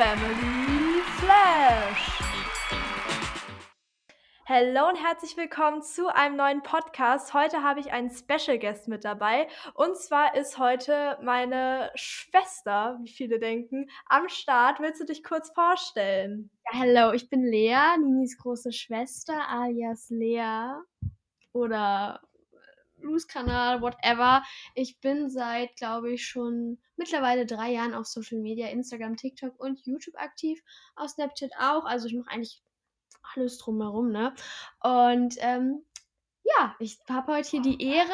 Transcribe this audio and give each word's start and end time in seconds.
Family 0.00 1.02
Flash. 1.16 2.20
Hallo 4.46 4.88
und 4.90 4.94
herzlich 4.94 5.36
willkommen 5.36 5.82
zu 5.82 6.06
einem 6.06 6.36
neuen 6.36 6.62
Podcast. 6.62 7.34
Heute 7.34 7.64
habe 7.64 7.80
ich 7.80 7.90
einen 7.90 8.08
Special 8.08 8.60
Guest 8.60 8.86
mit 8.86 9.04
dabei. 9.04 9.48
Und 9.74 9.96
zwar 9.96 10.36
ist 10.36 10.56
heute 10.56 11.18
meine 11.20 11.90
Schwester, 11.96 13.00
wie 13.02 13.10
viele 13.10 13.40
denken, 13.40 13.90
am 14.06 14.28
Start. 14.28 14.78
Willst 14.78 15.00
du 15.00 15.04
dich 15.04 15.24
kurz 15.24 15.50
vorstellen? 15.50 16.48
Ja, 16.72 16.78
hallo, 16.78 17.12
ich 17.12 17.28
bin 17.28 17.42
Lea, 17.42 17.96
Ninis 17.98 18.38
große 18.38 18.70
Schwester, 18.70 19.48
alias 19.48 20.10
Lea. 20.10 20.74
Oder 21.52 22.20
Blues-Kanal, 23.00 23.80
whatever. 23.80 24.42
Ich 24.74 25.00
bin 25.00 25.30
seit, 25.30 25.76
glaube 25.76 26.12
ich, 26.12 26.26
schon 26.26 26.78
mittlerweile 26.96 27.46
drei 27.46 27.72
Jahren 27.72 27.94
auf 27.94 28.06
Social 28.06 28.38
Media, 28.38 28.68
Instagram, 28.68 29.16
TikTok 29.16 29.58
und 29.58 29.84
YouTube 29.86 30.16
aktiv. 30.16 30.62
Auf 30.96 31.10
Snapchat 31.10 31.52
auch. 31.58 31.84
Also 31.84 32.08
ich 32.08 32.14
mache 32.14 32.30
eigentlich 32.30 32.62
alles 33.34 33.58
drumherum, 33.58 34.10
ne? 34.10 34.34
Und 34.82 35.36
ähm, 35.38 35.84
ja, 36.44 36.74
ich 36.78 36.98
habe 37.08 37.34
heute 37.34 37.48
hier 37.48 37.62
die 37.62 37.82
Ehre, 37.82 38.08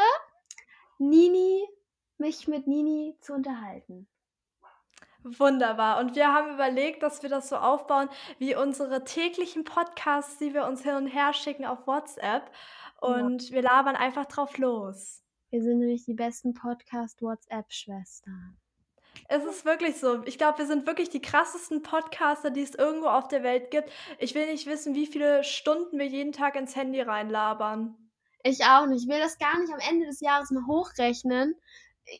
Nini, 0.99 1.67
mich 2.19 2.49
mit 2.49 2.67
Nini 2.67 3.17
zu 3.21 3.33
unterhalten. 3.33 4.09
Wunderbar. 5.25 6.01
Und 6.01 6.17
wir 6.17 6.35
haben 6.35 6.53
überlegt, 6.53 7.03
dass 7.03 7.23
wir 7.23 7.31
das 7.31 7.49
so 7.49 7.57
aufbauen 7.57 8.11
wie 8.39 8.55
unsere 8.55 9.05
täglichen 9.05 9.65
Podcasts, 9.65 10.37
die 10.37 10.53
wir 10.53 10.67
uns 10.67 10.83
hin 10.83 10.97
und 10.97 11.07
her 11.07 11.33
schicken 11.33 11.65
auf 11.65 11.87
WhatsApp. 11.87 12.51
Und 13.05 13.49
ja. 13.49 13.57
wir 13.57 13.63
labern 13.63 13.97
einfach 13.97 14.27
drauf 14.27 14.59
los. 14.59 15.23
Wir 15.51 15.63
sind 15.63 15.79
nämlich 15.79 16.05
die 16.05 16.15
besten 16.15 16.55
Podcast-WhatsApp-Schwestern. 16.55 18.57
Es 19.29 19.45
ist 19.45 19.65
wirklich 19.65 19.99
so. 19.99 20.23
Ich 20.25 20.39
glaube, 20.39 20.59
wir 20.59 20.67
sind 20.67 20.87
wirklich 20.87 21.11
die 21.11 21.23
krassesten 21.23 21.83
Podcaster, 21.83 22.51
die 22.51 22.63
es 22.63 22.75
irgendwo 22.75 23.07
auf 23.07 23.29
der 23.29 23.43
Welt 23.43 23.71
gibt. 23.71 23.91
Ich 24.19 24.35
will 24.35 24.47
nicht 24.47 24.67
wissen, 24.67 24.95
wie 24.95 25.07
viele 25.07 25.45
Stunden 25.45 25.99
wir 25.99 26.07
jeden 26.07 26.33
Tag 26.33 26.57
ins 26.57 26.77
Handy 26.77 27.01
reinlabern. 27.01 27.97
Ich 28.43 28.65
auch 28.65 28.87
nicht. 28.87 29.05
Ich 29.05 29.09
will 29.09 29.21
das 29.21 29.39
gar 29.39 29.59
nicht 29.59 29.73
am 29.73 29.81
Ende 29.89 30.07
des 30.07 30.21
Jahres 30.21 30.51
mal 30.51 30.67
hochrechnen. 30.67 31.55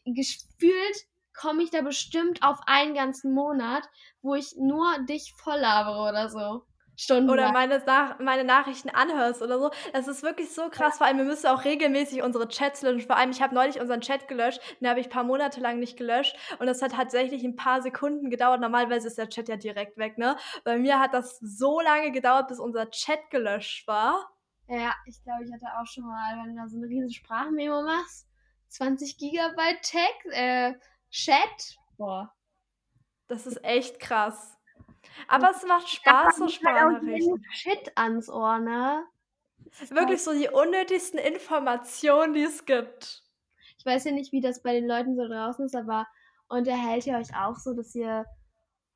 Gefühlt 0.07 1.07
komme 1.35 1.63
ich 1.63 1.71
da 1.71 1.83
bestimmt 1.83 2.43
auf 2.43 2.61
einen 2.67 2.95
ganzen 2.95 3.35
Monat, 3.35 3.87
wo 4.23 4.35
ich 4.35 4.57
nur 4.57 4.99
dich 5.01 5.35
voll 5.37 5.59
labere 5.59 6.09
oder 6.09 6.31
so. 6.31 6.65
Stunden 6.97 7.31
oder 7.31 7.53
meine, 7.53 7.83
Nach 7.85 8.19
meine 8.19 8.45
Nachrichten 8.45 8.91
anhörst 8.91 9.43
oder 9.43 9.59
so. 9.59 9.71
Das 9.93 10.09
ist 10.09 10.23
wirklich 10.23 10.53
so 10.53 10.69
krass. 10.71 10.99
Vor 10.99 11.07
allem, 11.07 11.19
wir 11.19 11.25
müssen 11.25 11.47
auch 11.49 11.65
regelmäßig 11.65 12.23
unsere 12.23 12.49
Chats 12.49 12.83
löschen. 12.83 13.07
Vor 13.07 13.17
allem, 13.17 13.31
ich 13.31 13.43
habe 13.43 13.55
neulich 13.55 13.81
unseren 13.81 14.01
Chat 14.01 14.29
gelöscht. 14.29 14.61
Den 14.81 14.89
habe 14.89 15.01
ich 15.01 15.07
ein 15.07 15.11
paar 15.11 15.25
Monate 15.25 15.61
lang 15.61 15.79
nicht 15.79 15.97
gelöscht. 15.97 16.37
Und 16.59 16.67
das 16.67 16.83
hat 16.83 16.93
tatsächlich 16.93 17.45
ein 17.45 17.57
paar 17.57 17.83
Sekunden 17.83 18.31
gedauert. 18.31 18.61
Normalerweise 18.61 19.09
ist 19.09 19.19
der 19.19 19.29
Chat 19.29 19.49
ja 19.49 19.57
direkt 19.57 19.97
weg, 19.97 20.19
ne? 20.19 20.37
Bei 20.65 20.79
mir 20.79 21.01
hat 21.01 21.15
das 21.15 21.39
so 21.41 21.81
lange 21.81 22.13
gedauert, 22.13 22.49
bis 22.49 22.61
unser 22.61 22.91
Chat 22.91 23.31
gelöscht 23.31 23.87
war. 23.89 24.31
Ja, 24.69 24.95
ich 25.07 25.23
glaube, 25.23 25.45
ich 25.45 25.53
hatte 25.53 25.67
auch 25.79 25.87
schon 25.87 26.05
mal, 26.05 26.39
wenn 26.39 26.55
du 26.55 26.63
da 26.63 26.69
so 26.69 26.77
eine 26.77 26.87
riesen 26.87 27.11
Sprachmemo 27.11 27.83
machst, 27.83 28.27
20 28.69 29.19
Gigabyte 29.19 29.83
Text, 29.83 30.27
äh, 30.31 30.75
Chat. 31.11 31.77
Boah. 31.99 32.33
Das 33.27 33.47
ist 33.47 33.63
echt 33.65 34.01
krass. 34.01 34.54
Aber 35.29 35.51
es 35.51 35.65
macht 35.67 35.89
Spaß, 35.89 36.37
so 36.37 36.49
Sprachnachrichten. 36.49 37.45
Shit 37.51 37.93
ans 37.97 38.29
Ohr, 38.29 38.59
ne? 38.59 39.05
Wirklich 39.91 40.23
so 40.23 40.33
die 40.33 40.49
unnötigsten 40.49 41.19
Informationen, 41.19 42.35
die 42.35 42.43
es 42.43 42.65
gibt. 42.65 43.23
Ich 43.79 43.87
weiß 43.87 44.05
ja 44.05 44.13
nicht, 44.13 44.33
wie 44.33 44.41
das 44.41 44.63
bei 44.63 44.73
den 44.73 44.87
Leuten 44.87 45.17
so 45.17 45.27
draußen 45.27 45.67
ist, 45.67 45.75
aber 45.75 46.07
unterhält 46.49 47.07
ihr 47.07 47.17
euch 47.17 47.37
auch 47.37 47.57
so, 47.57 47.75
dass 47.75 47.95
ihr 47.95 48.25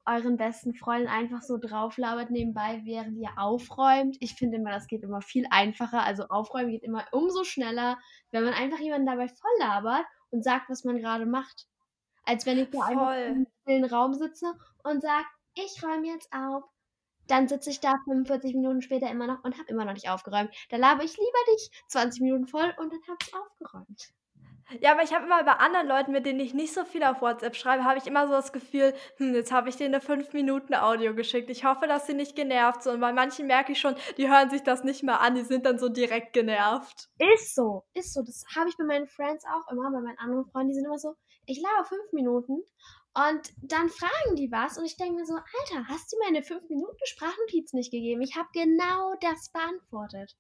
euren 0.06 0.38
besten 0.38 0.74
Freunden 0.74 1.08
einfach 1.08 1.42
so 1.42 1.58
drauflabert 1.58 2.30
nebenbei, 2.30 2.80
während 2.84 3.18
ihr 3.18 3.30
aufräumt. 3.36 4.16
Ich 4.20 4.34
finde 4.34 4.56
immer, 4.56 4.70
das 4.70 4.86
geht 4.86 5.02
immer 5.02 5.20
viel 5.20 5.46
einfacher. 5.50 6.02
Also 6.02 6.28
aufräumen 6.28 6.70
geht 6.70 6.82
immer 6.82 7.04
umso 7.12 7.44
schneller, 7.44 7.98
wenn 8.30 8.44
man 8.44 8.54
einfach 8.54 8.78
jemanden 8.78 9.06
dabei 9.06 9.28
voll 9.28 9.50
labert 9.58 10.06
und 10.30 10.42
sagt, 10.42 10.70
was 10.70 10.84
man 10.84 10.98
gerade 10.98 11.26
macht. 11.26 11.66
Als 12.24 12.46
wenn 12.46 12.58
ich 12.58 12.70
da 12.70 12.80
einfach 12.80 13.16
im 13.16 13.46
stillen 13.62 13.84
Raum 13.84 14.14
sitze 14.14 14.54
und 14.82 15.02
sage, 15.02 15.26
ich 15.64 15.82
räume 15.82 16.06
jetzt 16.06 16.32
auf. 16.32 16.64
Dann 17.26 17.46
sitze 17.46 17.70
ich 17.70 17.80
da 17.80 17.96
45 18.04 18.54
Minuten 18.54 18.80
später 18.80 19.10
immer 19.10 19.26
noch 19.26 19.44
und 19.44 19.58
habe 19.58 19.68
immer 19.68 19.84
noch 19.84 19.92
nicht 19.92 20.08
aufgeräumt. 20.08 20.54
Da 20.70 20.76
labe 20.76 21.04
ich 21.04 21.16
lieber 21.16 21.52
dich 21.52 21.70
20 21.88 22.22
Minuten 22.22 22.46
voll 22.46 22.72
und 22.78 22.92
dann 22.92 23.02
habe 23.06 23.18
ich 23.22 23.34
aufgeräumt. 23.34 24.12
Ja, 24.80 24.92
aber 24.92 25.02
ich 25.02 25.14
habe 25.14 25.24
immer 25.24 25.42
bei 25.44 25.52
anderen 25.52 25.88
Leuten, 25.88 26.12
mit 26.12 26.26
denen 26.26 26.40
ich 26.40 26.52
nicht 26.52 26.74
so 26.74 26.84
viel 26.84 27.02
auf 27.02 27.22
WhatsApp 27.22 27.56
schreibe, 27.56 27.84
habe 27.84 27.98
ich 27.98 28.06
immer 28.06 28.26
so 28.26 28.34
das 28.34 28.52
Gefühl, 28.52 28.92
hm, 29.16 29.34
jetzt 29.34 29.50
habe 29.50 29.70
ich 29.70 29.76
denen 29.76 29.94
eine 29.94 30.02
5 30.02 30.34
Minuten 30.34 30.74
Audio 30.74 31.14
geschickt. 31.14 31.48
Ich 31.48 31.64
hoffe, 31.64 31.86
dass 31.86 32.06
sie 32.06 32.12
nicht 32.12 32.36
genervt 32.36 32.82
sind. 32.82 32.94
Und 32.94 33.00
bei 33.00 33.12
manchen 33.12 33.46
merke 33.46 33.72
ich 33.72 33.80
schon, 33.80 33.96
die 34.18 34.28
hören 34.28 34.50
sich 34.50 34.62
das 34.62 34.84
nicht 34.84 35.02
mehr 35.02 35.20
an, 35.20 35.34
die 35.34 35.42
sind 35.42 35.64
dann 35.64 35.78
so 35.78 35.88
direkt 35.88 36.34
genervt. 36.34 37.08
Ist 37.34 37.54
so, 37.54 37.84
ist 37.94 38.12
so. 38.12 38.22
Das 38.22 38.44
habe 38.54 38.68
ich 38.68 38.76
bei 38.76 38.84
meinen 38.84 39.06
Friends 39.06 39.44
auch 39.46 39.72
immer, 39.72 39.90
bei 39.90 40.00
meinen 40.00 40.18
anderen 40.18 40.44
Freunden, 40.50 40.68
die 40.68 40.74
sind 40.74 40.84
immer 40.84 40.98
so, 40.98 41.16
ich 41.46 41.62
laber 41.62 41.84
5 41.84 42.12
Minuten 42.12 42.62
und 43.14 43.52
dann 43.62 43.88
fragen 43.88 44.36
die 44.36 44.50
was 44.52 44.78
und 44.78 44.84
ich 44.84 44.96
denke 44.96 45.14
mir 45.16 45.26
so, 45.26 45.34
Alter, 45.34 45.88
hast 45.88 46.12
du 46.12 46.18
mir 46.18 46.26
eine 46.28 46.42
5 46.42 46.68
Minuten 46.68 47.04
Sprachnotiz 47.04 47.72
nicht 47.72 47.90
gegeben? 47.90 48.22
Ich 48.22 48.36
habe 48.36 48.48
genau 48.52 49.14
das 49.20 49.50
beantwortet. 49.50 50.36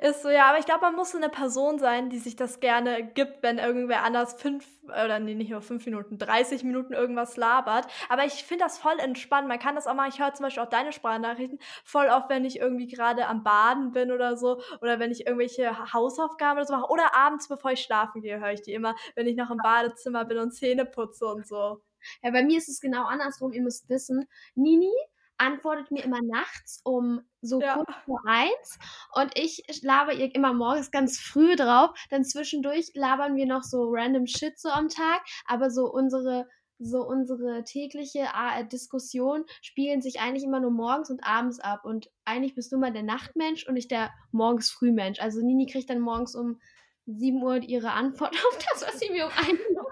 Ist 0.00 0.22
so, 0.22 0.28
ja, 0.28 0.48
aber 0.48 0.58
ich 0.58 0.66
glaube, 0.66 0.82
man 0.82 0.94
muss 0.96 1.12
so 1.12 1.18
eine 1.18 1.28
Person 1.28 1.78
sein, 1.78 2.10
die 2.10 2.18
sich 2.18 2.36
das 2.36 2.60
gerne 2.60 3.04
gibt, 3.04 3.42
wenn 3.42 3.58
irgendwer 3.58 4.02
anders 4.02 4.34
fünf, 4.34 4.66
oder 4.84 5.18
nee, 5.18 5.34
nicht 5.34 5.50
nur 5.50 5.62
fünf 5.62 5.86
Minuten, 5.86 6.18
30 6.18 6.64
Minuten 6.64 6.92
irgendwas 6.92 7.36
labert. 7.36 7.86
Aber 8.08 8.24
ich 8.24 8.44
finde 8.44 8.64
das 8.64 8.78
voll 8.78 8.98
entspannt. 8.98 9.48
Man 9.48 9.58
kann 9.58 9.74
das 9.74 9.86
auch 9.86 9.94
mal, 9.94 10.08
ich 10.08 10.18
höre 10.20 10.34
zum 10.34 10.44
Beispiel 10.44 10.62
auch 10.62 10.68
deine 10.68 10.92
Sprachnachrichten 10.92 11.58
voll 11.84 12.08
oft, 12.08 12.28
wenn 12.28 12.44
ich 12.44 12.58
irgendwie 12.58 12.86
gerade 12.86 13.26
am 13.26 13.42
Baden 13.42 13.92
bin 13.92 14.12
oder 14.12 14.36
so, 14.36 14.60
oder 14.80 14.98
wenn 14.98 15.10
ich 15.10 15.26
irgendwelche 15.26 15.92
Hausaufgaben 15.92 16.58
oder 16.58 16.66
so 16.66 16.74
mache, 16.74 16.90
oder 16.90 17.14
abends, 17.14 17.48
bevor 17.48 17.72
ich 17.72 17.80
schlafen 17.80 18.20
gehe, 18.20 18.40
höre 18.40 18.52
ich 18.52 18.62
die 18.62 18.72
immer, 18.74 18.94
wenn 19.14 19.26
ich 19.26 19.36
noch 19.36 19.50
im 19.50 19.58
Badezimmer 19.58 20.24
bin 20.24 20.38
und 20.38 20.52
Zähne 20.52 20.84
putze 20.86 21.26
und 21.26 21.46
so. 21.46 21.82
Ja, 22.22 22.30
bei 22.30 22.42
mir 22.44 22.58
ist 22.58 22.68
es 22.68 22.80
genau 22.80 23.04
andersrum. 23.06 23.52
Ihr 23.52 23.62
müsst 23.62 23.88
wissen, 23.88 24.28
Nini 24.54 24.92
antwortet 25.38 25.90
mir 25.90 26.04
immer 26.04 26.20
nachts 26.22 26.80
um 26.84 27.22
so 27.40 27.60
ja. 27.60 27.74
kurz 27.74 27.90
vor 28.04 28.20
eins 28.26 28.78
und 29.14 29.38
ich 29.38 29.62
laber 29.82 30.12
ihr 30.12 30.34
immer 30.34 30.52
morgens 30.52 30.90
ganz 30.90 31.18
früh 31.18 31.56
drauf. 31.56 31.90
Dann 32.10 32.24
zwischendurch 32.24 32.90
labern 32.94 33.36
wir 33.36 33.46
noch 33.46 33.62
so 33.62 33.88
random 33.88 34.26
Shit 34.26 34.58
so 34.58 34.68
am 34.68 34.88
Tag, 34.88 35.22
aber 35.46 35.70
so 35.70 35.90
unsere 35.90 36.46
so 36.80 37.04
unsere 37.04 37.64
tägliche 37.64 38.20
äh, 38.20 38.64
Diskussion 38.64 39.44
spielen 39.62 40.00
sich 40.00 40.20
eigentlich 40.20 40.44
immer 40.44 40.60
nur 40.60 40.70
morgens 40.70 41.10
und 41.10 41.24
abends 41.24 41.58
ab. 41.58 41.84
Und 41.84 42.08
eigentlich 42.24 42.54
bist 42.54 42.70
du 42.70 42.78
mal 42.78 42.92
der 42.92 43.02
Nachtmensch 43.02 43.66
und 43.66 43.76
ich 43.76 43.88
der 43.88 44.10
morgens 44.30 44.70
Frühmensch. 44.70 45.20
Also 45.20 45.40
Nini 45.40 45.66
kriegt 45.66 45.90
dann 45.90 45.98
morgens 46.00 46.36
um 46.36 46.60
7 47.06 47.42
Uhr 47.42 47.56
ihre 47.56 47.92
Antwort 47.92 48.32
auf 48.48 48.58
das, 48.70 48.86
was 48.86 49.00
sie 49.00 49.10
mir 49.10 49.26
um 49.26 49.32
1 49.32 49.58
Uhr 49.74 49.88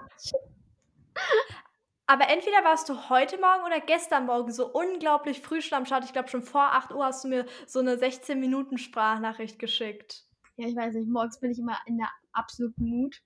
aber 2.07 2.29
entweder 2.29 2.63
warst 2.63 2.87
du 2.87 3.09
heute 3.09 3.37
Morgen 3.37 3.65
oder 3.65 3.81
gestern 3.81 4.25
Morgen 4.25 4.51
so 4.51 4.71
unglaublich 4.71 5.41
früh 5.41 5.61
schon 5.61 5.77
am 5.77 5.85
Start. 5.85 6.05
Ich 6.05 6.13
glaube, 6.13 6.29
schon 6.29 6.41
vor 6.41 6.73
8 6.73 6.93
Uhr 6.93 7.05
hast 7.05 7.25
du 7.25 7.27
mir 7.27 7.45
so 7.65 7.79
eine 7.79 7.95
16-Minuten-Sprachnachricht 7.95 9.59
geschickt. 9.59 10.23
Ja, 10.55 10.67
ich 10.69 10.75
weiß 10.75 10.95
nicht. 10.95 11.09
Morgens 11.09 11.39
bin 11.39 11.51
ich 11.51 11.59
immer 11.59 11.77
in 11.85 11.97
der 11.97 12.09
absoluten 12.31 12.85
Mut. 12.85 13.21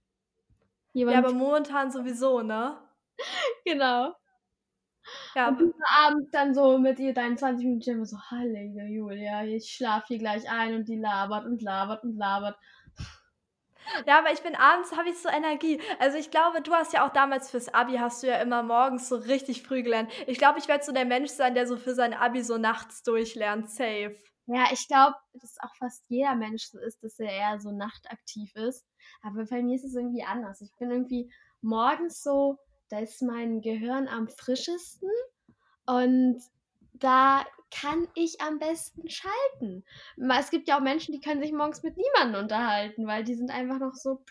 Jemand 0.93 1.15
ja, 1.15 1.19
aber 1.19 1.33
momentan 1.33 1.91
sowieso, 1.91 2.41
ne? 2.41 2.77
genau. 3.65 4.15
Ja. 5.35 5.49
Und 5.49 5.73
abends 5.85 6.31
dann 6.31 6.53
so 6.53 6.77
mit 6.77 6.99
ihr 6.99 7.13
deinen 7.13 7.37
20 7.37 7.65
Minuten 7.65 7.89
immer 7.91 8.05
so, 8.05 8.17
Halleluja, 8.19 8.85
Julia, 8.85 9.43
ich 9.45 9.71
schlafe 9.71 10.07
hier 10.07 10.19
gleich 10.19 10.49
ein 10.49 10.75
und 10.75 10.87
die 10.87 10.97
labert 10.97 11.45
und 11.45 11.61
labert 11.61 12.03
und 12.03 12.17
labert. 12.17 12.57
Ja, 14.05 14.19
aber 14.19 14.31
ich 14.31 14.41
bin 14.41 14.55
abends, 14.55 14.95
habe 14.95 15.09
ich 15.09 15.17
so 15.17 15.29
Energie. 15.29 15.81
Also 15.99 16.17
ich 16.17 16.31
glaube, 16.31 16.61
du 16.61 16.73
hast 16.73 16.93
ja 16.93 17.05
auch 17.05 17.13
damals 17.13 17.51
fürs 17.51 17.73
Abi, 17.73 17.97
hast 17.97 18.23
du 18.23 18.27
ja 18.27 18.37
immer 18.37 18.63
morgens 18.63 19.09
so 19.09 19.15
richtig 19.15 19.63
früh 19.63 19.83
gelernt. 19.83 20.11
Ich 20.27 20.37
glaube, 20.37 20.59
ich 20.59 20.67
werde 20.67 20.83
so 20.83 20.91
der 20.91 21.05
Mensch 21.05 21.31
sein, 21.31 21.55
der 21.55 21.67
so 21.67 21.77
für 21.77 21.93
sein 21.93 22.13
Abi 22.13 22.43
so 22.43 22.57
nachts 22.57 23.03
durchlernt, 23.03 23.69
safe. 23.69 24.15
Ja, 24.47 24.65
ich 24.71 24.87
glaube, 24.87 25.15
dass 25.33 25.57
auch 25.61 25.75
fast 25.77 26.03
jeder 26.09 26.35
Mensch 26.35 26.65
so 26.65 26.79
ist, 26.79 27.03
dass 27.03 27.19
er 27.19 27.31
eher 27.31 27.59
so 27.59 27.71
nachtaktiv 27.71 28.53
ist. 28.55 28.85
Aber 29.21 29.45
bei 29.45 29.61
mir 29.61 29.75
ist 29.75 29.85
es 29.85 29.95
irgendwie 29.95 30.23
anders. 30.23 30.61
Ich 30.61 30.75
bin 30.77 30.91
irgendwie 30.91 31.31
morgens 31.61 32.21
so, 32.21 32.57
da 32.89 32.99
ist 32.99 33.21
mein 33.21 33.61
Gehirn 33.61 34.07
am 34.07 34.27
frischesten 34.27 35.09
und 35.85 36.41
da 36.93 37.45
kann 37.71 38.07
ich 38.15 38.41
am 38.41 38.59
besten 38.59 39.09
schalten? 39.09 39.85
Es 40.37 40.49
gibt 40.51 40.67
ja 40.67 40.77
auch 40.77 40.81
Menschen, 40.81 41.13
die 41.13 41.21
können 41.21 41.41
sich 41.41 41.51
morgens 41.53 41.83
mit 41.83 41.97
niemandem 41.97 42.43
unterhalten, 42.43 43.07
weil 43.07 43.23
die 43.23 43.35
sind 43.35 43.51
einfach 43.51 43.79
noch 43.79 43.93
so. 43.93 44.23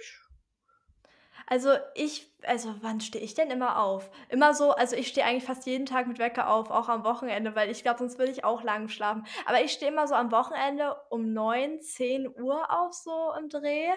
Also 1.47 1.71
ich, 1.95 2.33
also 2.45 2.77
wann 2.83 3.01
stehe 3.01 3.25
ich 3.25 3.35
denn 3.35 3.51
immer 3.51 3.79
auf? 3.83 4.11
Immer 4.29 4.55
so, 4.55 4.71
also 4.73 4.95
ich 4.95 5.09
stehe 5.09 5.27
eigentlich 5.27 5.45
fast 5.45 5.67
jeden 5.67 5.87
Tag 5.87 6.07
mit 6.07 6.19
Wecker 6.19 6.49
auf, 6.51 6.71
auch 6.71 6.89
am 6.89 7.03
Wochenende, 7.05 7.57
weil 7.57 7.71
ich 7.71 7.83
glaube, 7.83 7.99
sonst 7.99 8.19
würde 8.19 8.31
ich 8.31 8.45
auch 8.45 8.63
lang 8.63 8.89
schlafen. 8.89 9.27
Aber 9.47 9.63
ich 9.63 9.73
stehe 9.73 9.91
immer 9.91 10.07
so 10.07 10.15
am 10.15 10.31
Wochenende 10.33 10.97
um 11.11 11.33
9, 11.33 11.81
10 11.81 12.29
Uhr 12.29 12.71
auf 12.71 12.93
so 12.95 13.33
im 13.39 13.49
Dreh 13.49 13.89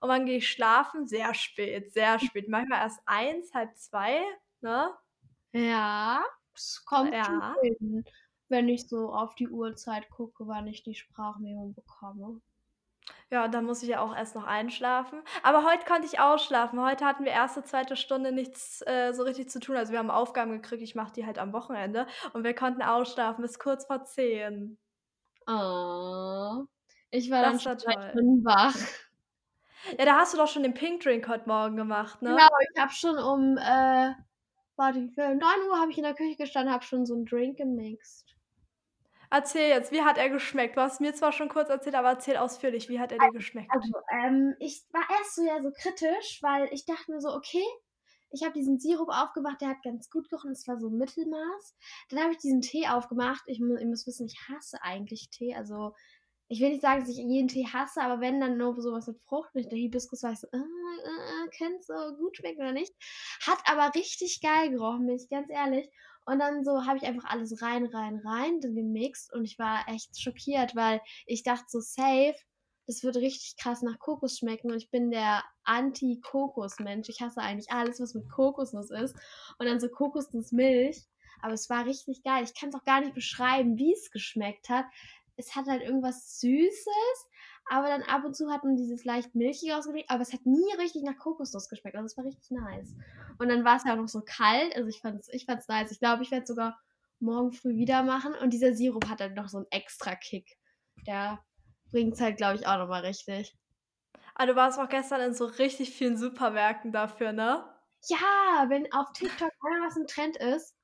und 0.00 0.08
dann 0.08 0.24
gehe 0.26 0.38
ich 0.38 0.48
schlafen, 0.50 1.06
sehr 1.08 1.34
spät, 1.34 1.92
sehr 1.92 2.18
spät. 2.20 2.48
Manchmal 2.48 2.80
erst 2.82 3.00
eins, 3.06 3.52
halb 3.54 3.76
zwei, 3.76 4.20
ne? 4.60 4.94
Ja, 5.52 6.24
Das 6.54 6.84
kommt 6.84 7.16
Ja. 7.16 7.26
schon 7.26 7.42
hin, 7.60 8.04
wenn 8.50 8.68
ich 8.68 8.88
so 8.88 9.12
auf 9.12 9.34
die 9.34 9.48
Uhrzeit 9.48 10.10
gucke, 10.10 10.46
wann 10.46 10.66
ich 10.66 10.82
die 10.82 10.94
Sprachmemo 10.94 11.68
bekomme. 11.74 12.40
Ja, 13.32 13.46
dann 13.46 13.64
muss 13.64 13.82
ich 13.84 13.88
ja 13.90 14.00
auch 14.00 14.14
erst 14.16 14.34
noch 14.34 14.44
einschlafen. 14.44 15.22
Aber 15.44 15.64
heute 15.64 15.84
konnte 15.86 16.04
ich 16.06 16.18
ausschlafen. 16.18 16.80
Heute 16.82 17.04
hatten 17.04 17.24
wir 17.24 17.30
erste, 17.30 17.62
zweite 17.62 17.94
Stunde 17.96 18.32
nichts, 18.32 18.82
äh, 18.86 19.12
so 19.12 19.22
richtig 19.22 19.48
zu 19.50 19.60
tun. 19.60 19.76
Also, 19.76 19.92
wir 19.92 20.00
haben 20.00 20.10
Aufgaben 20.10 20.50
gekriegt, 20.50 20.82
ich 20.82 20.96
mache 20.96 21.12
die 21.12 21.24
halt 21.24 21.38
am 21.38 21.52
Wochenende 21.52 22.08
und 22.32 22.42
wir 22.42 22.54
konnten 22.54 22.82
ausschlafen 22.82 23.42
bis 23.42 23.60
kurz 23.60 23.86
vor 23.86 24.04
10. 24.04 24.76
Oh. 25.48 26.66
Ich 27.12 27.30
war 27.30 27.42
dann 27.42 27.58
Das 27.58 27.62
schon 27.62 27.72
war 27.72 27.76
3 27.76 27.94
toll. 28.12 28.16
Wach. 28.44 28.76
Ja, 29.98 30.04
da 30.04 30.16
hast 30.18 30.34
du 30.34 30.38
doch 30.38 30.48
schon 30.48 30.62
den 30.62 30.74
Pink 30.74 31.02
Drink 31.02 31.28
heute 31.28 31.48
Morgen 31.48 31.76
gemacht, 31.76 32.22
ne? 32.22 32.36
Genau, 32.36 32.48
ich 32.74 32.80
habe 32.80 32.92
schon 32.92 33.16
um, 33.18 33.56
äh, 33.56 34.14
warte, 34.76 35.00
wie 35.00 35.08
viel? 35.10 35.34
9:00 35.36 35.78
habe 35.80 35.90
ich 35.90 35.98
in 35.98 36.04
der 36.04 36.14
Küche 36.14 36.36
gestanden, 36.36 36.72
habe 36.72 36.84
schon 36.84 37.06
so 37.06 37.14
'n 37.14 37.24
Drink 37.26 37.56
gemixt. 37.58 38.34
Erzähl 39.30 39.68
jetzt, 39.70 39.90
wie 39.92 40.02
hat 40.02 40.18
er 40.18 40.28
geschmeckt? 40.30 40.76
Du 40.76 40.80
hast 40.80 41.00
mir 41.00 41.14
zwar 41.14 41.32
schon 41.32 41.48
kurz 41.48 41.68
erzählt, 41.68 41.94
aber 41.96 42.08
erzähl 42.10 42.36
ausführlich, 42.36 42.88
wie 42.88 43.00
hat 43.00 43.10
er 43.12 43.18
dir 43.20 43.30
geschmeckt? 43.32 43.72
Also, 43.72 43.94
ähm, 44.10 44.56
ich 44.58 44.84
war 44.92 45.02
erst 45.10 45.36
so 45.36 45.42
ja 45.44 45.62
so 45.62 45.70
kritisch, 45.72 46.40
weil 46.42 46.68
ich 46.72 46.84
dachte 46.86 47.12
mir 47.12 47.20
so: 47.20 47.30
„Okay, 47.34 47.62
ich 48.30 48.42
habe 48.42 48.52
diesen 48.52 48.78
Sirup 48.78 49.08
aufgemacht, 49.10 49.60
der 49.60 49.68
hat 49.70 49.82
ganz 49.82 50.10
gut 50.10 50.28
gerochen, 50.30 50.50
das 50.50 50.66
war 50.68 50.78
so 50.78 50.90
Mittelmaß.“ 50.90 51.76
Dann 52.08 52.20
habe 52.20 52.32
ich 52.32 52.38
diesen 52.38 52.60
Tee 52.62 52.88
aufgemacht. 52.88 53.42
Ich 53.46 53.60
mu 53.60 53.76
ihr 53.76 53.86
wissen, 53.88 54.26
ich 54.26 54.38
hasse 54.48 54.82
eigentlich 54.82 55.30
Tee. 55.30 55.54
Also, 55.54 55.94
ich 56.48 56.60
will 56.60 56.70
nicht 56.70 56.82
sagen, 56.82 57.00
dass 57.00 57.10
ich 57.10 57.18
jeden 57.18 57.48
Tee 57.48 57.66
hasse, 57.66 58.02
aber 58.02 58.20
wenn, 58.20 58.40
dann 58.40 58.58
nur 58.58 58.80
so 58.82 58.92
was 58.92 59.06
mit 59.06 59.20
Frucht. 59.22 59.54
Und 59.54 59.70
der 59.70 59.78
Hibiskus 59.78 60.22
war 60.24 60.32
ich 60.32 60.40
so: 60.40 60.48
„Äh, 60.52 60.58
äh, 60.58 61.46
äh, 61.46 61.50
könnte 61.56 61.82
so 61.84 62.16
gut 62.16 62.36
schmecken 62.36 62.60
oder 62.62 62.72
nicht?“ 62.72 62.94
Hat 63.46 63.58
aber 63.66 63.94
richtig 63.94 64.40
geil 64.42 64.70
gerochen, 64.70 65.06
bin 65.06 65.16
ich 65.16 65.28
ganz 65.30 65.48
ehrlich. 65.50 65.88
Und 66.26 66.38
dann 66.38 66.64
so 66.64 66.86
habe 66.86 66.98
ich 66.98 67.04
einfach 67.04 67.28
alles 67.28 67.62
rein, 67.62 67.86
rein, 67.86 68.20
rein, 68.24 68.60
gemixt 68.60 69.32
und 69.32 69.44
ich 69.44 69.58
war 69.58 69.88
echt 69.88 70.20
schockiert, 70.20 70.74
weil 70.76 71.00
ich 71.26 71.42
dachte 71.42 71.64
so: 71.68 71.80
„Safe, 71.80 72.34
das 72.86 73.02
wird 73.02 73.16
richtig 73.16 73.56
krass 73.56 73.82
nach 73.82 73.98
Kokos 73.98 74.38
schmecken.“ 74.38 74.70
Und 74.70 74.78
ich 74.78 74.90
bin 74.90 75.10
der 75.10 75.44
Anti-Kokos-Mensch. 75.64 77.08
Ich 77.08 77.20
hasse 77.20 77.40
eigentlich 77.40 77.70
alles, 77.70 78.00
was 78.00 78.14
mit 78.14 78.28
Kokosnuss 78.30 78.90
ist 78.90 79.16
und 79.58 79.66
dann 79.66 79.80
so 79.80 79.88
Kokosnussmilch. 79.88 81.06
Aber 81.42 81.54
es 81.54 81.70
war 81.70 81.86
richtig 81.86 82.22
geil. 82.22 82.44
Ich 82.44 82.54
kann's 82.54 82.74
auch 82.74 82.84
gar 82.84 83.00
nicht 83.00 83.14
beschreiben, 83.14 83.76
wie's 83.78 84.10
geschmeckt 84.10 84.68
hat. 84.68 84.84
Es 85.36 85.56
hat 85.56 85.66
halt 85.66 85.82
irgendwas 85.82 86.38
Süßes, 86.40 87.28
aber 87.70 87.88
dann 87.88 88.02
ab 88.02 88.24
und 88.24 88.34
zu 88.36 88.50
hat 88.50 88.64
man 88.64 88.76
dieses 88.76 89.04
leicht 89.04 89.34
Milchige 89.34 89.74
rausgekriegt, 89.74 90.10
aber 90.10 90.22
es 90.22 90.32
hat 90.32 90.46
nie 90.46 90.72
richtig 90.78 91.02
nach 91.04 91.16
Kokosnuss 91.18 91.68
geschmeckt. 91.68 91.96
Also, 91.96 92.06
es 92.06 92.16
war 92.18 92.24
richtig 92.24 92.50
nice. 92.50 92.96
Und 93.38 93.48
dann 93.48 93.64
war's 93.64 93.84
ja 93.86 93.92
auch 93.94 93.98
noch 93.98 94.08
so 94.08 94.22
kalt. 94.22 94.76
Also, 94.76 94.88
ich 94.88 95.00
fand's 95.00 95.28
ich 95.30 95.46
fand's 95.46 95.68
nice. 95.68 95.92
Ich 95.92 96.00
glaube, 96.00 96.22
ich 96.22 96.30
werde 96.30 96.44
es 96.44 96.48
sogar 96.48 96.80
morgen 97.20 97.52
früh 97.52 97.76
wieder 97.76 98.02
machen 98.02 98.34
und 98.34 98.50
dieser 98.52 98.74
Sirup 98.74 99.08
hat 99.08 99.20
halt 99.20 99.34
noch 99.36 99.48
so 99.48 99.58
'n 99.58 99.66
extra 99.70 100.14
Kick. 100.16 100.58
Der 101.06 101.44
bringt's 101.90 102.20
halt, 102.20 102.36
glaube 102.38 102.56
ich, 102.56 102.66
auch 102.66 102.78
noch 102.78 102.88
mal 102.88 103.04
richtig. 103.04 103.56
Ah, 104.34 104.44
du 104.46 104.56
warst 104.56 104.76
auch 104.80 104.88
gestern 104.88 105.20
in 105.20 105.34
so 105.34 105.44
richtig 105.44 105.90
vielen 105.94 106.16
Supermärkten 106.16 106.90
dafür, 106.90 107.30
ne? 107.32 107.72
Ja, 108.08 108.66
wenn 108.68 108.92
auf 108.92 109.12
TikTok 109.12 109.50
einmal 109.62 109.88
was 109.88 109.96
im 109.96 110.06
Trend 110.06 110.36
ist, 110.36 110.74
dann 110.76 110.79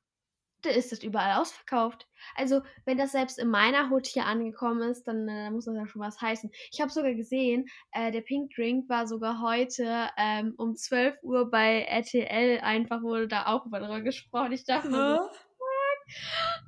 ist 0.68 0.92
das 0.92 1.02
überall 1.02 1.40
ausverkauft. 1.40 2.06
Also, 2.34 2.62
wenn 2.84 2.98
das 2.98 3.12
selbst 3.12 3.38
in 3.38 3.48
meiner 3.48 3.90
Hut 3.90 4.06
hier 4.06 4.26
angekommen 4.26 4.82
ist, 4.90 5.04
dann, 5.04 5.28
äh, 5.28 5.50
muss 5.50 5.66
das 5.66 5.76
ja 5.76 5.86
schon 5.86 6.02
was 6.02 6.20
heißen. 6.20 6.50
Ich 6.72 6.80
habe 6.80 6.90
sogar 6.90 7.14
gesehen, 7.14 7.66
äh, 7.92 8.10
der 8.12 8.22
Pink 8.22 8.52
Drink 8.54 8.88
war 8.88 9.06
sogar 9.06 9.40
heute, 9.42 10.08
ähm, 10.16 10.54
um 10.56 10.74
12:00 10.76 11.50
bei 11.50 11.82
RTL 11.82 12.60
einfach 12.60 13.02
wurde 13.02 13.28
da 13.28 13.46
auch 13.46 13.66
über 13.66 13.80
drüber 13.80 14.00
gesprochen. 14.02 14.52
Ich 14.52 14.64
dachte 14.64 14.88
mir 14.88 15.16
so: 15.16 15.30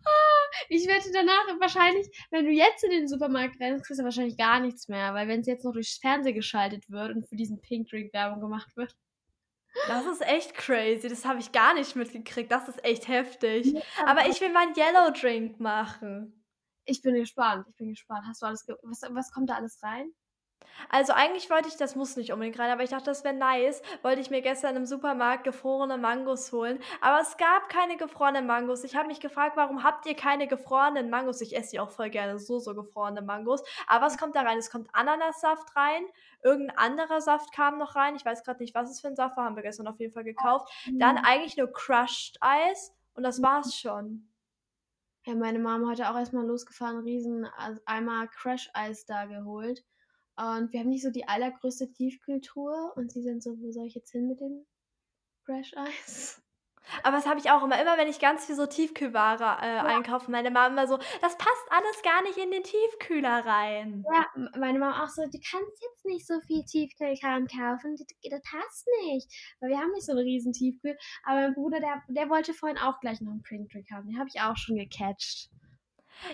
Ah, 0.04 0.50
ich 0.68 0.86
wette 0.88 1.10
danach 1.12 1.46
wahrscheinlich, 1.60 2.06
wenn 2.30 2.44
du 2.44 2.50
jetzt 2.52 2.82
in 2.84 2.90
den 2.90 3.08
Supermarkt 3.08 3.60
rennst, 3.60 3.86
kriegst 3.86 4.00
du 4.00 4.04
wahrscheinlich 4.04 4.36
gar 4.36 4.60
nichts 4.60 4.88
mehr, 4.88 5.14
weil 5.14 5.28
wenn's 5.28 5.46
jetzt 5.46 5.64
noch 5.64 5.72
durchs 5.72 5.98
Fernsehen 5.98 6.34
geschaltet 6.34 6.88
wird 6.90 7.14
und 7.14 7.28
für 7.28 7.36
diesen 7.36 7.60
Pink 7.60 7.88
Drink 7.88 8.12
Werbung 8.12 8.40
gemacht 8.40 8.76
wird. 8.76 8.94
Das 9.86 10.06
ist 10.06 10.22
echt 10.22 10.54
crazy. 10.54 11.08
Das 11.08 11.24
habe 11.24 11.38
ich 11.38 11.52
gar 11.52 11.74
nicht 11.74 11.96
mitgekriegt. 11.96 12.50
Das 12.50 12.68
ist 12.68 12.84
echt 12.84 13.08
heftig. 13.08 13.74
Aber 14.04 14.28
ich 14.28 14.40
will 14.40 14.50
meinen 14.52 14.74
Yellow 14.76 15.10
Drink 15.10 15.60
machen. 15.60 16.44
Ich 16.84 17.02
bin 17.02 17.14
gespannt. 17.14 17.66
Ich 17.68 17.76
bin 17.76 17.90
gespannt. 17.90 18.24
Hast 18.26 18.42
du 18.42 18.46
alles 18.46 18.66
ge 18.66 18.74
was 18.82 19.02
was 19.02 19.30
kommt 19.30 19.50
da 19.50 19.54
alles 19.56 19.82
rein? 19.82 20.12
Also, 20.90 21.12
eigentlich 21.12 21.50
wollte 21.50 21.68
ich 21.68 21.76
das 21.76 21.96
muss 21.96 22.16
nicht 22.16 22.32
unbedingt 22.32 22.58
rein, 22.58 22.70
aber 22.70 22.82
ich 22.82 22.90
dachte, 22.90 23.04
das 23.06 23.22
wäre 23.24 23.34
nice, 23.34 23.82
wollte 24.02 24.20
ich 24.22 24.30
mir 24.30 24.40
gestern 24.40 24.74
im 24.76 24.86
Supermarkt 24.86 25.44
gefrorene 25.44 25.98
Mangos 25.98 26.50
holen, 26.52 26.78
aber 27.02 27.20
es 27.20 27.36
gab 27.36 27.68
keine 27.68 27.96
gefrorenen 27.98 28.46
Mangos. 28.46 28.84
Ich 28.84 28.96
habe 28.96 29.08
mich 29.08 29.20
gefragt: 29.20 29.56
„Warum 29.56 29.82
habt 29.84 30.06
ihr 30.06 30.14
keine 30.16 30.46
gefrorenen 30.48 31.10
Mangos?“ 31.10 31.40
Ich 31.42 31.54
esse 31.56 31.72
die 31.72 31.80
auch 31.80 31.90
voll 31.90 32.08
gerne 32.10 32.38
so, 32.38 32.58
so 32.58 32.74
gefrorene 32.74 33.20
Mangos. 33.22 33.62
Aber 33.86 34.06
was 34.06 34.16
kommt 34.18 34.34
da 34.34 34.42
rein? 34.42 34.58
Es 34.58 34.70
kommt 34.70 34.88
Ananassaft 34.94 35.76
rein, 35.76 36.06
irgend 36.42 36.70
'n 36.70 36.76
anderer 36.78 37.20
Saft 37.20 37.52
kam 37.52 37.78
noch 37.78 37.94
rein. 37.94 38.16
Ich 38.16 38.24
weiß 38.24 38.42
grad 38.44 38.60
nicht, 38.60 38.74
was 38.74 38.90
es 38.90 39.00
für 39.00 39.08
'n 39.08 39.16
Saft 39.16 39.36
war, 39.36 39.44
haben 39.44 39.56
wir 39.56 39.62
gestern 39.62 39.86
auf 39.88 39.98
jeden 40.00 40.12
Fall 40.12 40.24
gekauft. 40.24 40.70
Dann 40.98 41.18
Mhm. 41.18 41.28
eigentlich 41.28 41.56
nur 41.58 41.70
Crushed 41.72 42.38
Eis 42.40 42.94
und 43.14 43.22
das 43.24 43.42
war's 43.42 43.76
schon. 43.78 44.28
Ja, 45.26 45.34
meine 45.34 45.58
Mom 45.58 45.86
heute 45.88 46.08
auch 46.10 46.16
erst 46.16 46.32
mal 46.32 46.46
losgefahren, 46.46 46.98
riesen 46.98 47.44
also, 47.44 47.80
Eimer 47.86 48.26
Crush 48.28 48.70
Eis 48.72 49.04
da 49.04 49.26
geholt. 49.26 49.84
Und 50.38 50.72
wir 50.72 50.80
haben 50.80 50.88
nicht 50.90 51.02
so 51.02 51.10
die 51.10 51.28
allergrößte 51.28 51.92
Tiefkühltruhe 51.92 52.92
und 52.96 53.12
sie 53.12 53.22
sind 53.22 53.42
so: 53.42 53.58
„Wo 53.60 53.72
soll 53.72 53.86
ich 53.86 53.94
jetzt 53.96 54.12
hin 54.12 54.28
mit 54.28 54.40
dem 54.40 54.66
Crush 55.46 55.74
Eis?“ 55.76 56.42
Aber 57.04 57.16
das 57.16 57.26
habe 57.26 57.38
ich 57.40 57.50
auch 57.50 57.62
immer. 57.62 57.80
Immer 57.80 57.96
wenn 57.98 58.08
ich 58.08 58.18
ganz 58.20 58.46
viel 58.46 58.54
so 58.54 58.66
Tiefkühlware, 58.66 59.58
äh, 59.62 59.78
Ja. 59.80 59.94
einkaufe, 59.94 60.30
meine 60.30 60.50
Mama 60.50 60.68
immer 60.68 60.86
so: 60.86 60.98
„Das 61.20 61.36
passt 61.38 61.66
alles 61.70 62.02
gar 62.02 62.22
nicht 62.22 62.38
in 62.38 62.50
den 62.50 62.62
Tiefkühler 62.62 63.44
rein.“ 63.46 64.08
Ja, 64.10 64.26
meine 64.56 64.78
Mom 64.78 64.92
auch 64.92 65.08
so: 65.08 65.22
„Du 65.24 65.38
kannst 65.50 65.82
jetzt 65.82 66.04
nicht 66.04 66.26
so 66.26 66.40
viel 66.40 66.62
Tiefkühlkram 66.64 67.46
kaufen, 67.46 67.96
das 67.96 68.42
passt 68.42 68.86
nicht.“ 69.04 69.28
Weil 69.60 69.70
wir 69.70 69.78
haben 69.78 69.90
nicht 69.92 70.06
so 70.06 70.12
'n 70.12 70.18
riesen 70.18 70.52
Tiefkühl. 70.52 70.96
Aber 71.24 71.40
mein 71.40 71.54
Bruder, 71.54 71.80
der 71.80 72.02
der 72.08 72.30
wollte 72.30 72.54
vorhin 72.54 72.78
auch 72.78 73.00
gleich 73.00 73.20
noch 73.20 73.32
'n 73.32 73.42
Pink 73.42 73.70
Drink 73.70 73.90
haben. 73.90 74.06
Den 74.08 74.18
habe 74.18 74.28
ich 74.32 74.40
auch 74.40 74.56
schon 74.56 74.76
gecatcht. 74.76 75.50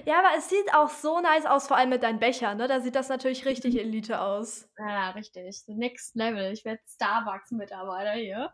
Ja, 0.06 0.18
aber 0.18 0.36
es 0.36 0.50
sieht 0.50 0.74
auch 0.74 0.90
so 0.90 1.20
nice 1.20 1.46
aus, 1.46 1.66
vor 1.66 1.76
allem 1.78 1.88
mit 1.90 2.02
deinen 2.02 2.18
Bechern, 2.18 2.58
ne? 2.58 2.68
Da 2.68 2.80
sieht 2.80 2.94
das 2.94 3.08
natürlich 3.08 3.46
richtig 3.46 3.74
Mhm. 3.74 3.78
Elite 3.78 4.20
aus. 4.20 4.68
Ja, 4.78 5.10
richtig. 5.10 5.62
So 5.64 5.74
Next 5.74 6.16
Level. 6.16 6.52
Ich 6.52 6.64
werde 6.64 6.82
Starbucks-Mitarbeiter 6.86 8.12
hier. 8.12 8.52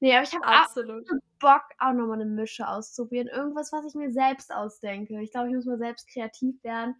Ne, 0.00 0.14
aber 0.14 0.24
ich 0.24 0.34
habe 0.34 0.44
Absolut. 0.46 1.12
Bock, 1.40 1.62
auch 1.78 1.92
noch 1.92 2.06
mal 2.06 2.16
'ne 2.18 2.26
Mische 2.26 2.68
auszuprobieren. 2.68 3.28
Irgendwas, 3.28 3.72
was 3.72 3.86
ich 3.86 3.94
mir 3.94 4.10
selbst 4.12 4.52
ausdenke. 4.52 5.20
Ich 5.22 5.32
glaube, 5.32 5.48
ich 5.48 5.54
muss 5.54 5.66
mal 5.66 5.78
selbst 5.78 6.08
kreativ 6.08 6.62
werden 6.64 6.96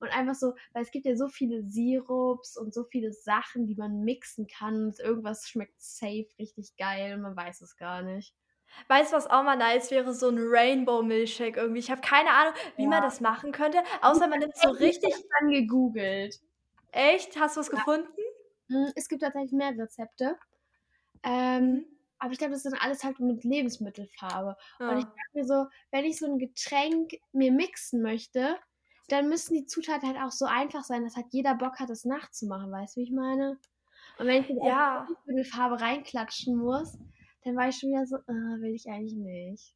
und 0.00 0.08
einfach 0.10 0.34
so 0.34 0.54
weil 0.74 0.82
es 0.82 0.90
gibt 0.90 1.06
ja 1.06 1.16
so 1.16 1.28
viele 1.28 1.64
Sirups 1.64 2.56
und 2.58 2.74
so 2.74 2.84
viele 2.84 3.12
Sachen, 3.12 3.66
die 3.66 3.76
man 3.76 4.02
mixen 4.04 4.46
kann. 4.48 4.92
Irgendwas 4.98 5.48
schmeckt 5.48 5.80
safe 5.80 6.26
richtig 6.38 6.76
geil 6.76 7.14
und 7.16 7.22
man 7.22 7.36
weiß 7.36 7.62
es 7.62 7.76
gar 7.76 8.02
nicht. 8.02 8.34
Weißt 8.88 9.12
du, 9.12 9.16
was 9.16 9.26
auch 9.26 9.42
mal 9.42 9.56
nice 9.56 9.90
wäre? 9.90 10.12
So 10.14 10.28
'n 10.28 10.38
Rainbow 10.38 11.02
Milkshake 11.02 11.56
irgendwie. 11.58 11.80
Ich 11.80 11.90
habe 11.90 12.00
keine 12.02 12.30
Ahnung, 12.30 12.54
wie 12.76 12.86
man 12.86 13.02
Ja. 13.02 13.02
das 13.02 13.20
machen 13.20 13.50
könnte, 13.52 13.82
außer 14.02 14.28
man 14.28 14.38
nimmt 14.40 14.56
so 14.56 14.70
richtig 14.70 15.00
gestern 15.00 15.50
gegoogelt. 15.50 16.36
Echt? 16.92 17.38
Hast 17.38 17.56
du 17.56 17.60
was 17.60 17.70
Ja. 17.70 17.70
gefunden? 17.70 18.12
Hm, 18.70 18.92
es 18.96 19.08
gibt 19.08 19.22
tatsächlich 19.22 19.52
mehr 19.52 19.72
Rezepte. 19.78 20.38
Ähm, 21.24 21.84
Mhm. 21.84 21.96
aber 22.18 22.32
ich 22.32 22.38
glaube, 22.38 22.52
das 22.52 22.64
ist 22.64 22.72
dann 22.72 22.80
alles 22.80 23.04
halt 23.04 23.20
mit 23.20 23.44
Lebensmittelfarbe. 23.44 24.56
Und 24.86 24.98
ich 24.98 25.04
Ja. 25.04 25.16
dachte 25.16 25.30
mir 25.34 25.46
so, 25.46 25.66
wenn 25.92 26.04
ich 26.06 26.18
so 26.18 26.26
'n 26.26 26.38
Getränk 26.38 27.12
mir 27.32 27.52
mixen 27.52 28.02
möchte, 28.02 28.58
dann 29.08 29.28
müssen 29.28 29.54
die 29.54 29.66
Zutaten 29.66 30.08
halt 30.08 30.18
auch 30.20 30.32
so 30.32 30.46
einfach 30.46 30.84
sein, 30.84 31.04
dass 31.04 31.16
halt 31.16 31.28
jeder 31.32 31.54
Bock 31.56 31.80
hat, 31.80 31.90
das 31.90 32.04
nachzumachen. 32.06 32.72
Weißt 32.72 32.96
du, 32.96 33.00
wie 33.00 33.04
ich 33.04 33.12
meine? 33.12 33.58
Und 34.18 34.26
wenn 34.28 34.42
ich 34.44 34.48
jetzt 34.50 34.60
Ja. 34.60 35.16
Lebensmittelfarbe 35.26 35.80
reinklatschen 35.80 36.56
muss, 36.56 36.98
dann 37.46 37.56
war 37.56 37.68
ich 37.68 37.76
schon 37.78 37.90
wieder 37.90 38.06
so: 38.06 38.16
„Äh, 38.16 38.60
will 38.60 38.74
ich 38.74 38.86
eigentlich 38.88 39.14
nicht.“ 39.16 39.74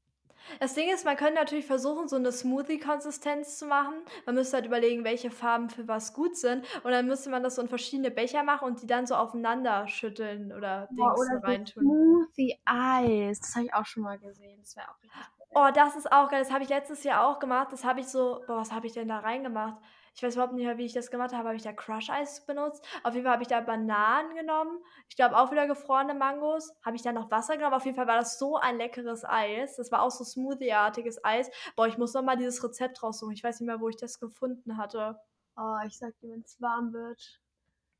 Das 0.60 0.74
Ding 0.74 0.88
ist, 0.90 1.04
man 1.04 1.16
könnte 1.16 1.34
natürlich 1.34 1.66
versuchen, 1.66 2.06
so 2.08 2.18
'ne 2.18 2.30
Smoothie-Konsistenz 2.32 3.58
zu 3.58 3.66
machen. 3.66 3.94
Man 4.26 4.34
müsste 4.36 4.56
halt 4.58 4.66
überlegen, 4.66 5.04
welche 5.04 5.30
Farben 5.30 5.70
für 5.70 5.88
was 5.88 6.12
gut 6.14 6.36
sind. 6.36 6.64
Und 6.84 6.90
dann 6.92 7.06
müsste 7.06 7.30
man 7.30 7.42
das 7.42 7.56
so 7.56 7.62
in 7.62 7.68
verschiedene 7.68 8.10
Becher 8.10 8.42
machen 8.42 8.66
und 8.68 8.82
die 8.82 8.86
dann 8.86 9.06
so 9.06 9.14
aufeinander 9.16 9.88
schütteln 9.88 10.52
oder 10.52 10.88
Boah, 10.88 11.14
Dingsen 11.14 11.36
oder 11.38 11.42
reintun. 11.42 11.96
Smoothie-Eis. 11.96 13.40
Das 13.40 13.54
habe 13.54 13.64
ich 13.66 13.74
auch 13.74 13.86
schon 13.86 14.02
mal 14.02 14.18
gesehen. 14.18 14.60
Das 14.60 14.76
wäre 14.76 14.90
auch 14.90 15.02
richtig. 15.02 15.30
Oh, 15.54 15.68
das 15.74 15.96
ist 15.96 16.10
auch 16.12 16.30
geil. 16.30 16.40
Das 16.40 16.52
habe 16.52 16.62
ich 16.62 16.70
letztes 16.70 17.02
Jahr 17.04 17.26
auch 17.26 17.38
gemacht. 17.40 17.72
Das 17.72 17.84
habe 17.84 18.00
ich 18.00 18.06
so 18.06 18.44
boah, 18.46 18.58
was 18.58 18.72
habe 18.72 18.86
ich 18.86 18.92
denn 18.92 19.08
da 19.08 19.18
reingemacht? 19.18 19.82
Ich 20.20 20.22
weiß 20.22 20.34
überhaupt 20.34 20.52
nicht 20.52 20.66
mehr, 20.66 20.76
wie 20.76 20.84
ich 20.84 20.92
das 20.92 21.10
gemacht 21.10 21.32
habe. 21.32 21.48
Habe 21.48 21.56
ich 21.56 21.62
da 21.62 21.72
Crush 21.72 22.10
Eis 22.10 22.44
benutzt? 22.44 22.86
Auf 23.04 23.14
jeden 23.14 23.24
Fall 23.24 23.32
habe 23.32 23.42
ich 23.42 23.48
da 23.48 23.62
Bananen 23.62 24.34
genommen. 24.34 24.78
Ich 25.08 25.16
glaube 25.16 25.34
auch 25.34 25.50
wieder 25.50 25.66
gefrorene 25.66 26.12
Mangos. 26.12 26.74
Habe 26.84 26.94
ich 26.94 27.00
da 27.00 27.10
noch 27.10 27.30
Wasser 27.30 27.56
genommen? 27.56 27.72
Auf 27.72 27.86
jeden 27.86 27.96
Fall 27.96 28.06
war 28.06 28.18
das 28.18 28.38
so 28.38 28.58
ein 28.58 28.76
leckeres 28.76 29.24
Eis. 29.24 29.76
Das 29.76 29.90
war 29.90 30.02
auch 30.02 30.10
so 30.10 30.22
Smoothie-artiges 30.22 31.24
Eis. 31.24 31.50
Boah, 31.74 31.86
ich 31.86 31.96
muss 31.96 32.12
noch 32.12 32.22
mal 32.22 32.36
dieses 32.36 32.62
Rezept 32.62 33.02
raussuchen. 33.02 33.32
Ich 33.32 33.42
weiß 33.42 33.60
nicht 33.60 33.66
mehr, 33.66 33.80
wo 33.80 33.88
ich 33.88 33.96
das 33.96 34.20
gefunden 34.20 34.76
hatte. 34.76 35.18
Oh, 35.56 35.78
ich 35.86 35.96
sage 35.96 36.12
dir, 36.20 36.32
wenn's 36.32 36.60
warm 36.60 36.92
wird, 36.92 37.40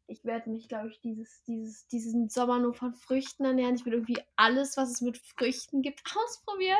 ich 0.06 0.22
werde 0.24 0.50
mich, 0.50 0.68
glaube 0.68 0.88
ich, 0.88 1.00
dieses 1.00 1.42
dieses 1.44 1.86
diesen 1.86 2.28
Sommer 2.28 2.58
nur 2.58 2.74
von 2.74 2.92
Früchten 2.92 3.46
ernähren. 3.46 3.76
Ich 3.76 3.86
will 3.86 3.94
irgendwie 3.94 4.20
alles, 4.36 4.76
was 4.76 4.90
es 4.90 5.00
mit 5.00 5.16
Früchten 5.16 5.80
gibt, 5.80 6.02
ausprobieren. 6.26 6.76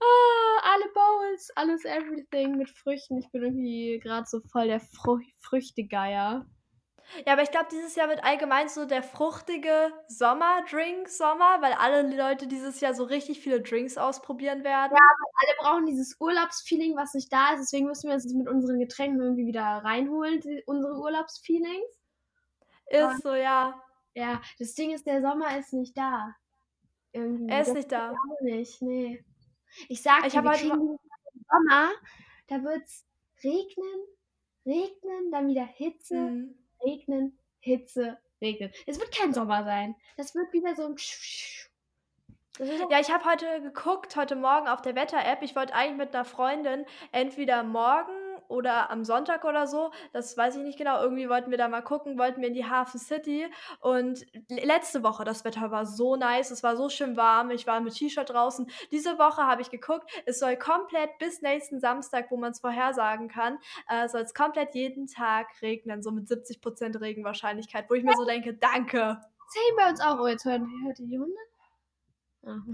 Ah, 0.00 0.72
alle 0.72 0.84
Bowls, 0.92 1.50
alles 1.56 1.84
everything 1.84 2.56
mit 2.56 2.70
Früchten. 2.70 3.18
Ich 3.18 3.30
bin 3.30 3.42
irgendwie 3.42 4.00
gerade 4.02 4.26
so 4.26 4.40
voll 4.40 4.66
der 4.66 4.80
Fru 4.80 5.18
Früchtegeier. 5.40 6.46
Ja, 7.26 7.32
aber 7.32 7.42
ich 7.42 7.50
glaube, 7.50 7.68
dieses 7.72 7.96
Jahr 7.96 8.08
wird 8.08 8.22
allgemein 8.22 8.68
so 8.68 8.84
der 8.84 9.02
fruchtige 9.02 9.92
Sommerdrink-Sommer, 10.08 11.62
weil 11.62 11.72
alle 11.72 12.14
Leute 12.14 12.46
dieses 12.46 12.80
Jahr 12.80 12.94
so 12.94 13.04
richtig 13.04 13.40
viele 13.40 13.62
Drinks 13.62 13.96
ausprobieren 13.96 14.62
werden. 14.62 14.92
Ja, 14.94 15.02
aber 15.02 15.30
alle 15.40 15.56
brauchen 15.58 15.86
dieses 15.86 16.16
Urlaubsfeeling, 16.20 16.96
was 16.96 17.14
nicht 17.14 17.32
da 17.32 17.54
ist. 17.54 17.60
Deswegen 17.60 17.86
müssen 17.86 18.08
wir 18.08 18.14
uns 18.14 18.32
mit 18.32 18.48
unseren 18.48 18.78
Getränken 18.78 19.22
irgendwie 19.22 19.46
wieder 19.46 19.62
reinholen, 19.62 20.40
die, 20.40 20.62
unsere 20.66 20.98
Urlaubsfeelings. 20.98 21.98
Ist 22.88 23.02
Und, 23.02 23.22
so, 23.22 23.34
ja. 23.34 23.82
Ja, 24.14 24.40
das 24.58 24.74
Ding 24.74 24.92
ist, 24.92 25.06
der 25.06 25.22
Sommer 25.22 25.58
ist 25.58 25.72
nicht 25.72 25.96
da. 25.96 26.34
Irgendwie. 27.12 27.48
Er 27.48 27.62
ist 27.62 27.68
das 27.68 27.76
nicht 27.76 27.92
da. 27.92 28.10
Auch 28.10 28.40
nicht, 28.42 28.82
nee. 28.82 29.24
Ich 29.88 30.02
sag 30.02 30.26
ich 30.26 30.32
dir, 30.32 30.42
wir 30.42 30.52
kriegen 30.52 30.98
Sommer, 31.50 31.90
da 32.48 32.62
wird's 32.62 33.06
regnen, 33.42 34.06
regnen, 34.66 35.30
dann 35.30 35.48
wieder 35.48 35.64
Hitze, 35.64 36.14
mhm 36.14 36.54
regnen, 36.84 37.38
Hitze, 37.60 38.18
regnen. 38.40 38.72
Es 38.86 38.98
wird 38.98 39.14
kein 39.14 39.32
Sommer 39.34 39.64
sein. 39.64 39.94
Das 40.16 40.34
wird 40.34 40.52
wieder 40.52 40.74
so 40.74 40.86
ein. 40.86 40.96
Ja, 42.90 42.98
ich 42.98 43.10
habe 43.10 43.24
heute 43.24 43.62
geguckt, 43.62 44.16
heute 44.16 44.34
Morgen 44.34 44.66
auf 44.66 44.82
der 44.82 44.96
Wetter-App. 44.96 45.42
Ich 45.42 45.54
wollte 45.54 45.74
eigentlich 45.74 46.06
mit 46.06 46.14
einer 46.14 46.24
Freundin 46.24 46.86
entweder 47.12 47.62
morgen 47.62 48.12
oder 48.48 48.90
am 48.90 49.04
Sonntag 49.04 49.44
oder 49.44 49.66
so. 49.66 49.92
Das 50.12 50.36
weiß 50.36 50.56
ich 50.56 50.62
nicht 50.62 50.78
genau. 50.78 51.00
Irgendwie 51.02 51.28
wollten 51.28 51.50
wir 51.50 51.58
da 51.58 51.68
mal 51.68 51.82
gucken, 51.82 52.18
wollten 52.18 52.40
wir 52.40 52.48
in 52.48 52.54
die 52.54 52.64
Hafen 52.64 52.98
City. 52.98 53.46
Und 53.80 54.26
letzte 54.48 55.02
Woche, 55.02 55.24
das 55.24 55.44
Wetter 55.44 55.70
war 55.70 55.86
so 55.86 56.16
nice, 56.16 56.50
es 56.50 56.62
war 56.62 56.76
so 56.76 56.88
schön 56.88 57.16
warm. 57.16 57.50
Ich 57.50 57.66
war 57.66 57.80
mit 57.80 57.94
T-Shirt 57.94 58.30
draußen. 58.30 58.70
Diese 58.90 59.18
Woche 59.18 59.42
habe 59.42 59.62
ich 59.62 59.70
geguckt, 59.70 60.10
es 60.26 60.38
soll 60.38 60.56
komplett 60.56 61.18
bis 61.18 61.42
nächsten 61.42 61.80
Samstag, 61.80 62.30
wo 62.30 62.36
man 62.36 62.52
es 62.52 62.60
vorhersagen 62.60 63.28
kann, 63.28 63.58
äh, 63.88 64.08
soll 64.08 64.22
es 64.22 64.34
komplett 64.34 64.74
jeden 64.74 65.06
Tag 65.06 65.46
regnen, 65.62 66.02
so 66.02 66.10
mit 66.10 66.28
70% 66.28 67.00
Regenwahrscheinlichkeit, 67.00 67.88
wo 67.88 67.94
ich 67.94 68.02
mir 68.02 68.14
so 68.16 68.24
denke, 68.24 68.54
danke. 68.54 69.20
Same 69.48 69.76
bei 69.76 69.90
uns 69.90 70.00
auch. 70.00 70.18
Oh, 70.20 70.26
jetzt 70.26 70.44
hören, 70.44 70.70
hört 70.84 70.98
ihr 70.98 71.06
die 71.06 71.18
Hunde? 71.18 71.34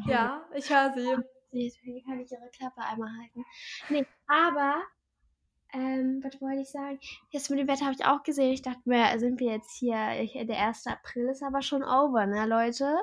Ja, 0.06 0.44
ich 0.54 0.70
höre 0.70 0.92
sie. 0.92 1.16
Deswegen 1.52 2.04
kann 2.04 2.20
ich 2.20 2.30
ihre 2.32 2.48
Klappe 2.50 2.80
einmal 2.80 3.10
halten. 3.16 3.44
Nee, 3.88 4.06
aber 4.26 4.82
ähm, 5.74 6.20
was 6.22 6.40
wollte 6.40 6.62
ich 6.62 6.70
sagen? 6.70 6.98
Jetzt 7.30 7.50
mit 7.50 7.58
dem 7.58 7.68
Wetter 7.68 7.84
habe 7.84 7.96
ich 7.98 8.04
auch 8.04 8.22
gesehen. 8.22 8.52
Ich 8.52 8.62
dachte 8.62 8.80
mir, 8.84 9.18
sind 9.18 9.40
wir 9.40 9.52
jetzt 9.52 9.76
hier, 9.76 10.20
ich, 10.20 10.32
der 10.32 10.58
1. 10.58 10.86
April 10.86 11.28
ist 11.28 11.42
aber 11.42 11.62
schon 11.62 11.82
over, 11.82 12.26
ne, 12.26 12.46
Leute? 12.46 12.96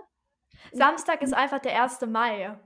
Samstag 0.72 1.22
ist 1.22 1.34
einfach 1.34 1.60
der 1.60 1.82
1. 1.82 2.02
Mai. 2.08 2.42
Ja, 2.42 2.58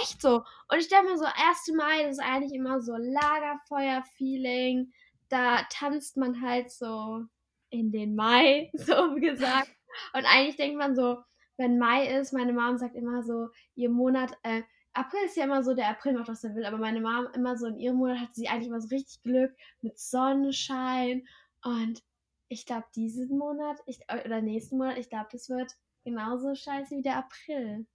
echt 0.00 0.22
so. 0.22 0.44
Und 0.68 0.78
ich 0.78 0.88
denke 0.88 1.10
mir 1.10 1.18
so, 1.18 1.24
1. 1.24 1.72
Mai, 1.76 2.04
ist 2.08 2.20
eigentlich 2.20 2.54
immer 2.54 2.80
so 2.80 2.96
Lagerfeuer-Feeling. 2.96 4.92
Da 5.28 5.62
tanzt 5.70 6.16
man 6.16 6.40
halt 6.40 6.70
so 6.70 7.24
in 7.68 7.92
den 7.92 8.14
Mai, 8.14 8.70
so 8.74 9.14
gesagt. 9.16 9.70
Und 10.14 10.24
eigentlich 10.24 10.56
denkt 10.56 10.78
man 10.78 10.94
so, 10.96 11.18
wenn 11.56 11.78
Mai 11.78 12.06
ist, 12.06 12.32
meine 12.32 12.52
Mom 12.52 12.78
sagt 12.78 12.96
immer 12.96 13.22
so, 13.22 13.48
ihr 13.74 13.90
Monat, 13.90 14.32
äh, 14.42 14.62
April 14.92 15.20
ist 15.24 15.36
ja 15.36 15.44
immer 15.44 15.62
so, 15.62 15.74
der 15.74 15.88
April 15.88 16.14
macht, 16.14 16.28
was 16.28 16.44
er 16.44 16.54
will, 16.54 16.64
aber 16.64 16.78
meine 16.78 17.00
Mom 17.00 17.28
immer 17.34 17.56
so 17.56 17.66
in 17.66 17.78
ihrem 17.78 17.96
Monat 17.96 18.18
hat 18.20 18.34
sie 18.34 18.48
eigentlich 18.48 18.68
immer 18.68 18.80
so 18.80 18.88
richtig 18.88 19.22
Glück 19.22 19.54
mit 19.82 19.98
Sonnenschein 19.98 21.26
und 21.64 22.02
ich 22.48 22.66
glaube, 22.66 22.86
diesen 22.96 23.38
Monat, 23.38 23.78
ich, 23.86 24.00
oder 24.12 24.40
nächsten 24.40 24.76
Monat, 24.78 24.98
ich 24.98 25.08
glaube, 25.08 25.28
das 25.30 25.48
wird 25.48 25.72
genauso 26.04 26.54
scheiße 26.54 26.96
wie 26.96 27.02
der 27.02 27.18
April. 27.18 27.86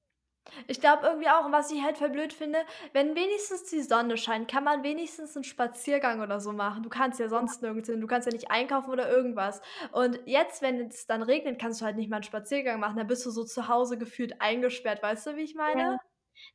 Ich 0.68 0.80
glaube 0.80 1.06
irgendwie 1.08 1.28
auch, 1.28 1.52
was 1.52 1.72
ich 1.72 1.82
halt 1.82 1.98
voll 1.98 2.12
blöd 2.12 2.32
finde, 2.32 2.60
wenn 2.94 3.16
wenigstens 3.16 3.64
die 3.66 3.82
Sonne 3.82 4.16
scheint, 4.16 4.48
kann 4.50 4.64
man 4.64 4.84
wenigstens 4.84 5.36
einen 5.36 5.44
Spaziergang 5.44 6.22
oder 6.22 6.40
so 6.40 6.54
machen. 6.54 6.84
Du 6.84 6.90
kannst 6.90 7.20
ja 7.20 7.28
sonst 7.30 7.62
nirgends 7.64 7.90
hin, 7.90 8.00
du 8.00 8.08
kannst 8.08 8.28
ja 8.28 8.32
nicht 8.34 8.52
einkaufen 8.52 8.92
oder 8.92 9.10
irgendwas. 9.10 9.60
Und 9.92 10.20
jetzt, 10.26 10.62
wenn 10.62 10.88
es 10.88 11.08
dann 11.08 11.24
regnet, 11.24 11.60
kannst 11.60 11.82
du 11.82 11.86
halt 11.86 11.96
nicht 11.98 12.10
mal 12.10 12.18
einen 12.18 12.24
Spaziergang 12.24 12.80
machen, 12.80 12.98
dann 12.98 13.08
bist 13.08 13.26
du 13.26 13.32
so 13.32 13.44
zu 13.44 13.68
Hause 13.68 13.98
gefühlt 13.98 14.40
eingesperrt, 14.40 15.02
weißt 15.02 15.28
du, 15.28 15.36
wie 15.36 15.42
ich 15.42 15.56
meine? 15.56 15.82
Ja. 15.82 15.98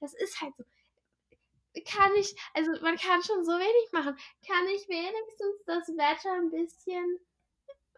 Das 0.00 0.14
ist 0.14 0.40
halt 0.40 0.56
so. 0.56 0.64
Kann 1.87 2.12
ich, 2.16 2.34
also 2.54 2.72
man 2.82 2.96
kann 2.96 3.22
schon 3.22 3.44
so 3.44 3.52
wenig 3.52 3.92
machen. 3.92 4.16
Kann 4.46 4.66
ich 4.75 4.88
wenigstens 4.88 5.64
das 5.66 5.88
Wetter 5.96 6.32
ein 6.32 6.50
bisschen 6.50 7.20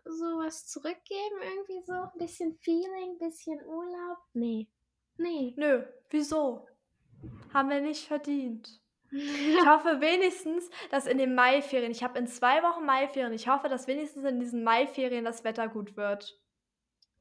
sowas 0.04 0.66
zurückgeben, 0.66 1.40
irgendwie 1.42 1.82
so? 1.86 1.92
Ein 1.94 2.18
bisschen 2.18 2.54
Feeling, 2.58 3.12
ein 3.12 3.18
bisschen 3.18 3.64
Urlaub? 3.66 4.18
Nee. 4.34 4.68
Nee. 5.16 5.54
Nö, 5.56 5.84
wieso? 6.10 6.66
Haben 7.52 7.70
wir 7.70 7.80
nicht 7.80 8.06
verdient. 8.06 8.80
Ich 9.14 9.66
hoffe 9.66 10.00
wenigstens, 10.00 10.70
dass 10.90 11.06
in 11.06 11.18
den 11.18 11.34
Maiferien, 11.34 11.92
ich 11.92 12.02
habe 12.02 12.18
in 12.18 12.26
zwei 12.26 12.62
Wochen 12.62 12.86
Maiferien, 12.86 13.34
ich 13.34 13.46
hoffe, 13.46 13.68
dass 13.68 13.86
wenigstens 13.86 14.24
in 14.24 14.40
diesen 14.40 14.64
Maiferien 14.64 15.26
das 15.26 15.44
Wetter 15.44 15.68
gut 15.68 15.98
wird. 15.98 16.40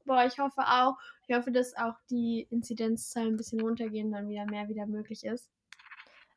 Boah, 0.04 0.24
ich 0.24 0.38
hoffe 0.38 0.62
auch. 0.62 0.96
Ich 1.26 1.36
hoffe, 1.36 1.52
dass 1.52 1.76
auch 1.76 1.94
die 2.10 2.46
Inzidenzzahlen 2.50 3.34
ein 3.34 3.36
bisschen 3.36 3.60
runtergehen, 3.60 4.12
dann 4.12 4.28
wieder 4.28 4.44
mehr 4.46 4.68
wieder 4.68 4.86
möglich 4.86 5.24
ist. 5.24 5.48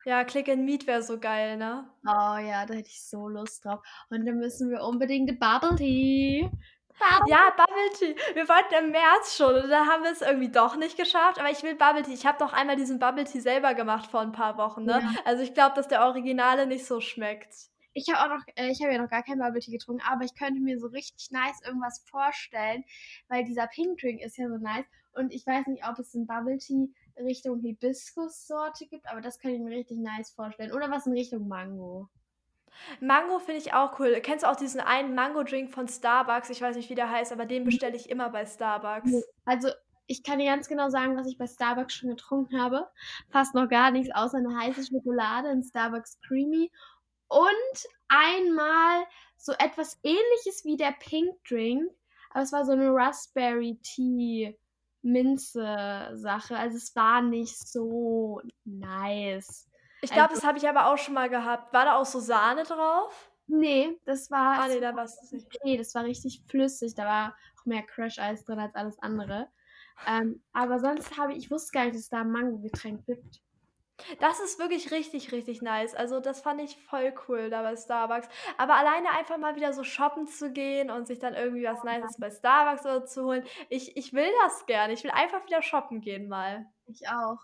Ja, 0.04 0.22
Click 0.22 0.48
and 0.48 0.64
Meet 0.64 0.86
wäre 0.86 1.02
so 1.02 1.18
geil, 1.18 1.56
ne? 1.56 1.90
Oh 2.04 2.38
ja, 2.38 2.64
da 2.64 2.74
hätte 2.74 2.88
ich 2.88 3.02
so 3.02 3.28
Lust 3.28 3.64
drauf. 3.64 3.80
Und 4.08 4.24
dann 4.24 4.38
müssen 4.38 4.70
wir 4.70 4.82
unbedingt 4.82 5.40
Bubble 5.40 5.74
Tea. 5.74 6.48
Bubble. 6.98 7.28
Ja, 7.28 7.50
Bubble 7.56 7.98
Tea. 7.98 8.14
Wir 8.34 8.48
wollten 8.48 8.84
im 8.84 8.90
März 8.92 9.36
schon 9.36 9.56
und 9.56 9.68
dann 9.68 9.88
haben 9.88 10.04
wir 10.04 10.12
es 10.12 10.22
irgendwie 10.22 10.50
doch 10.50 10.76
nicht 10.76 10.96
geschafft. 10.96 11.40
Aber 11.40 11.50
ich 11.50 11.64
will 11.64 11.74
Bubble 11.74 12.04
Tea. 12.04 12.14
Ich 12.14 12.24
habe 12.24 12.38
doch 12.38 12.52
einmal 12.52 12.76
diesen 12.76 13.00
Bubble 13.00 13.24
Tea 13.24 13.40
selber 13.40 13.74
gemacht 13.74 14.08
vor 14.08 14.20
ein 14.20 14.30
paar 14.30 14.56
Wochen, 14.58 14.84
ne? 14.84 15.00
Ja. 15.02 15.14
Also 15.24 15.42
ich 15.42 15.54
glaube, 15.54 15.74
dass 15.74 15.88
der 15.88 16.06
Originale 16.06 16.68
nicht 16.68 16.86
so 16.86 17.00
schmeckt. 17.00 17.52
Ich 17.96 18.12
habe 18.12 18.22
auch 18.22 18.36
noch, 18.38 18.44
äh, 18.56 18.70
ich 18.70 18.82
habe 18.82 18.92
ja 18.92 19.00
noch 19.00 19.08
gar 19.08 19.22
kein 19.22 19.38
Bubble 19.38 19.58
Tea 19.60 19.72
getrunken, 19.72 20.02
aber 20.06 20.22
ich 20.22 20.34
könnte 20.34 20.60
mir 20.60 20.78
so 20.78 20.86
richtig 20.86 21.30
nice 21.30 21.62
irgendwas 21.64 22.04
vorstellen, 22.04 22.84
weil 23.28 23.44
dieser 23.44 23.66
Pink 23.68 23.98
Drink 23.98 24.20
ist 24.20 24.36
ja 24.36 24.48
so 24.48 24.58
nice. 24.58 24.84
Und 25.14 25.32
ich 25.32 25.46
weiß 25.46 25.66
nicht, 25.68 25.82
ob 25.88 25.98
es 25.98 26.12
ein 26.14 26.26
Bubble 26.26 26.58
Tea 26.58 26.92
Richtung 27.16 27.58
Hibiskus-Sorte 27.60 28.86
gibt, 28.86 29.08
aber 29.08 29.22
das 29.22 29.38
kann 29.38 29.52
ich 29.52 29.60
mir 29.60 29.74
richtig 29.74 29.96
nice 29.96 30.30
vorstellen. 30.30 30.72
Oder 30.72 30.90
was 30.90 31.06
in 31.06 31.14
Richtung 31.14 31.48
Mango. 31.48 32.10
Mango 33.00 33.38
finde 33.38 33.62
ich 33.62 33.72
auch 33.72 33.98
cool. 33.98 34.20
Kennst 34.22 34.44
du 34.44 34.50
auch 34.50 34.56
diesen 34.56 34.82
einen 34.82 35.14
Mango-Drink 35.14 35.70
von 35.70 35.88
Starbucks? 35.88 36.50
Ich 36.50 36.60
weiß 36.60 36.76
nicht, 36.76 36.90
wie 36.90 36.94
der 36.94 37.10
heißt, 37.10 37.32
aber 37.32 37.46
den 37.46 37.64
bestelle 37.64 37.96
ich 37.96 38.10
immer 38.10 38.28
bei 38.28 38.44
Starbucks. 38.44 39.10
Also, 39.46 39.70
ich 40.06 40.22
kann 40.22 40.38
dir 40.38 40.44
ganz 40.44 40.68
genau 40.68 40.90
sagen, 40.90 41.16
was 41.16 41.26
ich 41.26 41.38
bei 41.38 41.46
Starbucks 41.46 41.94
schon 41.94 42.10
getrunken 42.10 42.60
habe. 42.60 42.86
Fast 43.30 43.54
noch 43.54 43.70
gar 43.70 43.90
nichts, 43.90 44.14
außer 44.14 44.36
eine 44.36 44.54
heiße 44.54 44.84
Schokolade, 44.84 45.48
ein 45.48 45.62
Starbucks 45.62 46.20
Creamy 46.28 46.70
und 47.28 47.88
einmal 48.08 49.04
so 49.36 49.52
etwas 49.52 49.98
ähnliches 50.02 50.64
wie 50.64 50.76
der 50.76 50.92
Pink 50.92 51.36
Drink, 51.48 51.90
aber 52.30 52.42
es 52.42 52.52
war 52.52 52.64
so 52.64 52.72
eine 52.72 52.90
Raspberry 52.92 53.78
Tea 53.82 54.58
Minze 55.02 56.10
Sache. 56.14 56.56
Also 56.56 56.76
es 56.76 56.94
war 56.96 57.22
nicht 57.22 57.56
so 57.56 58.42
nice. 58.64 59.68
Ich 60.02 60.10
glaube, 60.10 60.30
also, 60.30 60.40
das 60.40 60.44
habe 60.44 60.58
ich 60.58 60.68
aber 60.68 60.92
auch 60.92 60.98
schon 60.98 61.14
mal 61.14 61.30
gehabt. 61.30 61.72
War 61.72 61.84
da 61.84 61.96
auch 61.96 62.04
so 62.04 62.20
Sahne 62.20 62.64
drauf? 62.64 63.30
Nee, 63.46 63.98
das 64.04 64.30
war. 64.30 64.60
Ah, 64.60 64.68
nee, 64.68 64.80
da 64.80 64.94
war 64.94 65.04
es 65.04 65.32
nicht. 65.32 65.46
Nee, 65.64 65.78
das 65.78 65.94
war 65.94 66.04
richtig 66.04 66.42
flüssig. 66.48 66.94
Da 66.94 67.04
war 67.04 67.36
auch 67.58 67.64
mehr 67.64 67.82
Crash-Eis 67.82 68.44
drin 68.44 68.58
als 68.58 68.74
alles 68.74 68.98
andere. 68.98 69.48
Ähm, 70.06 70.42
aber 70.52 70.80
sonst 70.80 71.16
habe 71.16 71.32
ich, 71.32 71.38
ich 71.38 71.50
wusste 71.50 71.72
gar 71.72 71.84
nicht, 71.84 71.94
dass 71.94 72.02
es 72.02 72.08
da 72.10 72.20
ein 72.20 72.30
Mango-Getränk 72.30 73.06
gibt. 73.06 73.40
Das 74.20 74.40
ist 74.40 74.58
wirklich 74.58 74.90
richtig, 74.90 75.32
richtig 75.32 75.62
nice. 75.62 75.94
Also, 75.94 76.20
das 76.20 76.42
fand 76.42 76.60
ich 76.60 76.76
voll 76.76 77.14
cool 77.28 77.50
da 77.50 77.62
bei 77.62 77.76
Starbucks. 77.76 78.28
Aber 78.58 78.74
alleine 78.74 79.10
einfach 79.10 79.38
mal 79.38 79.56
wieder 79.56 79.72
so 79.72 79.84
shoppen 79.84 80.26
zu 80.26 80.52
gehen 80.52 80.90
und 80.90 81.06
sich 81.06 81.18
dann 81.18 81.34
irgendwie 81.34 81.64
was 81.64 81.82
Nices 81.82 82.18
bei 82.18 82.30
Starbucks 82.30 82.84
oder 82.84 83.06
zu 83.06 83.24
holen. 83.24 83.44
Ich, 83.68 83.96
ich 83.96 84.12
will 84.12 84.30
das 84.42 84.66
gerne. 84.66 84.92
Ich 84.92 85.02
will 85.02 85.10
einfach 85.12 85.44
wieder 85.46 85.62
shoppen 85.62 86.00
gehen 86.00 86.28
mal. 86.28 86.66
Ich 86.86 87.08
auch. 87.08 87.38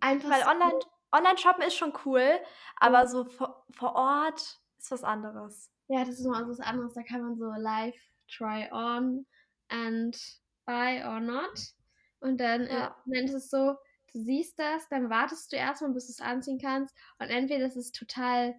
Einfach 0.00 0.30
Weil 0.30 0.46
online, 0.46 0.78
online 1.12 1.38
shoppen 1.38 1.62
ist 1.62 1.76
schon 1.76 1.92
cool, 2.04 2.38
aber 2.76 3.06
so 3.06 3.24
vor, 3.24 3.64
vor 3.70 3.94
Ort 3.94 4.60
ist 4.78 4.90
was 4.90 5.04
anderes. 5.04 5.70
Ja, 5.88 6.00
das 6.00 6.18
ist 6.20 6.24
noch 6.26 6.48
was 6.48 6.60
anderes. 6.60 6.94
Da 6.94 7.02
kann 7.02 7.22
man 7.22 7.36
so 7.36 7.50
live 7.56 7.96
try 8.28 8.68
on 8.72 9.26
and 9.68 10.16
buy 10.64 11.02
or 11.04 11.20
not. 11.20 11.74
Und 12.20 12.40
dann, 12.40 12.62
äh, 12.62 12.78
ja. 12.78 12.96
äh, 13.06 13.24
ist 13.24 13.34
es 13.34 13.50
so, 13.50 13.76
du 14.16 14.22
siehst 14.22 14.58
das, 14.58 14.88
dann 14.88 15.10
wartest 15.10 15.52
du 15.52 15.56
erstmal, 15.56 15.92
bis 15.92 16.06
du 16.06 16.12
es 16.12 16.20
anziehen 16.20 16.58
kannst. 16.58 16.94
Und 17.18 17.28
entweder 17.28 17.66
ist 17.66 17.76
es 17.76 17.92
total 17.92 18.54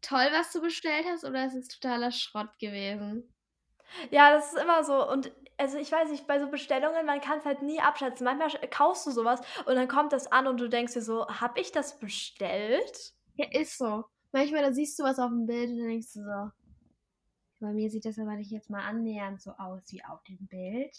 toll, 0.00 0.28
was 0.32 0.52
du 0.52 0.60
bestellt 0.60 1.04
hast, 1.06 1.24
oder 1.24 1.44
es 1.44 1.54
ist 1.54 1.80
totaler 1.80 2.12
Schrott 2.12 2.58
gewesen. 2.58 3.34
Ja, 4.10 4.32
das 4.32 4.52
ist 4.52 4.62
immer 4.62 4.84
so. 4.84 5.10
Und 5.10 5.32
also 5.56 5.78
ich 5.78 5.90
weiß 5.90 6.10
nicht, 6.10 6.26
bei 6.26 6.38
so 6.38 6.48
Bestellungen, 6.48 7.06
man 7.06 7.20
kann 7.20 7.38
es 7.38 7.44
halt 7.44 7.62
nie 7.62 7.80
abschätzen. 7.80 8.24
Manchmal 8.24 8.50
kaufst 8.70 9.06
du 9.06 9.10
sowas 9.10 9.40
und 9.66 9.74
dann 9.74 9.88
kommt 9.88 10.12
das 10.12 10.30
an 10.30 10.46
und 10.46 10.60
du 10.60 10.68
denkst 10.68 10.94
dir 10.94 11.02
so, 11.02 11.26
hab 11.26 11.58
ich 11.58 11.72
das 11.72 11.98
bestellt? 11.98 13.14
Ja, 13.34 13.46
ist 13.50 13.78
so. 13.78 14.04
Manchmal, 14.30 14.62
da 14.62 14.72
siehst 14.72 14.98
du 14.98 15.04
was 15.04 15.18
auf 15.18 15.30
dem 15.30 15.46
Bild 15.46 15.70
und 15.70 15.78
dann 15.78 15.88
denkst 15.88 16.12
du 16.12 16.22
so, 16.22 16.50
bei 17.60 17.72
mir 17.72 17.90
sieht 17.90 18.04
das 18.04 18.18
aber 18.18 18.36
nicht 18.36 18.52
jetzt 18.52 18.70
mal 18.70 18.82
annähernd 18.82 19.40
so 19.40 19.50
aus 19.52 19.82
wie 19.88 20.04
auf 20.04 20.22
dem 20.24 20.46
Bild. 20.46 20.94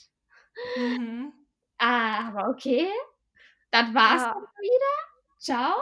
Mhm. 0.75 1.31
Ah, 1.77 2.27
aber 2.27 2.49
okay. 2.49 2.89
Das 3.73 3.93
war's 3.93 4.23
ja. 4.23 4.49
wieder. 4.59 4.95
Ciao. 5.39 5.75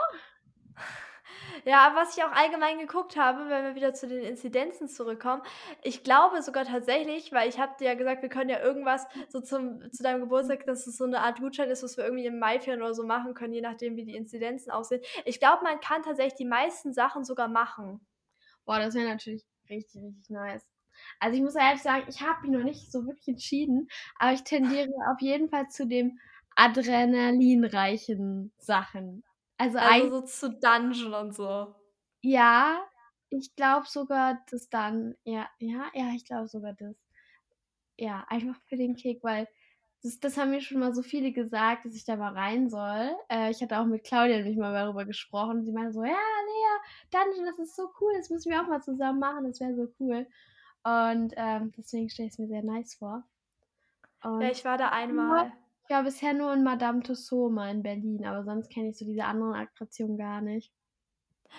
Ja, 1.64 1.92
was 1.94 2.16
ich 2.16 2.22
auch 2.24 2.32
allgemein 2.32 2.78
geguckt 2.78 3.16
habe, 3.16 3.48
wenn 3.48 3.64
wir 3.64 3.74
wieder 3.74 3.94
zu 3.94 4.06
den 4.08 4.22
Inzidenzen 4.22 4.88
zurückkommen, 4.88 5.42
ich 5.82 6.02
glaube 6.04 6.42
sogar 6.42 6.64
tatsächlich, 6.64 7.32
weil 7.32 7.48
ich 7.48 7.58
habe 7.58 7.74
dir 7.78 7.86
ja 7.88 7.94
gesagt, 7.94 8.22
wir 8.22 8.28
können 8.28 8.50
ja 8.50 8.60
irgendwas 8.60 9.06
so 9.28 9.40
zum 9.40 9.90
zu 9.92 10.02
deinem 10.02 10.20
Geburtstag, 10.20 10.64
dass 10.66 10.86
es 10.86 10.96
so 10.96 11.06
'ne 11.06 11.20
Art 11.20 11.40
Gutschein 11.40 11.70
ist, 11.70 11.82
was 11.82 11.96
wir 11.96 12.04
irgendwie 12.04 12.26
im 12.26 12.38
Maiferien 12.38 12.82
oder 12.82 12.94
so 12.94 13.04
machen 13.04 13.34
können, 13.34 13.54
je 13.54 13.60
nachdem, 13.60 13.96
wie 13.96 14.04
die 14.04 14.14
Inzidenzen 14.16 14.70
aussehen. 14.70 15.02
Ich 15.24 15.40
glaube, 15.40 15.64
man 15.64 15.80
kann 15.80 16.02
tatsächlich 16.02 16.34
die 16.34 16.44
meisten 16.44 16.92
Sachen 16.92 17.24
sogar 17.24 17.48
machen. 17.48 18.00
Boah, 18.66 18.78
das 18.80 18.94
wäre 18.94 19.08
natürlich 19.08 19.44
richtig, 19.70 20.02
richtig 20.02 20.28
nice. 20.28 20.66
Also, 21.20 21.36
ich 21.36 21.42
muss 21.42 21.54
ehrlich 21.54 21.82
sagen, 21.82 22.04
ich 22.08 22.20
habe 22.22 22.42
mich 22.42 22.50
noch 22.50 22.64
nicht 22.64 22.92
so 22.92 23.06
wirklich 23.06 23.28
entschieden, 23.28 23.88
aber 24.18 24.32
ich 24.34 24.44
tendiere 24.44 24.88
auf 25.10 25.20
jeden 25.20 25.48
Fall 25.48 25.68
zu 25.68 25.86
dem 25.86 26.18
adrenalinreichen 26.58 28.52
Sachen. 28.58 29.24
Also, 29.58 29.78
Also, 29.80 30.08
so 30.08 30.20
zu 30.26 30.50
Dungeon 30.60 31.14
und 31.14 31.34
so. 31.34 31.74
Ja, 32.22 32.84
ich 33.30 33.54
glaube 33.56 33.86
sogar, 33.88 34.44
das 34.50 34.68
dann 34.68 35.16
ja, 35.24 35.48
ja, 35.58 35.90
ja, 35.94 36.12
ich 36.14 36.24
glaube 36.24 36.46
sogar 36.48 36.72
das. 36.74 36.96
Ja, 37.98 38.24
einfach 38.28 38.56
für 38.68 38.76
den 38.76 38.94
Kick, 38.96 39.22
weil 39.24 39.48
das 40.02 40.20
das 40.20 40.36
haben 40.38 40.50
mir 40.52 40.60
schon 40.60 40.78
mal 40.80 40.94
so 40.94 41.02
viele 41.02 41.32
gesagt, 41.32 41.84
dass 41.84 41.94
ich 41.96 42.04
da 42.04 42.16
mal 42.16 42.32
rein 42.32 42.68
soll. 42.70 43.16
Äh, 43.28 43.50
ich 43.50 43.60
hatte 43.62 43.78
auch 43.80 43.86
mit 43.86 44.04
Claudia 44.04 44.36
nämlich 44.38 44.56
mal 44.56 44.72
darüber 44.72 45.04
gesprochen. 45.04 45.64
Sie 45.64 45.72
meinte 45.72 45.92
so: 45.92 46.04
„Ja, 46.04 46.12
Lea, 46.12 46.80
Dungeon, 47.12 47.46
das 47.46 47.58
ist 47.58 47.74
so 47.76 47.90
cool, 48.00 48.12
das 48.16 48.30
müssen 48.30 48.50
wir 48.52 48.62
auch 48.62 48.68
mal 48.68 48.82
zusammen 48.82 49.18
machen, 49.20 49.44
das 49.46 49.60
wäre 49.60 49.74
so 49.74 49.88
cool.“ 50.00 50.26
Und, 50.84 51.34
ähm, 51.36 51.72
deswegen 51.76 52.08
stelle 52.10 52.28
ich's 52.28 52.38
mir 52.38 52.48
sehr 52.48 52.62
nice 52.62 52.94
vor. 52.94 53.24
Ja, 54.40 54.50
Und 54.50 54.50
ich 54.50 54.64
war 54.64 54.78
da 54.78 54.88
einmal. 54.88 55.52
Ich 55.88 55.94
war 55.94 56.02
bisher 56.04 56.34
nur 56.34 56.52
in 56.52 56.62
Madame 56.62 57.02
Tussauds 57.02 57.52
mal 57.52 57.70
in 57.70 57.82
Berlin, 57.82 58.24
aber 58.26 58.44
sonst 58.44 58.70
kenne 58.70 58.90
ich 58.90 58.98
so 58.98 59.04
diese 59.06 59.24
anderen 59.24 59.54
Attraktionen 59.54 60.18
gar 60.18 60.40
nicht. 60.42 60.72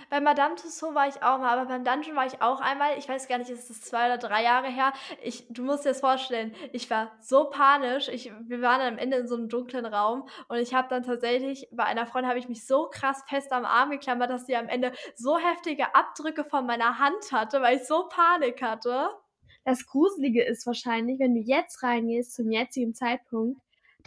Bei 0.09 0.19
Madame 0.21 0.55
Tussauds 0.55 0.95
war 0.95 1.07
ich 1.07 1.15
auch 1.23 1.37
mal, 1.39 1.57
aber 1.57 1.67
beim 1.67 1.83
Dungeon 1.83 2.15
war 2.15 2.25
ich 2.25 2.41
auch 2.41 2.61
einmal. 2.61 2.97
Ich 2.97 3.07
weiß 3.09 3.27
gar 3.27 3.37
nicht, 3.37 3.49
ist 3.49 3.69
das 3.69 3.81
2 3.81 4.05
oder 4.05 4.17
3 4.17 4.43
Jahre 4.43 4.67
her. 4.67 4.93
Ich 5.23 5.47
du 5.49 5.63
musst 5.63 5.85
dir 5.85 5.89
das 5.89 5.99
vorstellen, 5.99 6.53
ich 6.73 6.89
war 6.89 7.11
so 7.21 7.49
panisch. 7.49 8.07
Ich 8.09 8.31
wir 8.47 8.61
waren 8.61 8.81
am 8.81 8.97
Ende 8.97 9.17
in 9.17 9.27
so 9.27 9.35
'nem 9.37 9.49
dunklen 9.49 9.85
Raum 9.85 10.27
und 10.47 10.57
ich 10.57 10.73
habe 10.73 10.87
dann 10.89 11.03
tatsächlich 11.03 11.67
bei 11.71 11.83
einer 11.85 12.05
Freundin 12.07 12.29
habe 12.29 12.39
ich 12.39 12.49
mich 12.49 12.65
so 12.65 12.87
krass 12.89 13.23
fest 13.27 13.51
am 13.51 13.65
Arm 13.65 13.91
geklammert, 13.91 14.29
dass 14.29 14.45
sie 14.45 14.55
am 14.55 14.67
Ende 14.67 14.93
so 15.15 15.37
heftige 15.37 15.93
Abdrücke 15.95 16.43
von 16.43 16.65
meiner 16.65 16.99
Hand 16.99 17.31
hatte, 17.31 17.61
weil 17.61 17.77
ich 17.77 17.85
so 17.87 18.07
Panik 18.09 18.61
hatte. 18.61 19.09
Das 19.65 19.85
Gruselige 19.85 20.43
ist 20.43 20.65
wahrscheinlich, 20.65 21.19
wenn 21.19 21.35
du 21.35 21.41
jetzt 21.41 21.83
reingehst 21.83 22.33
zum 22.35 22.51
jetzigen 22.51 22.93
Zeitpunkt, 22.95 23.59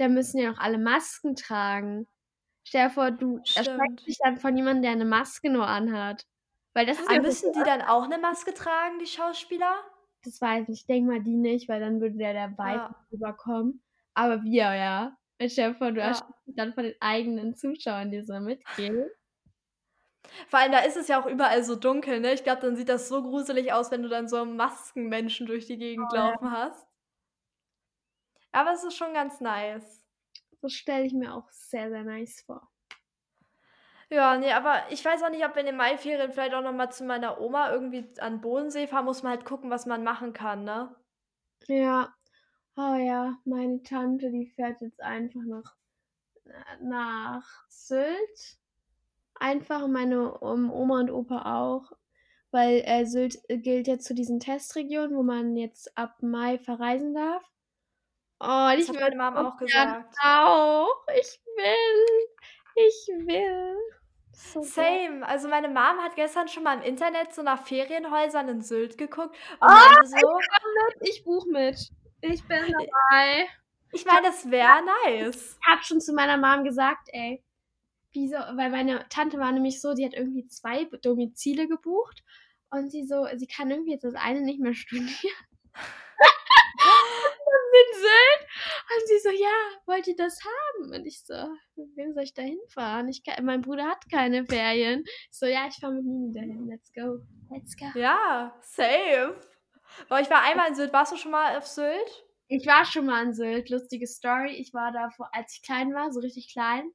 da 0.02 0.09
müssen 0.09 0.38
ja 0.38 0.52
auch 0.52 0.59
alle 0.59 0.78
Masken 0.78 1.37
tragen. 1.37 2.09
Stell 2.64 2.88
dir 2.88 2.94
vor, 2.94 3.11
du 3.12 3.49
erschreckst 3.54 4.06
dich 4.09 4.18
dann 4.23 4.38
von 4.38 4.56
jemandem, 4.56 4.82
der 4.85 4.97
'ne 4.97 5.04
Maske 5.06 5.50
nur 5.50 5.66
anhat. 5.68 6.25
Weil 6.75 6.87
das 6.87 7.00
ist 7.00 7.11
ja 7.11 7.21
müssen 7.21 7.52
die 7.52 7.62
dann 7.64 7.82
auch 7.82 8.06
'ne 8.09 8.18
Maske 8.18 8.54
tragen, 8.54 8.99
die 8.99 9.06
Schauspieler? 9.06 9.75
Das 10.25 10.40
weiß 10.40 10.68
ich. 10.68 10.80
Ich 10.80 10.87
denke 10.87 11.11
mal, 11.12 11.23
die 11.23 11.37
nicht, 11.37 11.68
weil 11.68 11.80
dann 11.80 12.00
würde 12.00 12.16
ja 12.23 12.32
der 12.32 12.50
Vibe 12.59 12.85
Ja. 12.85 12.88
nicht 12.88 13.12
rüberkommen. 13.12 13.82
Aber 14.16 14.42
wir, 14.44 14.75
ja. 14.75 15.16
Stell 15.40 15.73
dir 15.73 15.75
vor, 15.78 15.92
du 15.92 16.00
Ja. 16.00 16.02
erschreckst 16.02 16.47
dich 16.47 16.54
dann 16.56 16.73
von 16.75 16.85
den 16.85 16.94
eigenen 17.00 17.54
Zuschauern, 17.56 18.11
die 18.11 18.23
so 18.23 18.38
mitgehen. 18.40 19.09
Vor 20.49 20.59
allem, 20.61 20.73
da 20.73 20.78
ist 20.80 20.97
es 20.97 21.09
ja 21.09 21.21
auch 21.21 21.26
überall 21.26 21.62
so 21.64 21.76
dunkel, 21.76 22.21
ne? 22.21 22.32
Ich 22.35 22.44
glaube, 22.44 22.61
dann 22.62 22.76
sieht 22.76 22.88
das 22.88 23.09
so 23.09 23.23
gruselig 23.23 23.73
aus, 23.73 23.90
wenn 23.90 24.02
du 24.02 24.09
dann 24.09 24.28
so 24.28 24.44
Maskenmenschen 24.44 25.47
durch 25.47 25.66
die 25.66 25.78
Gegend 25.78 26.11
Voll. 26.11 26.37
laufen 26.37 26.50
hast. 26.50 26.87
Aber 28.52 28.73
es 28.73 28.85
ist 28.85 28.97
schon 28.97 29.14
ganz 29.14 29.40
nice. 29.40 30.04
Das 30.61 30.73
stelle 30.73 31.04
ich 31.04 31.12
mir 31.12 31.35
auch 31.35 31.49
sehr, 31.50 31.90
sehr 31.90 32.04
nice 32.04 32.42
vor. 32.42 32.68
Ja, 34.11 34.37
ne, 34.37 34.54
aber 34.54 34.90
ich 34.90 35.04
weiß 35.04 35.23
auch 35.23 35.30
nicht, 35.30 35.44
ob 35.44 35.54
wir 35.54 35.61
in 35.61 35.66
den 35.66 35.76
Maiferien 35.76 36.32
vielleicht 36.32 36.55
auch 36.55 36.62
noch 36.62 36.72
mal 36.74 36.90
zu 36.90 37.05
meiner 37.05 37.40
Oma 37.40 37.72
irgendwie 37.72 38.12
an 38.18 38.42
Bodensee 38.42 38.87
fahren. 38.87 39.07
Muss 39.07 39.22
man 39.22 39.33
halt 39.33 39.46
gucken, 39.46 39.70
was 39.70 39.87
man 39.87 40.05
machen 40.05 40.35
kann, 40.35 40.64
ne? 40.64 40.94
Ja. 41.66 42.14
Oh 42.76 42.94
ja, 42.94 43.38
meine 43.44 43.83
Tante, 43.83 44.31
die 44.31 44.46
fährt 44.46 44.81
jetzt 44.83 45.00
einfach 45.00 45.42
nach 45.46 45.74
äh, 46.44 46.85
nach 46.85 47.46
Sylt. 47.68 48.59
Einfach, 49.35 49.88
meine, 49.88 50.38
ähm, 50.42 50.70
Oma 50.70 51.00
und 51.00 51.11
Opa 51.11 51.61
auch, 51.61 51.92
weil, 52.50 52.83
äh, 52.85 53.07
Sylt 53.07 53.38
gilt 53.48 53.88
jetzt 53.88 54.05
zu 54.07 54.14
diesen 54.14 54.40
Testregionen, 54.40 55.16
wo 55.16 55.22
man 55.22 55.57
jetzt 55.57 55.96
ab 55.98 56.22
Mai 56.22 56.59
verreisen 56.59 57.14
darf. 57.14 57.42
Oh, 58.44 58.70
Das 58.72 58.81
ich 58.81 58.88
hat 58.88 58.96
meine 59.00 59.16
Mom 59.16 59.37
auch 59.37 59.57
gesagt. 59.57 60.16
auch. 60.22 60.88
Ich 61.18 61.40
will. 61.57 62.28
Ich 62.74 63.26
will. 63.26 63.76
So. 64.33 64.62
Same. 64.62 65.24
Also, 65.26 65.48
meine 65.48 65.68
Mom 65.68 65.98
hat 66.02 66.16
gestern 66.16 66.48
schon 66.48 66.64
mal 66.64 66.78
im 66.78 66.83
Internet 66.83 67.33
so 67.33 67.42
nach 67.42 67.64
Ferienhäusern 67.64 68.48
in 68.48 68.61
Sylt 68.62 68.98
geguckt 68.98 69.37
Oh, 69.61 69.66
und 69.66 70.02
ich 70.02 70.20
so 70.20 70.35
mit. 70.98 71.09
Ich 71.09 71.24
buche 71.24 71.48
mit. 71.50 71.78
Ich 72.22 72.42
bin 72.48 72.72
dabei. 72.72 73.48
Ich 73.92 74.05
meine, 74.07 74.22
das 74.26 74.50
wäre 74.50 74.81
nice. 75.07 75.59
Ich 75.61 75.68
habe 75.68 75.83
schon 75.85 76.00
zu 76.00 76.12
meiner 76.12 76.37
Mom 76.38 76.64
gesagt, 76.64 77.09
ey, 77.12 77.44
wieso 78.12 78.37
weil 78.37 78.70
meine 78.70 79.07
Tante 79.09 79.38
war 79.38 79.52
nämlich 79.52 79.81
so, 79.81 79.94
die 79.94 80.05
hat 80.05 80.14
irgendwie 80.14 80.46
2 80.46 80.87
B 80.87 80.98
Domizile 80.98 81.68
gebucht 81.68 82.24
und 82.70 82.90
sie 82.90 83.05
so 83.07 83.26
sie 83.37 83.46
kann 83.46 83.70
irgendwie 83.70 83.92
jetzt 83.92 84.05
das 84.05 84.14
eine 84.14 84.40
nicht 84.40 84.61
mehr 84.61 84.74
studieren. 84.74 85.37
In 87.72 87.98
Sylt 88.00 88.48
und 88.96 89.08
sie 89.08 89.18
so: 89.20 89.30
„Ja, 89.30 89.56
wollt 89.87 90.06
ihr 90.08 90.16
das 90.16 90.38
haben?“ 90.44 90.92
Und 90.92 91.06
ich 91.06 91.24
so: 91.24 91.35
„Mit 91.76 91.96
wem 91.96 92.12
soll 92.14 92.24
ich 92.24 92.35
da 92.35 92.42
hinfahren? 92.42 93.08
Ich 93.08 93.24
ka 93.24 93.40
mein 93.42 93.62
Bruder 93.62 93.85
hat 93.87 94.08
keine 94.11 94.44
Ferien.“ 94.46 95.04
Ich 95.06 95.38
so: 95.38 95.46
„Ja, 95.46 95.66
ich 95.68 95.76
fahre 95.76 95.94
mit 95.94 96.04
Nini 96.04 96.32
dahin. 96.32 96.66
Let's 96.68 96.92
go. 96.92 97.20
Let's 97.50 97.76
go.“ 97.76 97.87
Ja, 97.98 98.54
safe. 98.62 99.37
Boah, 100.08 100.20
ich 100.20 100.30
war 100.30 100.42
einmal 100.42 100.68
in 100.68 100.74
Sylt. 100.74 100.92
Warst 100.92 101.12
du 101.12 101.16
schon 101.16 101.32
mal 101.32 101.56
auf 101.56 101.66
Sylt? 101.66 102.24
Ich 102.48 102.66
war 102.66 102.85
schon 102.85 103.06
mal 103.06 103.24
in 103.24 103.35
Sylt. 103.35 103.70
Lustige 103.70 104.06
Story. 104.06 104.52
Ich 104.56 104.72
war 104.74 104.92
da 104.92 105.11
vor 105.11 105.28
als 105.32 105.54
ich 105.56 105.62
klein 105.62 105.94
war, 105.94 106.12
so 106.12 106.20
richtig 106.20 106.50
klein, 106.52 106.90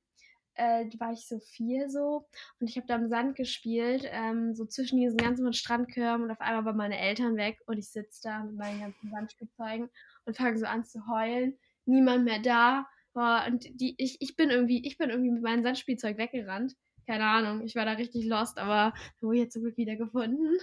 äh, 0.56 0.86
da 0.90 1.00
war 1.06 1.14
ich 1.14 1.28
so 1.28 1.40
4 1.40 1.90
so 1.90 2.28
und 2.60 2.70
ich 2.70 2.78
habe 2.78 2.88
da 2.88 2.96
im 2.96 3.08
Sand 3.10 3.36
gespielt, 3.36 4.04
ähm, 4.08 4.56
so 4.56 4.66
zwischen 4.66 5.00
diesen 5.00 5.18
ganzen 5.18 5.52
Strandkörben 5.54 6.26
und 6.26 6.32
auf 6.32 6.42
einmal 6.42 6.66
waren 6.66 6.78
meine 6.78 6.98
Eltern 7.00 7.38
weg 7.38 7.60
und 7.68 7.78
ich 7.78 7.90
sitze 7.92 8.22
da 8.24 8.44
mit 8.44 8.56
meinen 8.56 8.80
ganzen 8.82 9.10
Sandspielzeugen 9.12 9.90
und 10.28 10.38
fange 10.38 10.58
so 10.60 10.66
an 10.68 10.86
zu 10.86 11.08
heulen. 11.08 11.58
Niemand 11.86 12.26
mehr 12.26 12.40
da. 12.40 12.88
Boah, 13.14 13.46
und 13.48 13.66
die 13.82 13.96
ich 13.98 14.18
ich 14.22 14.36
bin 14.36 14.52
irgendwie 14.52 14.86
ich 14.86 14.98
bin 14.98 15.10
irgendwie 15.10 15.32
mit 15.32 15.42
meinem 15.44 15.64
Sandspielzeug 15.64 16.18
weggerannt. 16.20 16.74
Keine 17.08 17.26
Ahnung, 17.26 17.66
ich 17.66 17.76
war 17.76 17.86
da 17.86 17.94
richtig 17.94 18.26
lost, 18.28 18.60
aber 18.60 18.94
wurde 19.22 19.40
jetzt 19.40 19.54
zum 19.54 19.64
Glück 19.64 19.78
wiedergefunden. 19.78 20.60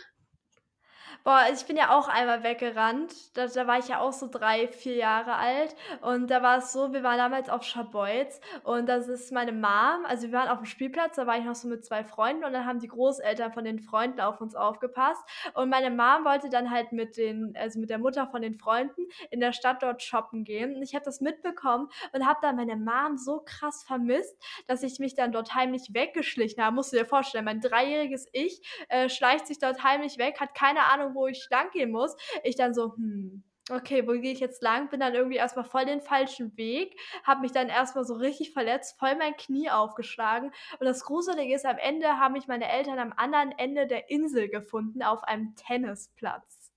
Boah, 1.22 1.42
ich 1.52 1.64
bin 1.66 1.76
ja 1.76 1.96
auch 1.96 2.08
einmal 2.08 2.42
weggerannt. 2.42 3.12
Da 3.36 3.46
da 3.46 3.66
war 3.66 3.78
ich 3.78 3.88
ja 3.88 4.00
auch 4.00 4.12
so 4.12 4.28
3, 4.28 4.68
4 4.68 4.94
Jahre 4.96 5.34
alt. 5.36 5.74
Und 6.00 6.28
da 6.30 6.42
war 6.42 6.58
es 6.58 6.72
so, 6.72 6.92
wir 6.92 7.02
waren 7.02 7.18
damals 7.18 7.48
auf 7.48 7.62
Scharbeutz 7.62 8.40
und 8.64 8.86
das 8.88 9.08
ist 9.08 9.32
meine 9.32 9.52
Mom. 9.52 10.04
Also, 10.06 10.28
wir 10.28 10.32
waren 10.38 10.48
auf'm 10.48 10.64
Spielplatz, 10.66 11.16
da 11.16 11.26
war 11.26 11.38
ich 11.38 11.44
noch 11.44 11.54
so 11.54 11.68
mit 11.68 11.84
2 11.84 12.04
Freunden. 12.04 12.44
Und 12.44 12.52
dann 12.52 12.66
haben 12.66 12.78
die 12.80 12.88
Großeltern 12.88 13.52
von 13.52 13.64
den 13.64 13.78
Freunden 13.80 14.20
auf 14.20 14.40
uns 14.40 14.54
aufgepasst. 14.54 15.22
Und 15.54 15.68
meine 15.70 15.90
Mom 15.90 16.24
wollte 16.24 16.48
dann 16.48 16.70
halt 16.70 16.92
mit 16.92 17.16
den 17.16 17.54
also, 17.56 17.78
mit 17.80 17.90
der 17.90 17.98
Mutter 17.98 18.26
von 18.26 18.42
den 18.42 18.54
Freunden 18.54 19.06
in 19.30 19.40
der 19.40 19.52
Stadt 19.52 19.82
dort 19.82 20.02
shoppen 20.02 20.44
gehen. 20.44 20.74
Und 20.76 20.82
ich 20.82 20.94
habe 20.94 21.04
das 21.04 21.20
mitbekommen 21.20 21.88
und 22.12 22.26
habe 22.26 22.38
dann 22.42 22.56
meine 22.56 22.76
Mom 22.76 23.16
so 23.18 23.42
krass 23.44 23.84
vermisst, 23.86 24.36
dass 24.66 24.82
ich 24.82 24.98
mich 24.98 25.14
dann 25.14 25.32
dort 25.32 25.54
heimlich 25.54 25.88
weggeschlichen 25.92 26.62
habe. 26.62 26.74
Musst 26.74 26.92
du 26.92 26.96
dir 26.96 27.04
vorstellen, 27.06 27.44
mein 27.44 27.60
dreijähriges 27.60 28.26
Ich, 28.32 28.60
äh, 28.88 29.08
schleicht 29.08 29.46
sich 29.46 29.58
dort 29.58 29.82
heimlich 29.84 30.18
weg, 30.18 30.40
hat 30.40 30.54
keine 30.54 30.80
Ahnung, 30.92 31.03
wo 31.14 31.26
ich 31.26 31.46
langgehen 31.50 31.90
muss. 31.90 32.16
Ich 32.44 32.56
dann 32.56 32.72
so: 32.74 32.94
„Hm, 32.96 33.42
okay, 33.70 34.06
wo 34.06 34.12
gehe 34.12 34.32
ich 34.32 34.40
jetzt 34.40 34.62
lang?“ 34.62 34.88
Bin 34.90 35.00
dann 35.00 35.14
irgendwie 35.14 35.36
erst 35.36 35.56
mal 35.56 35.64
voll 35.64 35.84
den 35.86 36.00
falschen 36.00 36.56
Weg, 36.56 36.98
habe 37.24 37.40
mich 37.42 37.52
dann 37.52 37.68
erst 37.68 37.96
mal 37.96 38.04
so 38.04 38.14
richtig 38.14 38.52
verletzt, 38.52 38.98
voll 38.98 39.16
mein 39.16 39.36
Knie 39.36 39.70
aufgeschlagen 39.70 40.52
und 40.78 40.86
das 40.86 41.04
Gruselige 41.04 41.54
ist, 41.54 41.66
am 41.66 41.78
Ende 41.78 42.18
haben 42.18 42.32
mich 42.32 42.46
meine 42.48 42.68
Eltern 42.70 42.98
am 42.98 43.12
anderen 43.16 43.52
Ende 43.58 43.86
der 43.86 44.08
Insel 44.10 44.48
gefunden 44.48 45.02
auf 45.02 45.22
einem 45.24 45.54
Tennisplatz. 45.56 46.70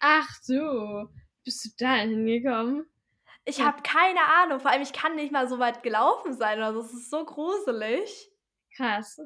Ach 0.00 0.28
so, 0.42 1.08
bist 1.44 1.64
du 1.64 1.70
da 1.78 1.94
hingekommen? 1.96 2.90
Ich 3.44 3.60
Ja. 3.60 3.64
habe 3.64 3.82
keine 3.82 4.24
Ahnung, 4.24 4.58
vor 4.58 4.70
allem 4.72 4.82
ich 4.82 4.92
kann 4.92 5.14
nicht 5.14 5.30
mal 5.32 5.48
so 5.48 5.58
weit 5.60 5.82
gelaufen 5.84 6.32
sein 6.34 6.58
oder 6.58 6.72
so. 6.74 6.80
Es 6.80 6.92
ist 6.92 7.08
so 7.10 7.24
gruselig. 7.24 8.32
Krass. 8.76 9.18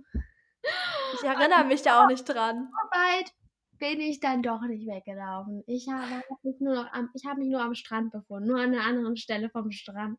Ich 1.10 1.24
erinnere 1.24 1.64
mich 1.64 1.82
da 1.82 2.00
auch 2.00 2.06
nicht 2.06 2.24
dran. 2.26 2.68
So 2.70 2.90
weit 2.92 3.32
bin 3.78 4.00
ich 4.00 4.20
dann 4.20 4.42
doch 4.42 4.62
nicht 4.62 4.86
weggelaufen. 4.86 5.62
Ich 5.66 5.88
habe 5.88 6.24
mich 6.42 6.60
nur 6.60 6.74
noch 6.74 6.92
am 6.92 7.10
ich 7.14 7.24
habe 7.26 7.40
mich 7.40 7.48
nur 7.50 7.60
am 7.62 7.74
Strand 7.74 8.12
befunden, 8.12 8.48
nur 8.48 8.60
an 8.60 8.70
'ner 8.72 8.84
anderen 8.84 9.16
Stelle 9.16 9.50
vom 9.50 9.70
Strand. 9.72 10.18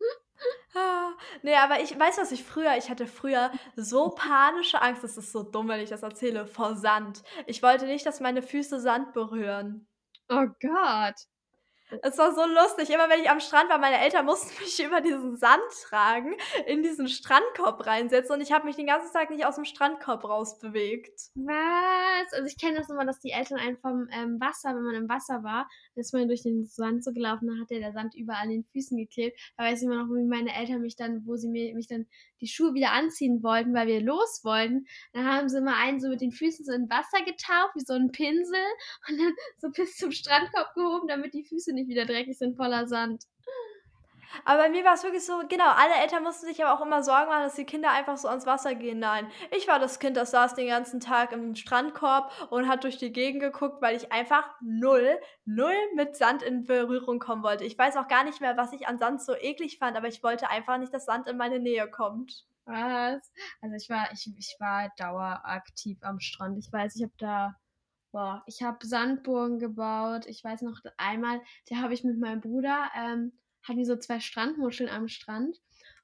Ah, 0.74 1.12
ne, 1.42 1.56
aber 1.58 1.80
ich 1.82 1.98
weißt 1.98 2.18
du, 2.18 2.22
was 2.22 2.32
ich 2.32 2.44
früher 2.44 2.76
ich 2.78 2.90
hatte 2.90 3.06
früher 3.08 3.50
so 3.76 4.10
panische 4.10 4.80
Angst, 4.82 5.04
das 5.04 5.16
ist 5.16 5.32
so 5.32 5.42
dumm, 5.42 5.68
wenn 5.68 5.80
ich 5.80 5.90
das 5.90 6.02
erzähle, 6.04 6.46
vor 6.46 6.76
Sand. 6.76 7.22
Ich 7.46 7.62
wollte 7.62 7.86
nicht, 7.86 8.06
dass 8.06 8.20
meine 8.20 8.42
Füße 8.42 8.80
Sand 8.80 9.12
berühren. 9.12 9.86
Oh 10.30 10.46
Gott. 10.60 11.26
Es 12.02 12.18
war 12.18 12.34
so 12.34 12.44
lustig. 12.44 12.90
Immer 12.90 13.08
wenn 13.08 13.20
ich 13.20 13.30
am 13.30 13.40
Strand 13.40 13.68
war, 13.70 13.78
meine 13.78 13.98
Eltern 13.98 14.26
mussten 14.26 14.50
mich 14.62 14.82
über 14.84 15.00
diesen 15.00 15.36
Sand 15.36 15.62
tragen, 15.88 16.34
in 16.66 16.82
diesen 16.82 17.08
Strandkorb 17.08 17.86
reinsetzen 17.86 18.34
und 18.34 18.40
ich 18.40 18.52
habe 18.52 18.66
mich 18.66 18.76
den 18.76 18.86
ganzen 18.86 19.12
Tag 19.12 19.30
nicht 19.30 19.44
aus 19.44 19.56
dem 19.56 19.64
Strandkorb 19.64 20.24
rausbewegt. 20.24 21.30
Was? 21.34 22.32
Also 22.32 22.46
ich 22.46 22.58
kenne 22.58 22.78
das 22.78 22.90
immer, 22.90 23.04
dass 23.04 23.20
die 23.20 23.30
Eltern 23.30 23.58
einen 23.58 23.76
vom 23.78 24.08
ähm, 24.12 24.40
Wasser, 24.40 24.74
wenn 24.74 24.82
man 24.82 24.94
im 24.94 25.08
Wasser 25.08 25.42
war, 25.42 25.68
ist 25.94 26.14
man 26.14 26.28
durch 26.28 26.42
den 26.42 26.64
Sand 26.66 27.04
so 27.04 27.12
gelaufen, 27.12 27.48
dann 27.48 27.60
hat 27.60 27.70
der, 27.70 27.92
Sand 27.92 28.14
überall 28.14 28.44
an 28.44 28.50
den 28.50 28.64
Füßen 28.64 28.96
geklebt. 28.96 29.38
Da 29.56 29.64
weiß 29.64 29.80
ich 29.80 29.86
immer 29.86 30.04
noch, 30.04 30.14
wie 30.14 30.24
meine 30.24 30.54
Eltern 30.54 30.80
mich 30.80 30.96
dann, 30.96 31.26
wo 31.26 31.36
sie 31.36 31.48
mir, 31.48 31.74
mich 31.74 31.88
dann 31.88 32.06
die 32.40 32.46
Schuhe 32.46 32.74
wieder 32.74 32.92
anziehen 32.92 33.42
wollten, 33.42 33.74
weil 33.74 33.86
wir 33.86 34.00
los 34.00 34.40
wollten, 34.44 34.86
dann 35.12 35.26
haben 35.26 35.48
sie 35.48 35.58
immer 35.58 35.76
einen 35.76 36.00
so 36.00 36.08
mit 36.08 36.20
den 36.20 36.32
Füßen 36.32 36.64
so 36.64 36.72
in 36.72 36.88
Wasser 36.88 37.24
getaucht, 37.24 37.74
wie 37.74 37.84
so 37.84 37.94
ein 37.94 38.12
Pinsel 38.12 38.64
und 39.08 39.18
dann 39.18 39.32
so 39.58 39.70
bis 39.70 39.96
zum 39.96 40.12
Strandkorb 40.12 40.74
gehoben, 40.74 41.08
damit 41.08 41.34
die 41.34 41.44
Füße 41.44 41.72
nicht 41.72 41.79
wieder 41.88 42.06
dreckig 42.06 42.38
sind 42.38 42.56
voller 42.56 42.86
Sand. 42.86 43.24
Aber 44.44 44.62
bei 44.62 44.68
mir 44.68 44.84
war 44.84 44.94
es 44.94 45.02
wirklich 45.02 45.24
so, 45.24 45.40
genau, 45.48 45.68
alle 45.68 45.94
Eltern 46.00 46.22
mussten 46.22 46.46
sich 46.46 46.64
aber 46.64 46.78
auch 46.78 46.84
immer 46.84 47.02
Sorgen 47.02 47.28
machen, 47.28 47.42
dass 47.42 47.56
die 47.56 47.64
Kinder 47.64 47.90
einfach 47.90 48.16
so 48.16 48.28
ans 48.28 48.46
Wasser 48.46 48.74
gehen. 48.74 48.98
Nein, 48.98 49.26
ich 49.56 49.66
war 49.68 49.78
das 49.78 49.98
Kind, 49.98 50.16
das 50.16 50.30
saß 50.30 50.54
den 50.54 50.68
ganzen 50.68 51.00
Tag 51.00 51.32
im 51.32 51.54
Strandkorb 51.54 52.32
und 52.50 52.68
hat 52.68 52.84
durch 52.84 52.96
die 52.96 53.12
Gegend 53.12 53.40
geguckt, 53.40 53.82
weil 53.82 53.96
ich 53.96 54.12
einfach 54.12 54.48
null, 54.60 55.18
null 55.44 55.74
mit 55.94 56.16
Sand 56.16 56.42
in 56.42 56.64
Berührung 56.64 57.18
kommen 57.18 57.42
wollte. 57.42 57.64
Ich 57.64 57.76
weiß 57.76 57.96
auch 57.96 58.08
gar 58.08 58.24
nicht 58.24 58.40
mehr, 58.40 58.56
was 58.56 58.72
ich 58.72 58.86
an 58.86 58.98
Sand 58.98 59.22
so 59.22 59.34
eklig 59.34 59.78
fand, 59.78 59.96
aber 59.96 60.08
ich 60.08 60.22
wollte 60.22 60.48
einfach 60.48 60.78
nicht, 60.78 60.94
dass 60.94 61.06
Sand 61.06 61.28
in 61.28 61.36
meine 61.36 61.58
Nähe 61.58 61.90
kommt. 61.90 62.44
Was? 62.66 63.32
Also 63.60 63.74
ich 63.74 63.90
war, 63.90 64.12
ich, 64.12 64.30
ich 64.38 64.56
war 64.60 64.90
daueraktiv 64.96 65.98
am 66.02 66.20
Strand. 66.20 66.56
Ich 66.58 66.72
weiß, 66.72 66.94
ich 66.96 67.02
habe 67.02 67.12
da 67.18 67.56
Boah, 68.12 68.42
ich 68.46 68.62
habe 68.62 68.86
Sandburgen 68.86 69.58
gebaut. 69.58 70.26
Ich 70.26 70.42
weiß 70.42 70.62
noch 70.62 70.80
einmal, 70.96 71.40
da 71.68 71.76
habe 71.76 71.94
ich 71.94 72.04
mit 72.04 72.18
meinem 72.18 72.40
Bruder 72.40 72.90
ähm, 72.96 73.32
hatten 73.62 73.78
wir 73.78 73.86
so 73.86 73.96
zwei 73.96 74.20
Strandmuscheln 74.20 74.90
am 74.90 75.08
Strand. 75.08 75.60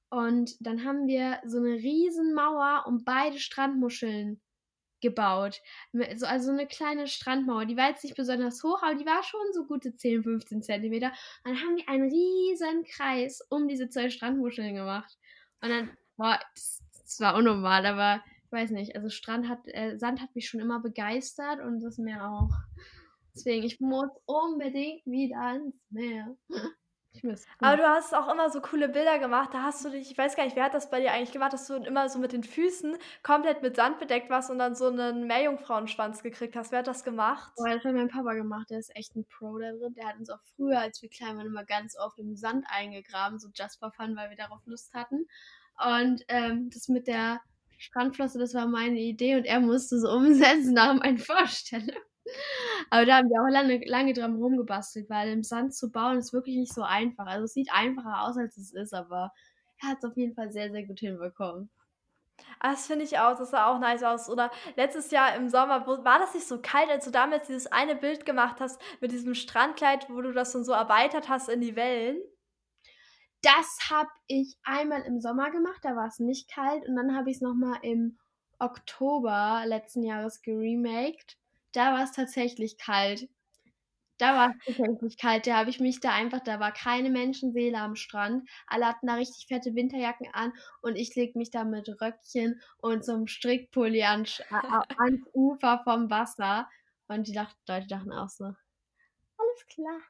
Und 0.08 0.54
dann 0.60 0.84
haben 0.84 1.06
wir 1.06 1.40
so 1.44 1.58
eine 1.58 1.74
riesen 1.74 2.32
Mauer 2.32 2.84
um 2.86 3.04
beide 3.04 3.38
Strandmuscheln 3.38 4.40
gebaut. 5.00 5.60
Also 6.22 6.50
eine 6.50 6.66
kleine 6.66 7.06
Strandmauer. 7.06 7.66
Die 7.66 7.76
war 7.76 7.90
jetzt 7.90 8.04
nicht 8.04 8.16
besonders 8.16 8.62
hoch, 8.62 8.82
aber 8.82 8.94
die 8.94 9.06
war 9.06 9.22
schon 9.22 9.52
so 9.52 9.64
gute 9.66 9.96
10, 9.96 10.22
15 10.22 10.62
Zentimeter. 10.62 11.08
Und 11.44 11.52
dann 11.52 11.60
haben 11.60 11.76
wir 11.76 11.88
einen 11.88 12.10
riesen 12.10 12.84
Kreis 12.84 13.40
um 13.50 13.68
diese 13.68 13.88
zwei 13.88 14.10
Strandmuscheln 14.10 14.74
gemacht. 14.74 15.18
Und 15.60 15.70
dann, 15.70 15.96
boah, 16.16 16.38
das, 16.54 16.82
das 17.02 17.20
war 17.20 17.34
unnormal, 17.34 17.84
aber 17.84 18.22
weiß 18.56 18.70
nicht. 18.70 18.96
Also 18.96 19.08
Strand 19.10 19.48
hat, 19.48 19.60
äh, 19.66 19.98
Sand 19.98 20.20
hat 20.20 20.34
mich 20.34 20.48
schon 20.48 20.60
immer 20.60 20.80
begeistert 20.80 21.60
und 21.60 21.80
das 21.80 21.98
Meer 21.98 22.28
auch. 22.28 22.50
Deswegen, 23.34 23.64
ich 23.64 23.80
muss 23.80 24.08
unbedingt 24.24 25.04
wieder 25.04 25.38
ans 25.38 25.76
Meer. 25.90 26.36
Aber 27.60 27.76
du 27.76 27.88
hast 27.88 28.14
auch 28.14 28.30
immer 28.32 28.50
so 28.50 28.60
coole 28.60 28.88
Bilder 28.88 29.18
gemacht. 29.18 29.50
Da 29.52 29.62
hast 29.62 29.84
du 29.84 29.90
dich, 29.90 30.10
ich 30.10 30.18
weiß 30.18 30.36
gar 30.36 30.44
nicht, 30.44 30.56
wer 30.56 30.64
hat 30.64 30.74
das 30.74 30.90
bei 30.90 31.00
dir 31.00 31.12
eigentlich 31.12 31.32
gemacht, 31.32 31.52
dass 31.52 31.66
du 31.66 31.74
immer 31.74 32.08
so 32.08 32.18
mit 32.18 32.32
den 32.32 32.44
Füßen 32.44 32.96
komplett 33.22 33.62
mit 33.62 33.76
Sand 33.76 33.98
bedeckt 33.98 34.30
warst 34.30 34.50
und 34.50 34.58
dann 34.58 34.74
so 34.74 34.88
einen 34.88 35.26
Meerjungfrauenschwanz 35.26 36.22
gekriegt 36.22 36.56
hast. 36.56 36.72
Wer 36.72 36.80
hat 36.80 36.86
das 36.86 37.04
gemacht? 37.04 37.52
Oh, 37.56 37.64
das 37.64 37.84
hat 37.84 37.94
mein 37.94 38.08
Papa 38.08 38.34
gemacht. 38.34 38.70
Der 38.70 38.78
ist 38.78 38.94
echt 38.94 39.16
ein 39.16 39.24
Pro 39.26 39.58
da 39.58 39.70
drin. 39.72 39.94
Der 39.94 40.08
hat 40.08 40.18
uns 40.18 40.30
auch 40.30 40.42
früher, 40.56 40.80
als 40.80 41.00
wir 41.02 41.08
klein 41.08 41.36
waren, 41.36 41.46
immer 41.46 41.64
ganz 41.64 41.96
oft 41.98 42.18
im 42.18 42.36
Sand 42.36 42.66
eingegraben, 42.68 43.38
so 43.38 43.48
just 43.54 43.78
for 43.78 43.92
fun, 43.92 44.16
weil 44.16 44.30
wir 44.30 44.36
darauf 44.36 44.60
Lust 44.66 44.92
hatten. 44.92 45.26
Und 45.78 46.24
ähm, 46.28 46.70
das 46.70 46.88
mit 46.88 47.06
der 47.06 47.40
Strandflosse, 47.78 48.38
das 48.38 48.54
war 48.54 48.66
meine 48.66 48.98
Idee 48.98 49.36
und 49.36 49.44
er 49.44 49.60
musste 49.60 49.98
so 49.98 50.10
umsetzen 50.16 50.74
nach 50.74 50.94
meinen 50.94 51.18
Vorstellungen. 51.18 51.96
Aber 52.90 53.06
da 53.06 53.18
haben 53.18 53.28
wir 53.30 53.40
auch 53.40 53.50
lange, 53.50 53.80
lange 53.86 54.12
dran 54.12 54.36
rumgebastelt, 54.36 55.08
weil 55.08 55.30
im 55.30 55.42
Sand 55.44 55.74
zu 55.74 55.90
bauen 55.90 56.18
ist 56.18 56.32
wirklich 56.32 56.56
nicht 56.56 56.72
so 56.74 56.82
einfach. 56.82 57.26
Also 57.26 57.44
es 57.44 57.54
sieht 57.54 57.72
einfacher 57.72 58.22
aus, 58.22 58.36
als 58.36 58.56
es 58.56 58.72
ist, 58.72 58.94
aber 58.94 59.32
er 59.82 59.90
hat 59.90 59.98
es 59.98 60.04
auf 60.04 60.16
jeden 60.16 60.34
Fall 60.34 60.50
sehr, 60.52 60.70
sehr 60.70 60.84
gut 60.84 61.00
hinbekommen. 61.00 61.70
Ah, 62.60 62.72
das 62.72 62.86
finde 62.86 63.04
ich 63.04 63.18
auch, 63.18 63.36
das 63.36 63.50
sah 63.50 63.66
auch 63.66 63.78
nice 63.78 64.02
aus. 64.02 64.28
Oder 64.28 64.50
letztes 64.76 65.10
Jahr 65.10 65.36
im 65.36 65.48
Sommer, 65.48 65.86
war 65.86 66.18
das 66.18 66.34
nicht 66.34 66.46
so 66.46 66.60
kalt, 66.60 66.88
als 66.90 67.04
du 67.04 67.10
damals 67.10 67.46
dieses 67.46 67.66
eine 67.66 67.96
Bild 67.96 68.26
gemacht 68.26 68.56
hast 68.60 68.80
mit 69.00 69.12
diesem 69.12 69.34
Strandkleid, 69.34 70.08
wo 70.10 70.20
du 70.20 70.32
das 70.32 70.52
dann 70.52 70.64
so 70.64 70.72
erweitert 70.72 71.28
hast 71.28 71.48
in 71.48 71.60
die 71.60 71.76
Wellen? 71.76 72.18
Das 73.42 73.78
habe 73.90 74.10
ich 74.26 74.56
einmal 74.64 75.02
im 75.02 75.20
Sommer 75.20 75.50
gemacht, 75.50 75.80
da 75.82 75.94
war 75.94 76.08
es 76.08 76.18
nicht 76.18 76.50
kalt. 76.50 76.86
Und 76.88 76.96
dann 76.96 77.14
habe 77.16 77.30
ich 77.30 77.36
es 77.36 77.42
nochmal 77.42 77.78
im 77.82 78.18
Oktober 78.58 79.62
letzten 79.66 80.02
Jahres 80.02 80.42
geremaked 80.42 81.36
da 81.76 81.92
war 81.92 82.04
es 82.04 82.12
tatsächlich 82.12 82.78
kalt. 82.78 83.28
Da 84.18 84.34
war 84.34 84.54
es 84.66 84.76
tatsächlich 84.76 85.18
kalt. 85.18 85.46
Da 85.46 85.58
habe 85.58 85.68
ich 85.68 85.78
mich 85.78 86.00
da 86.00 86.10
einfach, 86.10 86.40
da 86.40 86.58
war 86.58 86.72
keine 86.72 87.10
Menschenseele 87.10 87.78
am 87.78 87.96
Strand. 87.96 88.48
Alle 88.66 88.86
hatten 88.86 89.06
da 89.06 89.14
richtig 89.16 89.46
fette 89.46 89.74
Winterjacken 89.74 90.28
an 90.32 90.54
und 90.80 90.96
ich 90.96 91.14
leg 91.14 91.36
mich 91.36 91.50
da 91.50 91.64
mit 91.64 91.88
Röckchen 92.00 92.62
und 92.78 93.04
so 93.04 93.12
einem 93.12 93.26
Strickpulli 93.26 94.04
an, 94.04 94.24
ans 94.98 95.26
Ufer 95.34 95.82
vom 95.84 96.08
Wasser. 96.08 96.66
Und 97.08 97.28
die 97.28 97.32
dachten, 97.32 97.58
Leute 97.68 97.88
dachten 97.88 98.12
auch 98.12 98.30
so, 98.30 98.44
alles 98.44 99.66
klar. 99.68 100.00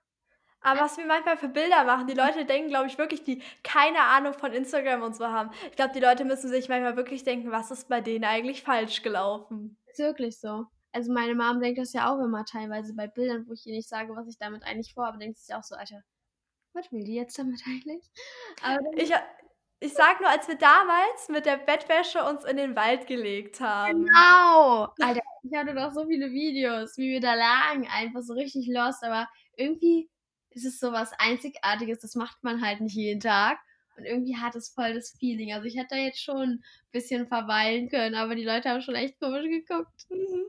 Aber 0.67 0.81
was 0.81 0.97
wir 0.97 1.07
manchmal 1.07 1.37
für 1.37 1.49
Bilder 1.49 1.85
machen, 1.85 2.07
die 2.07 2.15
Leute 2.15 2.45
denken, 2.45 2.69
glaube 2.69 2.87
ich, 2.87 2.99
wirklich, 2.99 3.25
die 3.25 3.43
keine 3.63 4.01
Ahnung 4.01 4.35
von 4.35 4.53
Instagram 4.53 5.03
und 5.03 5.17
so 5.17 5.29
haben. 5.29 5.51
Ich 5.71 5.77
glaube, 5.77 5.93
die 5.95 6.01
Leute 6.01 6.25
müssen 6.25 6.49
sich 6.49 6.69
manchmal 6.69 6.97
wirklich 6.97 7.25
denken, 7.25 7.53
was 7.53 7.71
ist 7.71 7.89
bei 7.89 8.01
denen 8.01 8.25
eigentlich 8.25 8.63
falsch 8.63 9.03
gelaufen. 9.03 9.79
Ist 9.87 9.99
wirklich 9.99 10.39
so 10.39 10.67
also 10.97 11.13
meine 11.13 11.35
Mom 11.35 11.61
denkt 11.61 11.79
das 11.79 11.93
ja 11.93 12.11
auch 12.11 12.19
immer 12.25 12.47
teilweise 12.47 12.95
bei 12.95 13.07
Bildern, 13.07 13.47
wo 13.47 13.53
ich 13.53 13.67
ihr 13.67 13.75
nicht 13.75 13.89
sage, 13.89 14.17
was 14.17 14.29
ich 14.29 14.39
damit 14.39 14.65
eigentlich 14.65 14.95
vorhabe, 14.95 15.19
denkt 15.19 15.39
sie 15.39 15.53
auch 15.53 15.63
so, 15.63 15.77
Alter, 15.77 16.03
was 16.73 16.91
will 16.91 17.05
die 17.05 17.15
jetzt 17.15 17.39
damit 17.39 17.61
eigentlich? 17.67 18.03
ich, 18.97 19.13
ich 19.81 19.93
sag 19.93 20.23
nur, 20.23 20.31
als 20.31 20.49
wir 20.49 20.57
damals 20.57 21.29
mit 21.29 21.45
der 21.45 21.59
Bettwäsche 21.59 22.25
uns 22.25 22.45
in 22.45 22.57
den 22.57 22.75
Wald 22.77 23.07
gelegt 23.07 23.61
haben. 23.61 24.07
Genau! 24.07 24.89
Alter, 24.99 25.21
ich 25.43 25.55
hatte 25.55 25.75
doch 25.75 25.93
so 25.93 26.07
viele 26.07 26.31
Videos, 26.31 26.97
wie 26.97 27.11
wir 27.11 27.21
da 27.21 27.35
lagen, 27.35 27.87
einfach 27.89 28.23
so 28.23 28.33
richtig 28.33 28.67
lost, 28.67 29.05
aber 29.05 29.29
irgendwie 29.59 30.09
ist 30.57 30.65
es 30.65 30.81
so 30.81 30.91
was 30.93 31.13
Einzigartiges, 31.19 32.01
das 32.01 32.15
macht 32.15 32.43
man 32.43 32.65
halt 32.65 32.81
nicht 32.81 32.97
jeden 32.97 33.21
Tag. 33.21 33.59
Und 33.97 34.05
irgendwie 34.05 34.37
hat 34.37 34.55
es 34.57 34.71
voll 34.71 34.95
das 34.95 35.17
Feeling. 35.19 35.53
Also 35.53 35.67
ich 35.67 35.77
hätte 35.77 35.95
da 35.95 35.97
jetzt 35.97 36.23
schon 36.23 36.37
ein 36.37 36.65
bisschen 36.93 37.29
verweilen 37.29 37.89
können, 37.89 38.15
aber 38.15 38.35
die 38.35 38.45
Leute 38.45 38.69
haben 38.69 38.83
schon 38.83 38.95
echt 38.95 39.21
komisch 39.21 39.47
geguckt. 39.47 40.07
Mhm. 40.11 40.45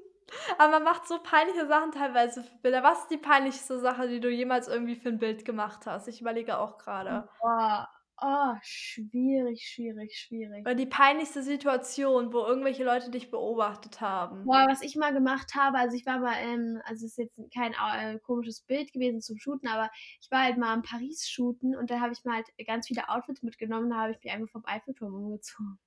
Aber 0.57 0.71
man 0.71 0.83
macht 0.83 1.07
so 1.07 1.19
peinliche 1.23 1.67
Sachen 1.67 1.91
teilweise 1.91 2.43
für 2.43 2.57
Bilder. 2.57 2.83
Was 2.83 3.03
ist 3.03 3.11
die 3.11 3.17
peinlichste 3.17 3.79
Sache, 3.79 4.09
die 4.09 4.19
du 4.19 4.29
jemals 4.29 4.67
irgendwie 4.67 4.95
für 4.95 5.09
ein 5.09 5.19
Bild 5.19 5.45
gemacht 5.45 5.85
hast? 5.85 6.07
Ich 6.07 6.19
überlege 6.19 6.57
auch 6.57 6.77
gerade. 6.77 7.29
Boah, 7.39 7.87
oh, 8.21 8.53
schwierig, 8.62 9.62
schwierig, 9.67 10.17
schwierig. 10.17 10.62
Oder 10.62 10.75
die 10.75 10.86
peinlichste 10.86 11.43
Situation, 11.43 12.34
wo 12.34 12.39
irgendwelche 12.39 12.84
Leute 12.84 13.12
dich 13.12 13.30
beobachtet 13.32 14.01
haben. 14.01 14.45
Boah, 14.45 14.65
was 14.69 14.82
ich 14.82 14.95
mal 14.95 15.13
gemacht 15.13 15.56
habe, 15.56 15.77
also 15.77 15.95
ich 15.95 16.06
war 16.06 16.19
mal, 16.19 16.36
ähm, 16.41 16.82
also 16.86 17.06
es 17.06 17.17
ist 17.17 17.17
jetzt 17.17 17.53
kein 17.53 17.73
äh, 17.73 18.19
komisches 18.19 18.62
Bild 18.62 18.91
gewesen 18.93 19.21
zum 19.21 19.38
Shooten, 19.38 19.67
aber 19.67 19.89
ich 20.21 20.30
war 20.32 20.43
halt 20.43 20.58
mal 20.58 20.73
in 20.75 20.82
Paris 20.82 21.27
shooten 21.30 21.75
und 21.75 21.89
da 21.89 21.99
habe 21.99 22.13
ich 22.13 22.23
mal 22.23 22.36
halt 22.36 22.47
ganz 22.65 22.88
viele 22.88 23.10
Outfits 23.10 23.43
mitgenommen, 23.43 23.89
da 23.89 23.97
habe 23.97 24.12
ich 24.12 24.23
mich 24.23 24.34
einfach 24.34 24.49
vom 24.49 24.65
Eiffelturm 24.65 25.13
umgezogen. 25.13 25.80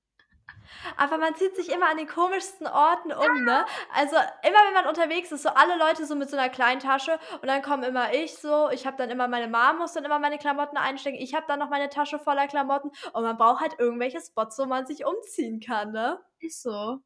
Aber 0.97 1.17
man 1.17 1.35
zieht 1.35 1.55
sich 1.55 1.71
immer 1.71 1.89
an 1.89 1.97
den 1.97 2.07
komischsten 2.07 2.67
Orten 2.67 3.11
um, 3.11 3.43
ne? 3.43 3.65
Also 3.93 4.15
immer 4.15 4.59
wenn 4.65 4.73
man 4.73 4.87
unterwegs 4.87 5.31
ist, 5.31 5.43
so 5.43 5.49
alle 5.49 5.77
Leute 5.77 6.05
so 6.05 6.15
mit 6.15 6.29
so 6.29 6.37
einer 6.37 6.49
kleinen 6.49 6.79
Tasche 6.79 7.19
und 7.41 7.47
dann 7.47 7.61
kommen 7.61 7.83
immer 7.83 8.13
ich 8.13 8.35
so, 8.35 8.69
ich 8.69 8.85
habe 8.85 8.97
dann 8.97 9.09
immer 9.09 9.27
meine 9.27 9.47
Mom 9.47 9.77
muss 9.79 9.93
dann 9.93 10.05
immer 10.05 10.19
meine 10.19 10.37
Klamotten 10.37 10.77
einstecken, 10.77 11.17
ich 11.17 11.33
habe 11.33 11.45
dann 11.47 11.59
noch 11.59 11.69
meine 11.69 11.89
Tasche 11.89 12.19
voller 12.19 12.47
Klamotten 12.47 12.91
und 13.13 13.23
man 13.23 13.37
braucht 13.37 13.61
halt 13.61 13.79
irgendwelche 13.79 14.21
Spots, 14.21 14.57
wo 14.59 14.65
man 14.65 14.85
sich 14.85 15.05
umziehen 15.05 15.59
kann, 15.59 15.91
ne? 15.91 16.19
Ist 16.39 16.63
so. 16.63 16.99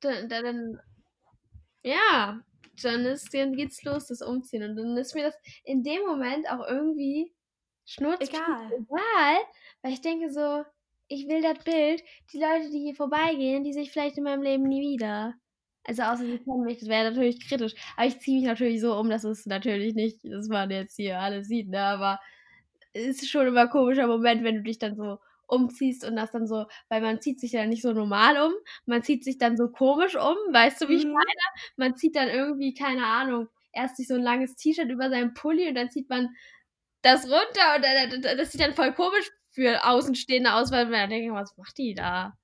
Dann, 0.00 0.28
dann, 0.28 0.80
ja, 1.82 2.40
dann, 2.82 3.04
ist, 3.06 3.32
dann 3.34 3.54
geht's 3.54 3.82
los, 3.82 4.06
das 4.06 4.22
Umziehen 4.22 4.62
und 4.62 4.76
dann 4.76 4.96
ist 4.96 5.14
mir 5.14 5.24
das 5.24 5.36
in 5.64 5.82
dem 5.82 6.02
Moment 6.06 6.48
auch 6.50 6.66
irgendwie 6.66 7.34
schnurz 7.84 8.28
egal. 8.28 8.70
egal, 8.72 9.36
weil 9.82 9.92
ich 9.92 10.00
denke 10.00 10.30
so, 10.30 10.64
ich 11.08 11.26
will 11.26 11.42
das 11.42 11.64
Bild, 11.64 12.02
die 12.32 12.38
Leute, 12.38 12.70
die 12.70 12.80
hier 12.80 12.94
vorbeigehen, 12.94 13.64
die 13.64 13.72
sehe 13.72 13.82
ich 13.82 13.90
vielleicht 13.90 14.18
in 14.18 14.24
meinem 14.24 14.42
Leben 14.42 14.64
nie 14.64 14.94
wieder. 14.94 15.34
Also 15.84 16.02
außer 16.02 16.24
sie 16.24 16.38
kennen 16.38 16.64
mich, 16.64 16.78
das 16.78 16.88
wäre 16.88 17.10
natürlich 17.10 17.48
kritisch. 17.48 17.74
Aber 17.96 18.06
ich 18.06 18.20
ziehe 18.20 18.38
mich 18.38 18.46
natürlich 18.46 18.80
so 18.80 18.94
um, 18.94 19.08
dass 19.08 19.24
es 19.24 19.46
natürlich 19.46 19.94
nicht, 19.94 20.18
dass 20.24 20.48
man 20.48 20.70
jetzt 20.70 20.96
hier 20.96 21.18
alles 21.18 21.48
sieht, 21.48 21.68
ne? 21.68 21.80
Aber 21.80 22.20
es 22.92 23.22
ist 23.22 23.30
schon 23.30 23.46
immer 23.46 23.62
ein 23.62 23.70
komischer 23.70 24.06
Moment, 24.06 24.44
wenn 24.44 24.56
du 24.56 24.62
dich 24.62 24.78
dann 24.78 24.96
so 24.96 25.18
umziehst 25.46 26.04
und 26.04 26.16
das 26.16 26.30
dann 26.30 26.46
so, 26.46 26.66
weil 26.90 27.00
man 27.00 27.22
zieht 27.22 27.40
sich 27.40 27.52
ja 27.52 27.64
nicht 27.64 27.80
so 27.80 27.92
normal 27.92 28.36
um, 28.48 28.52
man 28.84 29.02
zieht 29.02 29.24
sich 29.24 29.38
dann 29.38 29.56
so 29.56 29.68
komisch 29.70 30.14
um, 30.14 30.36
weißt 30.52 30.82
du, 30.82 30.88
wie 30.88 30.96
ich 30.96 31.06
mhm. 31.06 31.12
meine? 31.12 31.70
Man 31.76 31.96
zieht 31.96 32.16
dann 32.16 32.28
irgendwie, 32.28 32.74
keine 32.74 33.06
Ahnung, 33.06 33.48
erst 33.72 33.96
sich 33.96 34.08
so 34.08 34.14
ein 34.14 34.22
langes 34.22 34.56
T-Shirt 34.56 34.90
über 34.90 35.08
seinen 35.08 35.32
Pulli 35.32 35.68
und 35.68 35.74
dann 35.74 35.90
zieht 35.90 36.10
man 36.10 36.28
das 37.00 37.24
runter 37.24 37.76
und 37.76 38.24
das 38.24 38.52
sieht 38.52 38.60
dann 38.60 38.74
voll 38.74 38.92
komisch 38.92 39.30
für 39.50 39.84
Außenstehende 39.84 40.54
aus, 40.54 40.70
weil 40.70 40.86
man 40.86 41.10
denkt, 41.10 41.32
was 41.34 41.56
macht 41.56 41.76
die 41.78 41.94
da? 41.94 42.34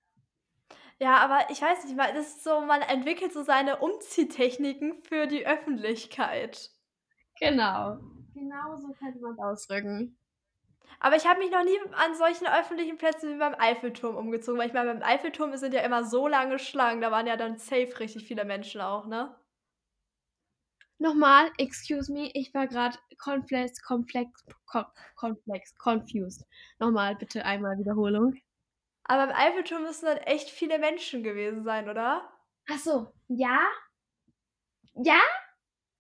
Ja, 0.99 1.17
aber 1.19 1.51
ich 1.51 1.61
weiß 1.61 1.85
nicht, 1.85 1.99
das 1.99 2.29
ist 2.29 2.45
so, 2.45 2.61
man 2.61 2.81
entwickelt 2.83 3.33
so 3.33 3.43
seine 3.43 3.79
Umziehtechniken 3.79 5.03
für 5.03 5.27
die 5.27 5.47
Öffentlichkeit. 5.47 6.71
Genau. 7.41 7.99
genau 8.33 8.77
so 8.77 8.93
könnte 8.93 9.19
man 9.21 9.33
es 9.33 9.39
ausdrücken. 9.39 10.17
Aber 11.01 11.17
ich 11.17 11.27
habe 11.27 11.41
mich 11.41 11.51
noch 11.51 11.65
nie 11.65 11.79
an 11.93 12.15
solchen 12.15 12.47
öffentlichen 12.47 12.97
Plätzen 12.97 13.35
wie 13.35 13.39
beim 13.39 13.55
Eiffelturm 13.59 14.17
umgezogen, 14.17 14.59
weil 14.59 14.69
ich 14.69 14.73
meine, 14.73 14.95
beim 14.95 15.03
Eiffelturm 15.03 15.57
sind 15.57 15.75
ja 15.75 15.83
immer 15.83 16.05
so 16.05 16.29
lange 16.29 16.59
Schlangen, 16.59 17.01
da 17.01 17.11
waren 17.11 17.27
ja 17.27 17.37
dann 17.37 17.59
safe 17.59 17.99
richtig 17.99 18.27
viele 18.27 18.45
Menschen 18.45 18.81
auch, 18.81 19.07
ne? 19.07 19.35
Nochmal, 20.99 21.51
excuse 21.59 22.11
me, 22.13 22.31
ich 22.35 22.55
war 22.55 22.67
gerade 22.67 22.97
komplex, 23.19 23.83
komplex, 23.83 24.45
komplex, 25.17 25.75
confused. 25.77 26.47
Nochmal, 26.79 27.17
bitte 27.17 27.45
einmal 27.45 27.79
Wiederholung. 27.79 28.35
Aber 29.05 29.27
beim 29.27 29.37
Eiffelturm 29.37 29.83
müssen 29.83 30.07
dann 30.07 30.19
echt 30.19 30.51
viele 30.51 30.79
Menschen 30.79 31.23
gewesen 31.23 31.65
sein, 31.65 31.89
oder? 31.89 32.29
Ach 32.71 32.79
so, 32.79 33.13
ja. 33.29 33.59
Ja, 34.95 35.21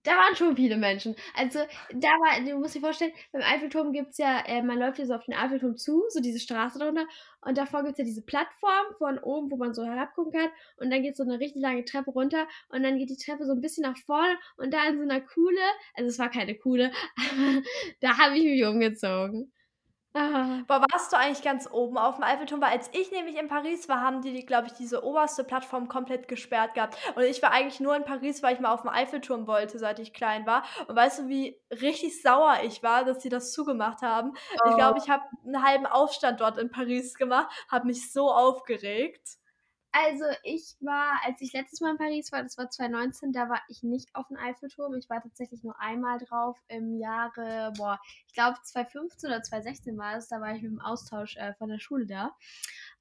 da 0.04 0.12
waren 0.12 0.36
schon 0.36 0.56
viele 0.56 0.76
Menschen. 0.76 1.16
Also, 1.34 1.60
da 1.92 2.08
war, 2.08 2.40
du 2.44 2.58
musst 2.58 2.74
dir 2.74 2.80
vorstellen, 2.80 3.12
beim 3.32 3.42
Eiffelturm 3.42 3.92
gibt 3.92 4.10
es 4.12 4.18
ja, 4.18 4.40
äh, 4.46 4.62
man 4.62 4.78
läuft 4.78 4.98
ja 4.98 5.06
so 5.06 5.14
auf 5.14 5.24
den 5.24 5.34
Eiffelturm 5.34 5.76
zu, 5.76 6.04
so 6.10 6.20
diese 6.20 6.38
Straße 6.40 6.78
drunter, 6.78 7.06
und 7.40 7.58
davor 7.58 7.82
gibt 7.82 7.92
es 7.94 7.98
ja 7.98 8.04
diese 8.04 8.22
Plattform 8.22 8.86
von 8.98 9.18
oben, 9.18 9.50
wo 9.50 9.56
man 9.56 9.74
so 9.74 9.84
herabgucken 9.84 10.32
kann, 10.32 10.50
und 10.76 10.90
dann 10.90 11.02
geht 11.02 11.16
so 11.16 11.22
eine 11.24 11.40
richtig 11.40 11.62
lange 11.62 11.84
Treppe 11.84 12.10
runter, 12.10 12.46
und 12.68 12.82
dann 12.82 12.98
geht 12.98 13.10
die 13.10 13.16
Treppe 13.16 13.44
so 13.46 13.52
ein 13.52 13.60
bisschen 13.60 13.82
nach 13.82 13.98
vorne, 13.98 14.36
und 14.56 14.72
da 14.72 14.86
in 14.88 14.96
so 14.98 15.02
einer 15.02 15.20
Kuhle, 15.20 15.60
also 15.94 16.08
es 16.08 16.18
war 16.18 16.30
keine 16.30 16.54
Kuhle, 16.54 16.92
aber 17.16 17.62
da 18.00 18.18
habe 18.18 18.36
ich 18.38 18.44
mich 18.44 18.64
umgezogen. 18.64 19.52
Ah. 20.16 20.62
Boah, 20.68 20.81
warst 20.92 21.12
du 21.12 21.16
eigentlich 21.16 21.42
ganz 21.42 21.68
oben 21.70 21.98
auf 21.98 22.14
dem 22.16 22.24
Eiffelturm? 22.24 22.61
Weil 22.61 22.70
als 22.70 22.88
ich 22.92 23.11
nämlich 23.11 23.37
in 23.37 23.48
Paris 23.48 23.88
war, 23.88 24.00
haben 24.00 24.22
die, 24.22 24.33
die 24.33 24.46
glaube 24.46 24.68
ich, 24.68 24.72
diese 24.72 25.03
oberste 25.05 25.42
Plattform 25.42 25.88
komplett 25.88 26.29
gesperrt 26.29 26.74
gehabt. 26.74 26.96
Und 27.16 27.24
ich 27.24 27.42
war 27.42 27.50
eigentlich 27.50 27.81
nur 27.81 27.96
in 27.96 28.05
Paris, 28.05 28.40
weil 28.40 28.55
ich 28.55 28.61
mal 28.61 28.72
auf 28.72 28.83
dem 28.83 28.90
Eiffelturm 28.90 29.48
wollte, 29.48 29.81
seit 29.81 29.98
ich 29.98 30.12
klein 30.14 30.46
war. 30.46 30.62
Und 30.87 30.94
weißt 30.94 31.18
du, 31.20 31.29
wie 31.29 31.61
richtig 31.72 32.22
sauer 32.22 32.59
ich 32.62 32.81
war, 32.85 33.05
dass 33.05 33.22
sie 33.22 33.29
das 33.29 33.53
zugemacht 33.53 34.03
haben? 34.03 34.35
Oh. 34.64 34.68
Ich 34.70 34.77
glaube, 34.77 35.00
ich 35.00 35.11
habe 35.11 35.24
einen 35.44 35.64
halben 35.64 35.87
Aufstand 35.87 36.40
dort 36.40 36.59
in 36.59 36.70
Paris 36.70 37.14
gemacht, 37.14 37.53
habe 37.68 37.87
mich 37.88 38.12
so 38.12 38.31
aufgeregt. 38.31 39.38
Also 39.96 40.24
ich 40.42 40.74
war, 40.80 41.20
als 41.24 41.40
ich 41.40 41.52
letztes 41.52 41.80
Mal 41.80 41.92
in 41.92 41.98
Paris 41.98 42.33
war, 42.33 42.42
das 42.42 42.59
war 42.59 42.68
2019, 42.68 43.33
da 43.33 43.48
war 43.48 43.61
ich 43.68 43.85
nicht 43.85 44.12
auf 44.16 44.26
dem 44.26 44.37
Eiffelturm. 44.37 44.92
Ich 44.94 45.09
war 45.09 45.22
tatsächlich 45.22 45.62
nur 45.62 45.78
einmal 45.80 46.18
drauf 46.18 46.59
im 46.66 46.98
Jahre, 46.98 47.72
boah, 47.76 48.00
ich 48.26 48.35
glaube 48.35 48.59
2015 48.61 49.30
oder 49.30 49.40
2016 49.40 49.96
war 49.96 50.16
es. 50.16 50.26
Da 50.26 50.40
war 50.40 50.57
ich 50.57 50.62
mit 50.62 50.72
dem 50.72 50.80
Austausch 50.80 51.37
äh, 51.37 51.54
von 51.54 51.68
der 51.68 51.78
Schule 51.78 52.07
da. 52.07 52.35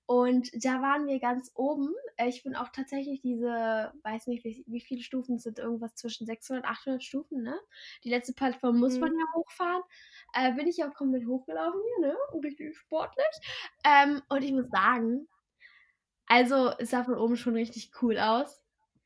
Und 0.06 0.52
da 0.64 0.84
waren 0.84 1.08
wir 1.08 1.20
ganz 1.20 1.52
oben. 1.56 1.90
Äh, 2.18 2.28
ich 2.28 2.44
bin 2.44 2.56
auch 2.56 2.70
tatsächlich 2.70 3.22
diese, 3.22 3.92
weiß 4.04 4.28
nicht, 4.28 4.44
wie, 4.44 4.64
wie 4.68 4.82
viele 4.82 5.02
Stufen 5.02 5.40
sind, 5.40 5.58
irgendwas 5.58 5.96
zwischen 5.96 6.28
600 6.28 6.64
und 6.64 6.70
800 6.70 7.04
Stufen, 7.04 7.42
ne? 7.42 7.60
Die 8.04 8.10
letzte 8.10 8.34
Plattform 8.34 8.80
muss 8.80 8.96
mhm. 8.96 9.00
man 9.00 9.14
ja 9.14 9.26
hochfahren. 9.34 9.82
Äh, 10.34 10.54
bin 10.54 10.68
ich 10.68 10.84
auch 10.84 10.94
komplett 10.94 11.26
hochgelaufen 11.26 11.82
hier, 11.98 12.10
ne? 12.10 12.16
Und 12.34 12.46
richtig 12.46 12.78
sportlich. 12.78 13.26
Ähm, 13.84 14.22
und 14.30 14.44
ich 14.44 14.52
muss 14.52 14.70
sagen, 14.70 15.28
also, 16.28 16.72
es 16.80 16.92
sah 16.92 17.04
von 17.04 17.16
oben 17.16 17.38
schon 17.38 17.54
richtig 17.54 17.92
cool 18.02 18.18
aus. 18.18 18.64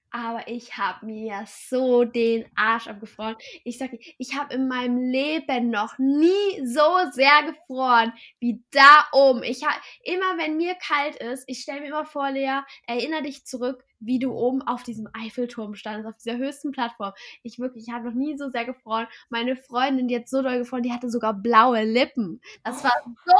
Aber 0.09 0.47
ich 0.47 0.77
habe 0.77 1.05
mir 1.05 1.43
so 1.47 2.05
den 2.05 2.45
Arsch 2.55 2.87
abgefroren. 2.87 3.35
Ich 3.65 3.77
sag 3.77 3.91
dir, 3.91 3.99
ich 4.17 4.37
habe 4.37 4.53
in 4.53 4.67
meinem 4.67 4.97
Leben 4.97 5.69
noch 5.69 5.97
nie 5.97 6.65
so 6.65 6.81
sehr 7.11 7.43
gefroren 7.45 8.13
wie 8.39 8.63
da 8.71 9.05
oben. 9.11 9.43
Ich 9.43 9.65
habe 9.65 9.79
immer, 10.03 10.37
wenn 10.37 10.55
mir 10.55 10.75
kalt 10.75 11.17
ist, 11.17 11.43
ich 11.47 11.59
stelle 11.59 11.81
mir 11.81 11.87
immer 11.87 12.05
vor, 12.05 12.31
Lea, 12.31 12.61
erinnere 12.87 13.23
dich 13.23 13.45
zurück, 13.45 13.83
wie 13.99 14.17
du 14.19 14.31
oben 14.31 14.61
auf 14.61 14.83
diesem 14.83 15.09
Eiffelturm 15.13 15.75
standest, 15.75 16.07
auf 16.07 16.17
dieser 16.17 16.37
höchsten 16.37 16.71
Plattform. 16.71 17.13
Ich 17.43 17.59
wirklich, 17.59 17.87
ich 17.87 17.93
habe 17.93 18.05
noch 18.05 18.15
nie 18.15 18.37
so 18.37 18.49
sehr 18.49 18.65
gefroren. 18.65 19.07
Meine 19.29 19.57
Freundin, 19.57 20.07
die 20.07 20.15
hat 20.15 20.29
so 20.29 20.41
doll 20.41 20.59
gefroren, 20.59 20.83
die 20.83 20.93
hatte 20.93 21.09
sogar 21.09 21.33
blaue 21.33 21.83
Lippen. 21.83 22.41
Das 22.63 22.83
war 22.83 22.93
so 23.05 23.33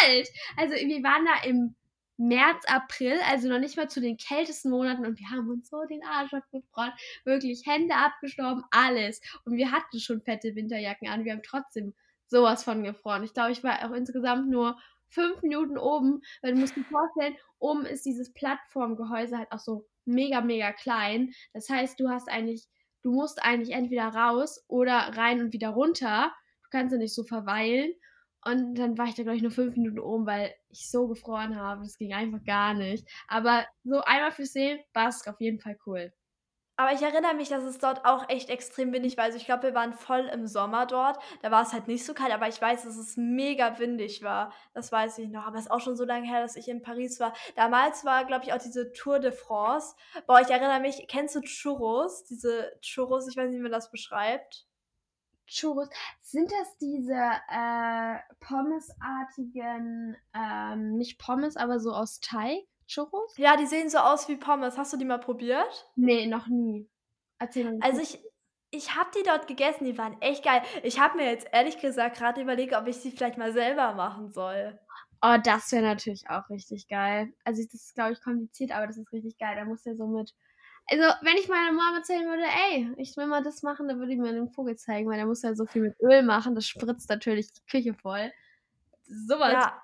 kalt. 0.00 0.28
Also 0.56 0.74
wir 0.74 1.02
waren 1.02 1.26
da 1.26 1.48
im 1.48 1.74
März, 2.18 2.64
April, 2.66 3.18
also 3.26 3.48
noch 3.48 3.60
nicht 3.60 3.76
mal 3.76 3.88
zu 3.88 4.00
den 4.00 4.16
kältesten 4.16 4.70
Monaten 4.70 5.06
und 5.06 5.18
wir 5.18 5.30
haben 5.30 5.48
uns 5.48 5.70
so 5.70 5.84
den 5.84 6.04
Arsch 6.04 6.34
abgefroren, 6.34 6.92
wirklich 7.24 7.62
Hände 7.64 7.94
abgestorben, 7.94 8.64
alles. 8.70 9.20
Und 9.44 9.56
wir 9.56 9.70
hatten 9.70 10.00
schon 10.00 10.20
fette 10.20 10.54
Winterjacken 10.54 11.08
an, 11.08 11.24
wir 11.24 11.32
haben 11.32 11.42
trotzdem 11.44 11.94
sowas 12.26 12.64
von 12.64 12.82
gefroren. 12.82 13.24
Ich 13.24 13.34
glaube, 13.34 13.52
ich 13.52 13.62
war 13.64 13.88
auch 13.88 13.94
insgesamt 13.94 14.50
nur 14.50 14.76
fünf 15.08 15.42
Minuten 15.42 15.78
oben, 15.78 16.20
weil 16.42 16.54
du 16.54 16.60
musst 16.60 16.76
dir 16.76 16.84
vorstellen, 16.84 17.36
oben 17.58 17.86
ist 17.86 18.04
dieses 18.04 18.32
Plattformgehäuse 18.32 19.38
halt 19.38 19.52
auch 19.52 19.60
so 19.60 19.86
mega, 20.04 20.40
mega 20.40 20.72
klein. 20.72 21.32
Das 21.52 21.68
heißt, 21.68 21.98
du 22.00 22.08
hast 22.08 22.28
eigentlich, 22.28 22.66
du 23.02 23.12
musst 23.12 23.42
eigentlich 23.42 23.74
entweder 23.74 24.08
raus 24.08 24.64
oder 24.68 25.16
rein 25.16 25.40
und 25.40 25.52
wieder 25.52 25.70
runter. 25.70 26.32
Du 26.64 26.68
kannst 26.70 26.92
ja 26.92 26.98
nicht 26.98 27.14
so 27.14 27.24
verweilen. 27.24 27.92
Und 28.44 28.76
dann 28.76 28.96
war 28.96 29.06
ich 29.06 29.14
da, 29.14 29.22
glaube 29.22 29.36
ich, 29.36 29.42
nur 29.42 29.50
fünf 29.50 29.76
Minuten 29.76 29.98
oben, 29.98 30.26
weil 30.26 30.54
ich 30.68 30.90
so 30.90 31.08
gefroren 31.08 31.56
habe. 31.56 31.82
Das 31.82 31.98
ging 31.98 32.14
einfach 32.14 32.42
gar 32.44 32.74
nicht. 32.74 33.06
Aber 33.26 33.66
so 33.84 34.00
einmal 34.02 34.32
fürs 34.32 34.52
Sehen 34.52 34.80
war 34.94 35.08
es 35.08 35.26
auf 35.26 35.40
jeden 35.40 35.60
Fall 35.60 35.76
cool. 35.86 36.12
Aber 36.80 36.92
ich 36.92 37.02
erinnere 37.02 37.34
mich, 37.34 37.48
dass 37.48 37.64
es 37.64 37.78
dort 37.78 38.04
auch 38.04 38.28
echt 38.28 38.50
extrem 38.50 38.92
windig 38.92 39.16
war. 39.16 39.24
Also 39.24 39.36
ich 39.36 39.46
glaube, 39.46 39.64
wir 39.64 39.74
waren 39.74 39.92
voll 39.92 40.30
im 40.32 40.46
Sommer 40.46 40.86
dort. 40.86 41.18
Da 41.42 41.50
war 41.50 41.62
es 41.62 41.72
halt 41.72 41.88
nicht 41.88 42.06
so 42.06 42.14
kalt, 42.14 42.32
aber 42.32 42.46
ich 42.46 42.62
weiß, 42.62 42.84
dass 42.84 42.96
es 42.96 43.16
mega 43.16 43.80
windig 43.80 44.22
war. 44.22 44.52
Das 44.74 44.92
weiß 44.92 45.18
ich 45.18 45.28
noch. 45.28 45.44
Aber 45.44 45.58
es 45.58 45.64
ist 45.64 45.72
auch 45.72 45.80
schon 45.80 45.96
so 45.96 46.04
lange 46.04 46.28
her, 46.28 46.40
dass 46.40 46.54
ich 46.54 46.68
in 46.68 46.80
Paris 46.80 47.18
war. 47.18 47.32
Damals 47.56 48.04
war, 48.04 48.24
glaube 48.26 48.44
ich, 48.44 48.52
auch 48.52 48.58
diese 48.58 48.92
Tour 48.92 49.18
de 49.18 49.32
France. 49.32 49.96
Boah, 50.28 50.40
ich 50.40 50.50
erinnere 50.50 50.78
mich, 50.78 51.04
kennst 51.08 51.34
du 51.34 51.40
Churros? 51.40 52.24
Diese 52.26 52.70
Churros, 52.80 53.26
ich 53.28 53.36
weiß 53.36 53.48
nicht, 53.48 53.58
wie 53.58 53.62
man 53.62 53.72
das 53.72 53.90
beschreibt. 53.90 54.67
Churros. 55.48 55.88
Sind 56.22 56.50
das 56.50 56.76
diese 56.78 57.14
äh, 57.14 58.18
pommesartigen, 58.40 60.16
ähm, 60.34 60.96
nicht 60.96 61.18
Pommes, 61.18 61.56
aber 61.56 61.80
so 61.80 61.92
aus 61.92 62.20
Teig? 62.20 62.64
Churros? 62.86 63.36
Ja, 63.36 63.56
die 63.56 63.66
sehen 63.66 63.90
so 63.90 63.98
aus 63.98 64.28
wie 64.28 64.36
Pommes. 64.36 64.78
Hast 64.78 64.92
du 64.92 64.96
die 64.96 65.04
mal 65.04 65.18
probiert? 65.18 65.90
Nee, 65.96 66.26
noch 66.26 66.46
nie. 66.46 66.88
Erzähl 67.38 67.64
mal. 67.64 67.78
Also 67.80 68.00
ich, 68.00 68.18
ich 68.70 68.94
habe 68.96 69.10
die 69.16 69.22
dort 69.22 69.46
gegessen, 69.46 69.84
die 69.84 69.98
waren 69.98 70.20
echt 70.20 70.44
geil. 70.44 70.62
Ich 70.82 70.98
habe 70.98 71.16
mir 71.16 71.30
jetzt 71.30 71.48
ehrlich 71.52 71.78
gesagt 71.78 72.16
gerade 72.16 72.40
überlegt, 72.40 72.74
ob 72.74 72.86
ich 72.86 72.96
sie 72.96 73.10
vielleicht 73.10 73.38
mal 73.38 73.52
selber 73.52 73.94
machen 73.94 74.30
soll. 74.30 74.78
Oh, 75.20 75.36
das 75.42 75.72
wäre 75.72 75.82
natürlich 75.82 76.28
auch 76.28 76.48
richtig 76.48 76.86
geil. 76.88 77.32
Also 77.44 77.62
das 77.62 77.74
ist, 77.74 77.94
glaube 77.94 78.12
ich, 78.12 78.22
kompliziert, 78.22 78.70
aber 78.70 78.86
das 78.86 78.96
ist 78.96 79.12
richtig 79.12 79.36
geil. 79.36 79.56
Da 79.56 79.64
muss 79.64 79.84
ja 79.84 79.94
so 79.96 80.06
mit 80.06 80.32
also, 80.90 81.02
wenn 81.22 81.36
ich 81.36 81.48
meiner 81.48 81.72
Mama 81.72 81.98
erzählen 81.98 82.26
würde, 82.26 82.44
ey, 82.44 82.90
ich 82.96 83.16
will 83.16 83.26
mal 83.26 83.42
das 83.42 83.62
machen, 83.62 83.88
dann 83.88 83.98
würde 83.98 84.12
ich 84.12 84.18
mir 84.18 84.32
den 84.32 84.48
Vogel 84.48 84.76
zeigen, 84.76 85.08
weil 85.08 85.16
der 85.16 85.26
muss 85.26 85.42
ja 85.42 85.54
so 85.54 85.66
viel 85.66 85.82
mit 85.82 86.00
Öl 86.00 86.22
machen, 86.22 86.54
das 86.54 86.66
spritzt 86.66 87.08
natürlich 87.10 87.52
die 87.52 87.66
Küche 87.70 87.94
voll. 87.94 88.30
Sowas. 89.08 89.52
Ja. 89.52 89.82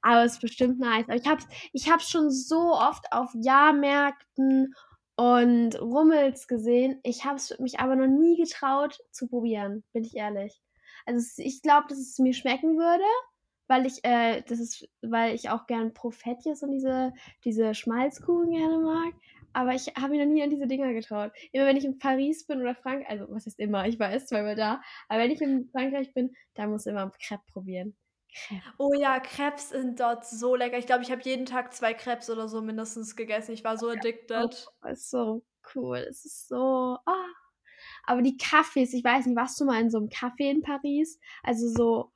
Aber 0.00 0.24
es 0.24 0.32
ist 0.32 0.40
bestimmt 0.40 0.78
nice. 0.78 1.04
Aber 1.04 1.16
ich 1.16 1.26
hab's, 1.26 1.46
ich 1.72 1.90
hab's 1.90 2.10
schon 2.10 2.30
so 2.30 2.72
oft 2.74 3.04
auf 3.12 3.30
Jahrmärkten 3.34 4.74
und 5.16 5.80
Rummels 5.80 6.48
gesehen. 6.48 6.98
Ich 7.02 7.24
hab's 7.24 7.58
mich 7.58 7.80
aber 7.80 7.96
noch 7.96 8.06
nie 8.06 8.36
getraut 8.36 8.98
zu 9.10 9.28
probieren, 9.28 9.84
bin 9.92 10.04
ich 10.04 10.16
ehrlich. 10.16 10.60
Also 11.06 11.42
ich 11.42 11.62
glaube, 11.62 11.86
dass 11.88 11.98
es 11.98 12.18
mir 12.18 12.32
schmecken 12.32 12.78
würde, 12.78 13.04
weil 13.68 13.86
ich, 13.86 14.04
äh, 14.04 14.42
das 14.48 14.58
ist, 14.58 14.88
weil 15.02 15.34
ich 15.34 15.50
auch 15.50 15.66
gern 15.66 15.94
Profetjes 15.94 16.62
und 16.62 16.72
diese, 16.72 17.12
diese 17.44 17.74
Schmalzkuchen 17.74 18.50
gerne 18.50 18.78
mag. 18.78 19.14
Aber 19.52 19.74
ich 19.74 19.88
habe 19.96 20.10
mich 20.10 20.20
noch 20.20 20.32
nie 20.32 20.42
an 20.42 20.50
diese 20.50 20.66
Dinger 20.66 20.92
getraut. 20.92 21.32
Immer 21.52 21.66
wenn 21.66 21.76
ich 21.76 21.84
in 21.84 21.98
Paris 21.98 22.46
bin 22.46 22.60
oder 22.60 22.74
Frankreich, 22.74 23.08
also 23.08 23.26
was 23.30 23.46
ist 23.46 23.58
immer, 23.58 23.86
ich 23.86 23.98
war 23.98 24.10
erst 24.10 24.28
zweimal 24.28 24.54
da, 24.54 24.80
aber 25.08 25.20
wenn 25.20 25.30
ich 25.30 25.40
in 25.40 25.68
Frankreich 25.70 26.12
bin, 26.14 26.34
da 26.54 26.66
muss 26.66 26.86
ich 26.86 26.92
immer 26.92 27.10
Crepe 27.10 27.42
probieren. 27.52 27.96
Crepe. 28.34 28.62
Oh 28.78 28.94
ja, 28.94 29.20
Crepes 29.20 29.70
sind 29.70 30.00
dort 30.00 30.26
so 30.26 30.56
lecker. 30.56 30.78
Ich 30.78 30.86
glaube, 30.86 31.02
ich 31.02 31.10
habe 31.10 31.20
jeden 31.22 31.44
Tag 31.44 31.74
zwei 31.74 31.92
Crepes 31.92 32.30
oder 32.30 32.48
so 32.48 32.62
mindestens 32.62 33.14
gegessen. 33.14 33.52
Ich 33.52 33.64
war 33.64 33.76
so 33.76 33.90
addicted. 33.90 34.68
Oh, 34.82 34.88
ist 34.88 35.10
so 35.10 35.44
cool. 35.74 35.98
Es 35.98 36.24
ist 36.24 36.48
so. 36.48 36.98
Oh. 37.06 37.26
Aber 38.04 38.22
die 38.22 38.36
Kaffees, 38.36 38.94
ich 38.94 39.04
weiß 39.04 39.26
nicht, 39.26 39.36
warst 39.36 39.60
du 39.60 39.64
mal 39.64 39.80
in 39.80 39.90
so 39.90 39.98
einem 39.98 40.08
Café 40.08 40.50
in 40.50 40.62
Paris? 40.62 41.20
Also 41.42 41.68
so, 41.68 42.12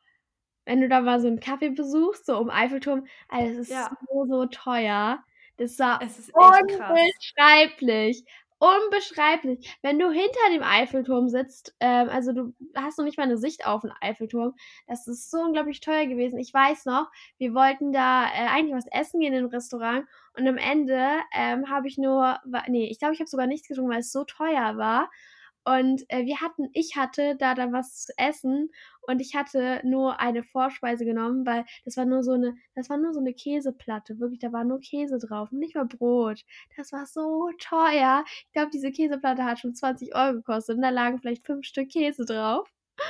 wenn 0.64 0.80
du 0.80 0.88
da 0.88 1.00
mal 1.00 1.20
so 1.20 1.28
einen 1.28 1.40
Kaffee 1.40 1.70
besuchst, 1.70 2.26
so 2.26 2.38
um 2.38 2.50
Eiffelturm, 2.50 3.06
also 3.28 3.52
es 3.52 3.58
ist 3.58 3.70
ja. 3.70 3.90
so, 4.08 4.26
so 4.26 4.46
teuer. 4.46 5.22
Das 5.56 5.78
war 5.78 6.06
unbeschreiblich. 6.32 8.24
Unbeschreiblich. 8.58 9.76
Wenn 9.82 9.98
du 9.98 10.10
hinter 10.10 10.50
dem 10.50 10.62
Eiffelturm 10.62 11.28
sitzt, 11.28 11.74
ähm, 11.78 12.08
also 12.08 12.32
du 12.32 12.54
hast 12.74 12.96
noch 12.96 13.04
nicht 13.04 13.18
mal 13.18 13.24
eine 13.24 13.36
Sicht 13.36 13.66
auf 13.66 13.82
den 13.82 13.92
Eiffelturm, 14.00 14.54
das 14.86 15.06
ist 15.06 15.30
so 15.30 15.38
unglaublich 15.40 15.80
teuer 15.80 16.06
gewesen. 16.06 16.38
Ich 16.38 16.54
weiß 16.54 16.86
noch, 16.86 17.10
wir 17.36 17.52
wollten 17.52 17.92
da 17.92 18.24
äh, 18.24 18.48
eigentlich 18.48 18.74
was 18.74 18.86
essen 18.90 19.20
gehen 19.20 19.34
im 19.34 19.46
Restaurant 19.46 20.06
und 20.38 20.48
am 20.48 20.56
Ende 20.56 21.06
ähm, 21.34 21.68
habe 21.68 21.86
ich 21.88 21.98
nur, 21.98 22.38
nee, 22.68 22.88
ich 22.90 22.98
glaube, 22.98 23.12
ich 23.12 23.20
habe 23.20 23.28
sogar 23.28 23.46
nichts 23.46 23.68
getrunken, 23.68 23.90
weil 23.90 24.00
es 24.00 24.12
so 24.12 24.24
teuer 24.24 24.78
war. 24.78 25.10
Und 25.64 26.04
äh, 26.08 26.24
wir 26.24 26.40
hatten, 26.40 26.70
ich 26.72 26.96
hatte 26.96 27.36
da 27.36 27.54
dann 27.54 27.72
was 27.72 28.04
zu 28.04 28.12
essen 28.16 28.70
und 29.06 29.20
ich 29.20 29.34
hatte 29.34 29.80
nur 29.84 30.20
eine 30.20 30.42
Vorspeise 30.42 31.04
genommen, 31.04 31.46
weil 31.46 31.64
das 31.84 31.96
war 31.96 32.04
nur 32.04 32.22
so 32.22 32.32
eine, 32.32 32.54
das 32.74 32.90
war 32.90 32.96
nur 32.96 33.12
so 33.12 33.20
eine 33.20 33.34
Käseplatte, 33.34 34.18
wirklich, 34.18 34.40
da 34.40 34.52
war 34.52 34.64
nur 34.64 34.80
Käse 34.80 35.18
drauf, 35.18 35.50
nicht 35.52 35.74
mal 35.74 35.86
Brot. 35.86 36.42
Das 36.76 36.92
war 36.92 37.06
so 37.06 37.50
teuer. 37.58 38.24
Ich 38.26 38.52
glaube, 38.52 38.70
diese 38.70 38.90
Käseplatte 38.90 39.44
hat 39.44 39.58
schon 39.58 39.74
20 39.74 40.14
Euro 40.14 40.34
gekostet 40.34 40.76
und 40.76 40.82
da 40.82 40.90
lagen 40.90 41.18
vielleicht 41.18 41.46
fünf 41.46 41.66
Stück 41.66 41.90
Käse 41.90 42.24
drauf. 42.24 42.70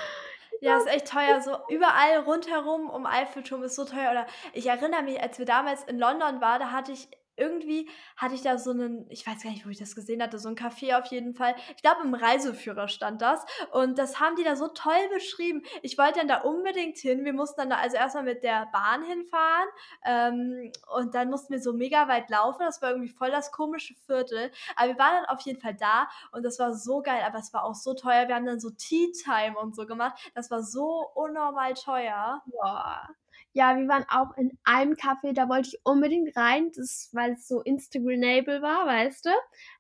Ja, 0.63 0.79
ist 0.79 0.87
echt 0.87 1.09
teuer. 1.09 1.39
So 1.43 1.59
überall 1.69 2.21
rundherum 2.21 2.89
um 2.89 3.05
Eiffelturm 3.05 3.63
ist 3.63 3.77
so 3.77 3.85
teuer. 3.85 4.11
Oder 4.11 4.27
ich 4.55 4.67
erinnere 4.67 5.03
mich, 5.03 5.21
als 5.21 5.39
wir 5.39 5.45
damals 5.45 5.85
in 5.85 5.99
London 5.99 6.41
waren, 6.41 6.61
da 6.61 6.73
hatte 6.73 6.93
ich 6.93 7.09
irgendwie 7.37 7.89
hatte 8.17 8.35
ich 8.35 8.43
da 8.43 8.59
so 8.59 8.71
einen, 8.71 9.07
ich 9.11 9.27
weiß 9.27 9.43
gar 9.43 9.51
nicht, 9.51 9.67
wo 9.67 9.71
ich 9.71 9.79
das 9.79 9.95
gesehen 9.95 10.23
hatte, 10.23 10.39
so 10.39 10.49
ein 10.49 10.57
Café 10.57 10.99
auf 10.99 11.07
jeden 11.07 11.35
Fall. 11.35 11.55
Ich 11.77 11.83
glaube, 11.83 12.03
im 12.03 12.15
Reiseführer 12.15 12.89
stand 12.89 13.23
das. 13.23 13.45
Und 13.73 13.99
das 13.99 14.21
haben 14.21 14.37
die 14.37 14.45
da 14.45 14.57
so 14.57 14.69
toll 14.69 15.09
beschrieben. 15.13 15.63
Ich 15.83 15.99
wollte 15.99 16.19
dann 16.19 16.29
da 16.29 16.43
unbedingt 16.43 16.99
hin. 16.99 17.25
Wir 17.25 17.33
mussten 17.33 17.61
dann 17.61 17.71
da 17.71 17.77
also 17.77 17.97
erstmal 17.97 18.25
mit 18.25 18.43
der 18.43 18.67
Bahn 18.73 19.03
hinfahren. 19.03 19.69
Ähm, 20.05 20.73
und 20.97 21.15
dann 21.15 21.31
mussten 21.31 21.53
wir 21.53 21.61
so 21.61 21.73
mega 21.73 22.09
weit 22.09 22.31
laufen. 22.31 22.61
Das 22.61 22.83
war 22.83 22.91
irgendwie 22.91 23.13
voll 23.13 23.31
das 23.31 23.53
komische 23.53 23.95
Viertel. 24.07 24.51
Aber 24.77 24.89
wir 24.89 24.99
waren 24.99 25.23
dann 25.23 25.37
auf 25.37 25.41
jeden 25.43 25.61
Fall 25.61 25.75
da 25.75 26.09
und 26.33 26.43
das 26.45 26.59
war 26.59 26.75
so 26.75 27.03
geil. 27.03 27.23
Aber 27.27 27.39
es 27.39 27.53
war 27.53 27.65
auch 27.65 27.75
so 27.75 27.95
teuer. 27.95 28.29
Wir 28.29 28.35
haben 28.35 28.47
dann 28.47 28.61
so 28.61 28.71
Tea 28.71 29.13
Time 29.13 29.59
und 29.59 29.75
so 29.77 29.87
gemacht. 29.87 30.31
Das 30.35 30.51
war 30.51 30.63
so 30.63 31.07
unnormal 31.15 31.75
teuer. 31.75 32.43
Boah. 32.47 33.09
Ja, 33.57 33.79
wir 33.79 33.89
waren 33.89 34.05
auch 34.11 34.37
in 34.37 34.59
einem 34.65 34.93
Café, 34.93 35.33
da 35.33 35.49
wollte 35.49 35.69
ich 35.71 35.81
unbedingt 35.83 36.37
rein, 36.37 36.71
das, 36.77 37.09
weil 37.15 37.33
es 37.33 37.49
so 37.49 37.63
Instagramable 37.63 38.61
war, 38.61 38.87
weißt 38.87 39.25
du? 39.25 39.31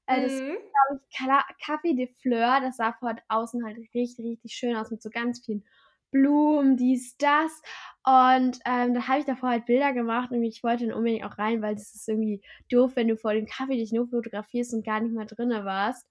Äh, 0.06 0.22
das 0.22 0.42
Mhm. 0.42 0.56
glaube 0.88 1.02
ich, 1.10 1.16
Café 1.62 1.94
de 1.94 2.06
Fleur, 2.22 2.60
das 2.62 2.76
sah 2.78 2.94
von 2.94 3.20
außen 3.28 3.62
halt 3.66 3.76
richtig, 3.94 4.18
richtig 4.18 4.52
schön 4.54 4.74
aus 4.76 4.90
mit 4.90 5.02
so 5.02 5.10
ganz 5.10 5.44
vielen 5.44 5.62
Blumen, 6.10 6.78
dies, 6.78 7.18
das. 7.18 7.60
Und 8.02 8.58
ähm, 8.64 8.94
da 8.94 9.08
habe 9.08 9.18
ich 9.20 9.26
davor 9.26 9.50
halt 9.50 9.66
Bilder 9.66 9.92
gemacht 9.92 10.30
und 10.30 10.42
ich 10.42 10.62
wollte 10.64 10.86
dann 10.86 10.96
unbedingt 10.96 11.24
auch 11.26 11.36
rein, 11.36 11.60
weil 11.60 11.74
das 11.74 11.94
ist 11.94 12.08
irgendwie 12.08 12.40
doof, 12.70 12.92
wenn 12.94 13.08
du 13.08 13.16
vor 13.18 13.34
dem 13.34 13.44
Kaffee 13.46 13.76
dich 13.76 13.92
nur 13.92 14.08
fotografierst 14.08 14.72
und 14.72 14.86
gar 14.86 15.00
nicht 15.00 15.14
mal 15.14 15.26
drinne 15.26 15.66
warst. 15.66 16.08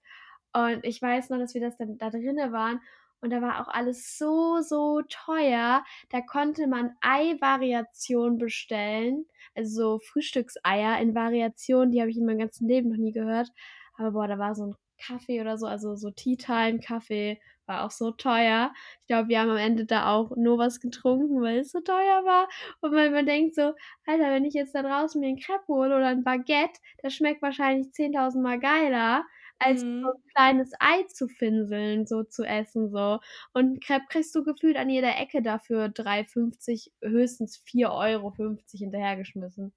Und 0.52 0.84
ich 0.84 1.02
weiß 1.02 1.30
noch, 1.30 1.38
dass 1.38 1.54
wir 1.54 1.60
das 1.60 1.76
dann 1.76 1.98
da 1.98 2.10
drinne 2.10 2.52
waren 2.52 2.80
und 3.20 3.30
da 3.30 3.42
war 3.42 3.60
auch 3.60 3.68
alles 3.68 4.18
so, 4.18 4.60
so 4.60 5.02
teuer. 5.08 5.84
Da 6.10 6.20
konnte 6.20 6.66
man 6.66 6.92
Ei-Variationen 7.00 8.38
bestellen. 8.38 9.26
Also 9.54 9.98
so 9.98 9.98
Frühstückseier 9.98 11.00
in 11.00 11.14
Variationen, 11.14 11.90
die 11.90 12.00
habe 12.00 12.10
ich 12.10 12.18
in 12.18 12.26
meinem 12.26 12.38
ganzen 12.38 12.68
Leben 12.68 12.90
noch 12.90 12.98
nie 12.98 13.12
gehört. 13.12 13.48
Aber 13.96 14.12
boah, 14.12 14.28
da 14.28 14.38
war 14.38 14.54
so 14.54 14.66
ein 14.66 14.74
Kaffee 14.98 15.40
oder 15.40 15.58
so, 15.58 15.66
also 15.66 15.96
so 15.96 16.10
Tea 16.10 16.36
Time 16.36 16.80
Kaffee, 16.80 17.40
war 17.66 17.84
auch 17.84 17.90
so 17.90 18.12
teuer. 18.12 18.72
Ich 19.00 19.06
glaube, 19.08 19.28
wir 19.28 19.40
haben 19.40 19.50
am 19.50 19.56
Ende 19.56 19.84
da 19.86 20.12
auch 20.12 20.36
nur 20.36 20.58
was 20.58 20.80
getrunken, 20.80 21.42
weil 21.42 21.58
es 21.58 21.72
so 21.72 21.80
teuer 21.80 22.24
war. 22.24 22.48
Und 22.80 22.92
weil 22.92 23.10
man 23.10 23.26
denkt 23.26 23.54
so, 23.54 23.74
Alter, 24.06 24.30
wenn 24.30 24.44
ich 24.44 24.54
jetzt 24.54 24.74
da 24.74 24.82
draußen 24.82 25.20
mir 25.20 25.28
ein 25.28 25.38
Crepe 25.38 25.66
hole 25.68 25.96
oder 25.96 26.06
ein 26.06 26.22
Baguette, 26.22 26.80
das 27.02 27.14
schmeckt 27.14 27.42
wahrscheinlich 27.42 27.88
10.000 27.88 28.40
Mal 28.40 28.60
geiler 28.60 29.24
als 29.58 29.80
Mhm. 29.80 30.02
so 30.02 30.10
ein 30.12 30.22
kleines 30.34 30.72
Ei 30.80 31.02
zu 31.04 31.28
finseln, 31.28 32.06
so 32.06 32.22
zu 32.24 32.44
essen, 32.44 32.90
so. 32.90 33.20
Und 33.54 33.82
Crepe 33.84 34.06
kriegst 34.10 34.34
du 34.34 34.44
gefühlt 34.44 34.76
an 34.76 34.90
jeder 34.90 35.16
Ecke 35.18 35.42
dafür 35.42 35.88
3,50, 35.88 36.92
höchstens 37.02 37.56
4,50 37.58 37.90
Euro 37.92 38.34
hinterhergeschmissen. 38.72 39.74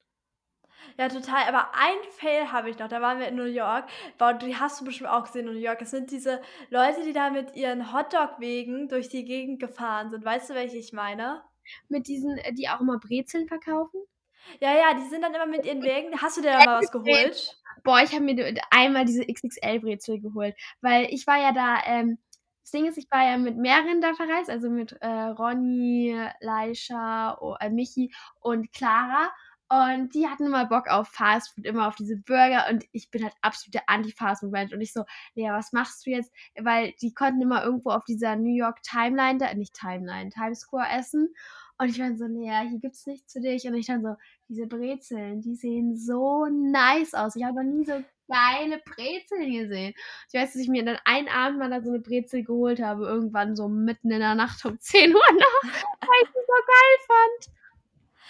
Ja, 0.98 1.08
total. 1.10 1.44
Aber 1.48 1.74
ein 1.76 1.98
Fail 2.12 2.52
habe 2.52 2.70
ich 2.70 2.78
noch. 2.80 2.88
Da 2.88 3.02
waren 3.02 3.20
wir 3.20 3.28
in 3.28 3.36
New 3.36 3.44
York. 3.44 3.90
Boah, 4.18 4.34
die 4.34 4.56
hast 4.56 4.80
du 4.82 4.86
bestimmt 4.86 5.10
auch 5.10 5.24
gesehen 5.26 5.48
in 5.48 5.54
New 5.54 5.60
York. 5.60 5.82
Es 5.82 5.92
sind 5.92 6.12
diese 6.12 6.42
Leute, 6.70 7.04
die 7.04 7.14
da 7.14 7.30
mit 7.30 7.56
ihren 7.56 7.94
Hotdog-Wegen 7.94 8.88
durch 8.88 9.10
die 9.10 9.26
Gegend 9.26 9.60
gefahren 9.60 10.10
sind. 10.12 10.24
Weißt 10.26 10.50
du, 10.50 10.54
welche 10.56 10.78
ich 10.78 10.94
meine? 10.94 11.44
Mit 11.90 12.08
diesen, 12.08 12.38
äh, 12.38 12.54
die 12.54 12.70
auch 12.70 12.80
immer 12.80 13.00
Brezeln 13.00 13.48
verkaufen? 13.48 14.02
Ja, 14.62 14.74
ja, 14.74 14.94
die 14.94 15.08
sind 15.10 15.22
dann 15.22 15.34
immer 15.34 15.46
mit 15.46 15.66
ihren 15.66 15.84
Wägen. 15.84 16.22
Hast 16.22 16.38
du 16.38 16.42
dir 16.42 16.52
da 16.52 16.62
mal 16.64 16.80
was 16.80 16.92
geholt? 16.92 17.59
Boah, 17.84 18.02
ich 18.04 18.14
habe 18.14 18.24
mir 18.24 18.56
einmal 18.72 19.06
diese 19.06 19.24
XXL-Brezel 19.24 20.20
geholt, 20.22 20.56
weil 20.82 21.08
ich 21.12 21.26
war 21.28 21.38
ja 21.40 21.52
da, 21.52 21.80
ähm, 21.86 22.18
das 22.64 22.72
Ding 22.72 22.86
ist, 22.86 22.98
ich 22.98 23.08
war 23.10 23.24
ja 23.24 23.38
mit 23.38 23.58
mehreren 23.58 24.02
da 24.02 24.14
verreist, 24.14 24.50
also 24.50 24.70
mit 24.70 24.94
äh, 25.02 25.08
Ronny, 25.08 26.16
Leisha, 26.42 27.38
oh, 27.42 27.56
äh, 27.60 27.70
Michi 27.70 28.14
und 28.42 28.72
Clara. 28.74 29.30
Und 29.72 30.16
die 30.16 30.28
hatten 30.28 30.48
immer 30.48 30.66
Bock 30.66 30.88
auf 30.88 31.10
Fastfood, 31.10 31.66
immer 31.66 31.88
auf 31.88 31.96
diese 31.96 32.18
Burger. 32.18 32.66
Und 32.72 32.86
ich 32.92 33.12
bin 33.12 33.24
halt 33.24 33.36
absolut 33.42 33.76
der 33.76 33.88
Anti-Fastfood-Mensch. 33.88 34.74
Und 34.74 34.82
ich 34.82 34.94
so, 34.94 35.04
Lea, 35.36 35.50
was 35.52 35.74
machst 35.74 36.06
du 36.06 36.10
jetzt? 36.10 36.32
Weil 36.60 36.94
die 37.02 37.14
konnten 37.14 37.42
immer 37.42 37.64
irgendwo 37.64 37.92
auf 37.92 38.04
dieser 38.04 38.36
New 38.36 38.56
York 38.56 38.82
Timeline, 38.82 39.38
da, 39.38 39.54
nicht 39.54 39.76
Timeline, 39.76 40.32
Times 40.32 40.62
Square 40.62 40.90
essen. 40.92 41.34
Und 41.80 41.90
ich 41.90 42.00
war 42.00 42.14
so, 42.16 42.26
Lea, 42.26 42.68
hier 42.70 42.80
gibt's 42.80 43.06
nichts 43.06 43.32
für 43.32 43.40
dich. 43.40 43.66
Und 43.66 43.76
ich 43.76 43.88
dann 43.88 44.04
so, 44.04 44.16
diese 44.50 44.68
Brezeln, 44.68 45.42
die 45.42 45.56
sehen 45.56 45.96
so 45.96 46.46
nice 46.46 47.14
aus. 47.14 47.36
Ich 47.38 47.44
habe 47.44 47.64
noch 47.64 47.72
nie 47.72 47.86
so 47.86 47.94
geile 48.28 48.80
Brezeln 48.86 49.52
gesehen. 49.52 49.94
Ich 50.28 50.40
weiß, 50.40 50.54
dass 50.54 50.62
ich 50.62 50.68
mir 50.68 50.84
dann 50.84 50.98
einen 51.06 51.30
Abend 51.30 51.60
mal 51.60 51.70
da 51.70 51.82
so 51.82 51.90
eine 51.90 52.00
Brezel 52.00 52.44
geholt 52.44 52.82
habe, 52.82 53.06
irgendwann 53.06 53.56
so 53.56 53.70
mitten 53.70 54.12
in 54.12 54.20
der 54.20 54.36
Nacht 54.36 54.66
um 54.66 54.78
10 54.80 55.16
Uhr 55.16 55.22
nachts, 55.34 55.86
weil 56.02 56.24
ich 56.24 56.30
sie 56.30 56.46
so 56.46 56.54
geil 56.68 56.98
fand. 57.08 57.59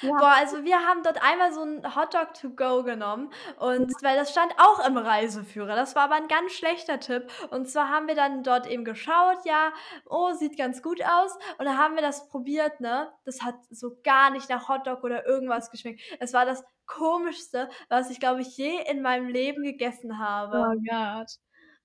Ja. 0.02 0.18
Boah, 0.18 0.34
also 0.38 0.64
wir 0.64 0.80
haben 0.80 1.04
dort 1.04 1.22
einmal 1.22 1.52
so 1.54 1.64
ein 1.64 1.96
Hotdog 1.96 2.34
to 2.34 2.50
go 2.52 2.84
genommen 2.84 3.32
und 3.58 3.92
weil 4.02 4.16
das 4.16 4.32
stand 4.32 4.54
auch 4.58 4.86
im 4.86 4.98
Reiseführer. 4.98 5.76
Das 5.76 5.96
war 5.96 6.04
aber 6.04 6.16
ein 6.16 6.28
ganz 6.28 6.54
schlechter 6.54 7.00
Tipp. 7.00 7.28
Und 7.50 7.70
zwar 7.70 7.90
haben 7.90 8.08
wir 8.08 8.16
dann 8.16 8.44
dort 8.44 8.68
eben 8.68 8.86
geschaut, 8.86 9.46
ja, 9.46 9.72
oh, 10.06 10.32
sieht 10.34 10.58
ganz 10.58 10.82
gut 10.82 11.02
aus. 11.04 11.36
Und 11.58 11.66
dann 11.66 11.78
haben 11.78 11.96
wir 11.96 12.02
das 12.02 12.30
probiert, 12.30 12.80
ne? 12.80 13.12
Das 13.26 13.42
hat 13.42 13.56
so 13.70 13.98
gar 14.04 14.30
nicht 14.30 14.50
nach 14.50 14.70
Hotdog 14.70 15.04
oder 15.04 15.26
irgendwas 15.26 15.70
geschmeckt. 15.72 16.02
Es 16.20 16.34
war 16.34 16.46
das 16.46 16.64
komischste, 16.86 17.70
was 17.90 18.10
ich, 18.10 18.20
glaube 18.20 18.42
ich, 18.42 18.58
je 18.58 18.82
in 18.90 19.02
meinem 19.02 19.28
Leben 19.28 19.64
gegessen 19.64 20.20
habe. 20.20 20.58
Oh 20.60 20.82
Gott. 20.90 21.32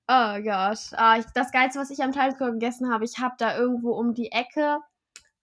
Oh 0.08 0.42
Gott. 0.42 0.78
Ah, 0.96 1.18
ich, 1.18 1.26
das 1.34 1.50
Geilste, 1.50 1.78
was 1.78 1.90
ich 1.90 2.02
am 2.02 2.12
Times 2.12 2.36
gegessen 2.36 2.92
habe, 2.92 3.04
ich 3.04 3.18
habe 3.18 3.34
da 3.38 3.56
irgendwo 3.56 3.92
um 3.92 4.14
die 4.14 4.32
Ecke, 4.32 4.78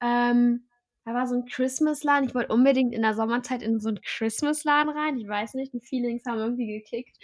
ähm, 0.01 0.67
da 1.03 1.13
war 1.13 1.25
so 1.25 1.35
ein 1.35 1.45
Christmas-Laden. 1.45 2.29
Ich 2.29 2.35
wollte 2.35 2.53
unbedingt 2.53 2.93
in 2.93 3.01
der 3.01 3.15
Sommerzeit 3.15 3.63
in 3.63 3.79
so 3.79 3.89
einen 3.89 4.01
Christmas-Laden 4.01 4.95
rein. 4.95 5.17
Ich 5.17 5.27
weiß 5.27 5.55
nicht, 5.55 5.73
die 5.73 5.79
Feelings 5.79 6.23
haben 6.27 6.37
irgendwie 6.37 6.67
gekickt. 6.67 7.17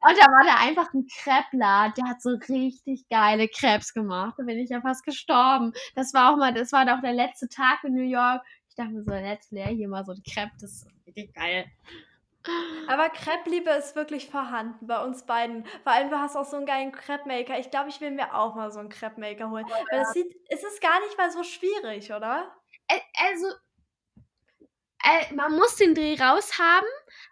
Und 0.00 0.16
da 0.18 0.24
war 0.26 0.44
da 0.44 0.54
einfach 0.66 0.92
ein 0.94 1.06
Crepe-Laden. 1.06 1.94
Der 1.98 2.08
hat 2.08 2.22
so 2.22 2.30
richtig 2.48 3.08
geile 3.10 3.46
Crepes 3.48 3.92
gemacht. 3.92 4.36
Da 4.38 4.44
bin 4.44 4.58
ich 4.58 4.70
ja 4.70 4.80
fast 4.80 5.04
gestorben. 5.04 5.72
Das 5.94 6.14
war 6.14 6.32
auch 6.32 6.36
mal, 6.38 6.54
das 6.54 6.72
war 6.72 6.82
auch 6.94 7.02
der 7.02 7.12
letzte 7.12 7.48
Tag 7.48 7.84
in 7.84 7.94
New 7.94 8.08
York. 8.08 8.42
Ich 8.70 8.74
dachte 8.74 8.92
mir 8.92 9.02
so, 9.02 9.10
let's 9.10 9.50
leer 9.50 9.66
hier 9.66 9.88
mal 9.88 10.04
so 10.04 10.12
ein 10.12 10.22
Crepe. 10.22 10.52
Das 10.58 10.72
ist 10.72 10.86
richtig 11.06 11.34
geil. 11.34 11.66
Aber 12.88 13.10
Crepe-Liebe 13.10 13.68
ist 13.70 13.96
wirklich 13.96 14.30
vorhanden 14.30 14.86
bei 14.86 15.04
uns 15.04 15.24
beiden. 15.26 15.66
Vor 15.82 15.92
allem, 15.92 16.08
du 16.08 16.18
hast 16.18 16.36
auch 16.36 16.46
so 16.46 16.56
einen 16.56 16.64
geilen 16.64 16.90
Crepe-Maker. 16.90 17.58
Ich 17.58 17.70
glaube, 17.70 17.90
ich 17.90 18.00
will 18.00 18.12
mir 18.12 18.34
auch 18.34 18.54
mal 18.54 18.72
so 18.72 18.78
einen 18.78 18.88
Crepe-Maker 18.88 19.50
holen. 19.50 19.66
Oh, 19.68 19.70
ja. 19.70 19.84
Weil 19.90 19.98
das 20.00 20.12
sieht, 20.14 20.34
es 20.48 20.64
ist 20.64 20.80
gar 20.80 20.98
nicht 21.00 21.18
mal 21.18 21.30
so 21.30 21.42
schwierig, 21.42 22.10
oder? 22.12 22.50
Also, 23.18 23.46
äh, 25.04 25.34
man 25.34 25.52
muss 25.56 25.76
den 25.76 25.94
Dreh 25.94 26.14
raus 26.20 26.58
haben, 26.58 26.86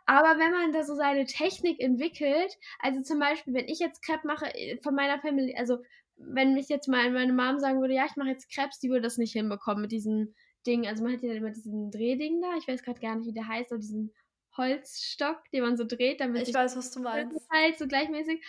aber 0.06 0.38
wenn 0.38 0.52
man 0.52 0.72
da 0.72 0.84
so 0.84 0.94
seine 0.94 1.26
Technik 1.26 1.80
entwickelt, 1.80 2.56
also 2.80 3.02
zum 3.02 3.18
Beispiel, 3.18 3.54
wenn 3.54 3.68
ich 3.68 3.78
jetzt 3.78 4.02
Crepe 4.02 4.26
mache 4.26 4.46
äh, 4.54 4.78
von 4.82 4.94
meiner 4.94 5.20
Familie, 5.20 5.56
also 5.58 5.78
wenn 6.16 6.54
mich 6.54 6.68
jetzt 6.68 6.88
mal 6.88 7.10
meine 7.10 7.32
Mom 7.32 7.60
sagen 7.60 7.80
würde, 7.80 7.94
ja, 7.94 8.06
ich 8.06 8.16
mache 8.16 8.30
jetzt 8.30 8.50
Crepes, 8.50 8.80
die 8.80 8.88
würde 8.88 9.02
das 9.02 9.18
nicht 9.18 9.32
hinbekommen 9.32 9.82
mit 9.82 9.92
diesem 9.92 10.34
Ding. 10.66 10.86
Also 10.86 11.04
man 11.04 11.12
hat 11.12 11.22
ja 11.22 11.32
immer 11.32 11.50
diesen 11.50 11.90
Drehding 11.90 12.40
da, 12.42 12.56
ich 12.56 12.66
weiß 12.66 12.82
gerade 12.82 13.00
gar 13.00 13.16
nicht, 13.16 13.28
wie 13.28 13.32
der 13.32 13.46
heißt, 13.46 13.70
aber 13.70 13.80
diesen 13.80 14.12
Holzstock, 14.56 15.44
den 15.52 15.62
man 15.62 15.76
so 15.76 15.84
dreht, 15.84 16.20
damit 16.20 16.48
ich 16.48 16.54
weiß, 16.54 16.76
was 16.76 16.90
du 16.90 17.00
meinst. 17.00 17.48
Halt 17.50 17.78
so 17.78 17.86
gleichmäßig. 17.86 18.44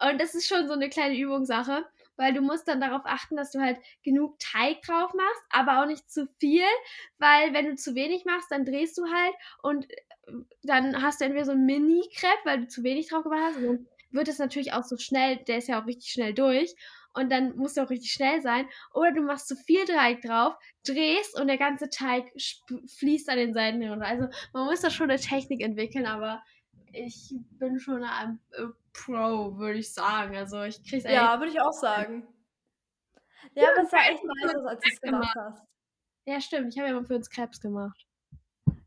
Und 0.00 0.20
das 0.20 0.34
ist 0.34 0.48
schon 0.48 0.66
so 0.66 0.74
eine 0.74 0.88
kleine 0.88 1.16
Übungssache, 1.16 1.86
weil 2.16 2.32
du 2.32 2.40
musst 2.40 2.68
dann 2.68 2.80
darauf 2.80 3.02
achten, 3.04 3.36
dass 3.36 3.50
du 3.50 3.60
halt 3.60 3.78
genug 4.02 4.38
Teig 4.38 4.82
drauf 4.82 5.12
machst, 5.14 5.42
aber 5.50 5.82
auch 5.82 5.86
nicht 5.86 6.10
zu 6.10 6.26
viel, 6.38 6.64
weil 7.18 7.52
wenn 7.54 7.66
du 7.66 7.74
zu 7.74 7.94
wenig 7.94 8.24
machst, 8.24 8.50
dann 8.50 8.64
drehst 8.64 8.98
du 8.98 9.06
halt 9.06 9.34
und 9.62 9.86
dann 10.62 11.02
hast 11.02 11.20
du 11.20 11.24
entweder 11.24 11.44
so 11.44 11.52
ein 11.52 11.66
Mini-Crepe, 11.66 12.44
weil 12.44 12.60
du 12.60 12.68
zu 12.68 12.82
wenig 12.82 13.08
drauf 13.08 13.24
gemacht 13.24 13.42
hast, 13.42 13.56
und 13.56 13.66
dann 13.66 13.86
wird 14.10 14.28
es 14.28 14.38
natürlich 14.38 14.72
auch 14.72 14.84
so 14.84 14.96
schnell, 14.98 15.36
der 15.36 15.58
ist 15.58 15.68
ja 15.68 15.80
auch 15.80 15.86
richtig 15.86 16.12
schnell 16.12 16.34
durch 16.34 16.74
und 17.14 17.30
dann 17.30 17.56
musst 17.56 17.76
du 17.76 17.82
auch 17.82 17.90
richtig 17.90 18.12
schnell 18.12 18.40
sein. 18.40 18.68
Oder 18.94 19.12
du 19.12 19.22
machst 19.22 19.48
zu 19.48 19.56
viel 19.56 19.84
Teig 19.84 20.22
drauf, 20.22 20.54
drehst 20.86 21.38
und 21.38 21.48
der 21.48 21.58
ganze 21.58 21.88
Teig 21.88 22.32
fließt 22.98 23.28
an 23.28 23.38
den 23.38 23.54
Seiten 23.54 23.82
runter. 23.82 24.06
Also 24.06 24.28
man 24.52 24.66
muss 24.66 24.80
da 24.80 24.90
schon 24.90 25.10
eine 25.10 25.20
Technik 25.20 25.60
entwickeln, 25.62 26.06
aber 26.06 26.42
ich 26.92 27.34
bin 27.58 27.78
schon 27.80 28.04
ein 28.04 28.38
Pro, 28.92 29.56
würde 29.56 29.78
ich 29.78 29.92
sagen. 29.92 30.36
Also 30.36 30.62
ich 30.62 30.82
krieg's 30.84 31.04
Ja, 31.04 31.38
würde 31.38 31.52
ich 31.52 31.60
auch 31.60 31.72
sagen. 31.72 32.26
Ja, 33.54 33.70
aber 33.72 33.82
es 33.82 33.92
war 33.92 34.08
echt 34.08 34.22
nice, 34.24 34.54
als 34.66 34.80
du 34.80 34.90
es 34.90 35.00
gemacht 35.00 35.34
hast. 35.36 35.62
Ja, 36.24 36.40
stimmt. 36.40 36.72
Ich 36.72 36.78
habe 36.78 36.88
ja 36.88 36.94
mal 36.94 37.04
für 37.04 37.16
uns 37.16 37.28
Krebs 37.28 37.60
gemacht. 37.60 38.06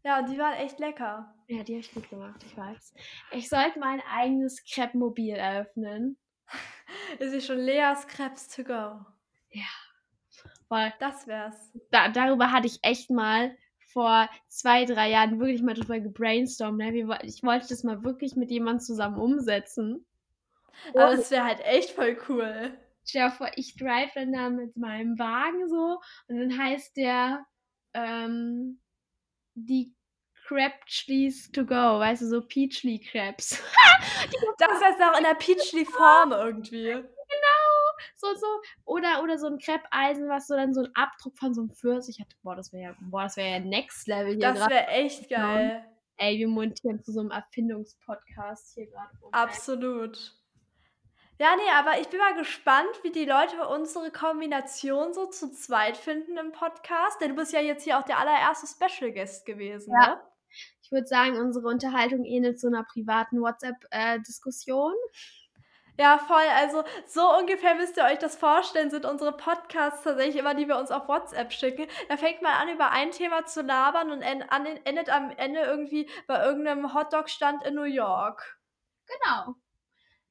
Ja, 0.04 0.22
die 0.22 0.38
waren 0.38 0.54
echt 0.54 0.80
lecker. 0.80 1.34
Ja, 1.48 1.64
die 1.64 1.74
habe 1.74 1.82
ich 1.82 1.94
gut 1.94 2.10
gemacht, 2.10 2.42
ich 2.46 2.56
weiß. 2.56 2.94
Ich 3.32 3.50
sollte 3.50 3.80
mein 3.80 4.02
eigenes 4.10 4.64
Crepe-Mobil 4.64 5.36
eröffnen. 5.36 6.18
Ist 7.20 7.46
schon 7.46 7.58
Leas 7.58 8.08
Krebs 8.08 8.48
to 8.48 8.64
go? 8.64 9.06
Ja. 9.50 9.66
Weil 10.70 10.94
das 11.00 11.28
wär's. 11.28 11.72
Da, 11.92 12.10
darüber 12.10 12.52
hatte 12.52 12.68
ich 12.68 12.80
echt 12.84 13.10
mal 13.10 13.58
vor 13.96 14.30
zwei, 14.50 14.84
drei 14.84 15.10
Jahren 15.10 15.40
wirklich 15.40 15.62
mal 15.62 15.74
drüber 15.74 16.02
gebrainstormt. 16.02 16.78
Ne? 16.78 17.18
Ich 17.24 17.44
wollte 17.44 17.68
das 17.70 17.84
mal 17.86 18.04
wirklich 18.04 18.36
mit 18.36 18.52
jemandem 18.52 18.82
zusammen 18.82 19.18
umsetzen. 19.18 20.06
Aber 20.90 21.16
das 21.16 21.32
wäre 21.32 21.46
halt 21.46 21.62
echt 21.62 21.92
voll 21.92 22.18
cool. 22.28 22.78
stell 23.06 23.30
dir 23.30 23.32
vor, 23.32 23.50
ich 23.56 23.78
drive 23.78 24.12
dann 24.14 24.34
da 24.34 24.50
mit 24.50 24.76
meinem 24.76 25.18
Wagen 25.18 25.70
so 25.70 26.02
und 26.28 26.38
dann 26.38 26.58
heißt 26.58 26.98
der 26.98 27.46
ähm, 27.94 28.82
die 29.54 29.96
Crabchleys 30.46 31.50
to 31.54 31.66
go, 31.66 32.00
weißt 32.00 32.24
du, 32.24 32.28
so 32.28 32.42
Peachly 32.42 33.00
Crabs. 33.00 33.64
das 34.60 34.82
heißt 34.84 35.02
auch 35.02 35.18
in 35.18 35.24
der 35.24 35.36
Peachly 35.36 35.86
Form 35.86 36.34
irgendwie. 36.34 36.92
Genau, 36.92 37.55
so, 38.16 38.28
so. 38.36 38.46
Oder, 38.86 39.24
oder 39.24 39.38
so 39.38 39.48
ein 39.48 39.60
Creppeisen, 39.60 40.30
was 40.30 40.48
so 40.48 40.56
dann 40.56 40.74
so 40.74 40.84
ein 40.84 40.96
Abdruck 40.96 41.38
von 41.38 41.54
so 41.54 41.62
einem 41.62 41.72
Pfirsich 41.72 42.20
hat. 42.20 42.28
Boah, 42.44 42.56
das 42.56 42.74
wäre 42.74 42.84
ja, 42.84 42.96
boah, 43.02 43.24
das 43.24 43.38
wäre 43.38 43.50
ja 43.50 43.60
Next 43.60 44.08
Level 44.08 44.34
hier 44.36 44.54
Das 44.54 44.70
wäre 44.70 44.88
echt 44.88 45.30
geil. 45.30 45.86
Ey, 46.18 46.40
wir 46.40 46.48
montieren 46.48 47.04
zu 47.04 47.12
so 47.12 47.20
einem 47.20 47.32
Erfindungspodcast 47.32 48.74
hier 48.74 48.88
gerade. 48.88 49.10
Absolut. 49.32 50.34
Ja, 51.38 51.54
nee, 51.58 51.70
aber 51.74 52.00
ich 52.00 52.08
bin 52.08 52.20
mal 52.20 52.36
gespannt, 52.36 52.88
wie 53.04 53.12
die 53.12 53.26
Leute 53.26 53.68
unsere 53.68 54.10
Kombination 54.10 55.14
so 55.14 55.26
zu 55.26 55.52
zweit 55.52 55.98
finden 55.98 56.38
im 56.38 56.54
Podcast. 56.54 57.20
Denn 57.20 57.32
du 57.32 57.36
bist 57.36 57.52
ja 57.52 57.60
jetzt 57.60 57.84
hier 57.84 58.00
auch 58.00 58.04
der 58.04 58.20
allererste 58.20 58.68
Special 58.68 59.12
Guest 59.12 59.46
gewesen, 59.46 59.94
ja. 60.02 60.08
ne? 60.08 60.22
Ich 60.82 60.92
würde 60.92 61.08
sagen, 61.08 61.38
unsere 61.38 61.68
Unterhaltung 61.68 62.24
ähnelt 62.24 62.62
so 62.62 62.68
einer 62.68 62.86
privaten 62.86 63.42
WhatsApp-Diskussion. 63.42 64.94
Äh, 64.94 65.45
ja, 65.98 66.18
voll. 66.18 66.44
Also 66.56 66.84
so 67.06 67.22
ungefähr 67.38 67.76
müsst 67.76 67.98
ihr 67.98 68.04
euch 68.04 68.20
das 68.20 68.36
vorstellen, 68.36 68.90
sind 68.90 69.06
unsere 69.06 69.32
Podcasts 69.32 70.04
tatsächlich 70.04 70.38
immer, 70.38 70.54
die 70.54 70.68
wir 70.68 70.78
uns 70.78 70.92
auf 70.92 71.08
WhatsApp 71.08 71.54
schicken. 71.54 71.88
Da 72.10 72.18
fängt 72.18 72.42
man 72.42 72.54
an, 72.54 72.70
über 72.70 72.92
ein 72.92 73.12
Thema 73.12 73.46
zu 73.46 73.62
labern 73.62 74.12
und 74.12 74.22
endet 74.22 75.10
am 75.10 75.32
Ende 75.32 75.62
irgendwie 75.62 76.10
bei 76.28 76.44
irgendeinem 76.44 76.94
Hotdog-Stand 76.94 77.64
in 77.64 77.76
New 77.76 77.84
York. 77.84 78.60
Genau. 79.08 79.56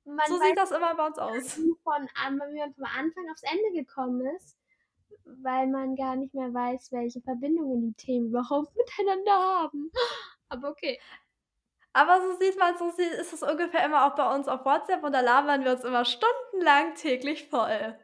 Man 0.05 0.27
so 0.29 0.39
sieht 0.39 0.59
das 0.59 0.71
immer 0.71 0.95
bei 0.95 1.07
uns 1.07 1.19
aus. 1.19 1.55
Von, 1.85 2.09
wenn 2.27 2.37
man 2.37 2.75
vom 2.75 2.85
Anfang 2.85 3.31
aufs 3.31 3.43
Ende 3.43 3.73
gekommen 3.73 4.27
ist, 4.37 4.59
weil 5.25 5.67
man 5.67 5.97
gar 5.97 6.17
nicht 6.17 6.35
mehr 6.35 6.53
weiß, 6.53 6.93
welche 6.93 7.23
Verbindungen 7.23 7.81
die 7.81 7.95
Themen 7.95 8.27
überhaupt 8.31 8.75
miteinander 8.77 9.33
haben. 9.33 9.91
Aber 10.49 10.69
okay. 10.69 11.01
Aber 11.95 12.20
so 12.20 12.36
sieht 12.40 12.59
man, 12.59 12.76
so 12.76 12.88
ist 12.88 13.32
es 13.32 13.42
ungefähr 13.45 13.86
immer 13.86 14.05
auch 14.05 14.16
bei 14.16 14.34
uns 14.34 14.49
auf 14.49 14.64
WhatsApp 14.64 15.05
und 15.05 15.12
da 15.12 15.20
labern 15.20 15.64
wir 15.64 15.72
uns 15.72 15.84
immer 15.84 16.05
stundenlang 16.05 16.95
täglich 16.97 17.49
voll. 17.49 17.97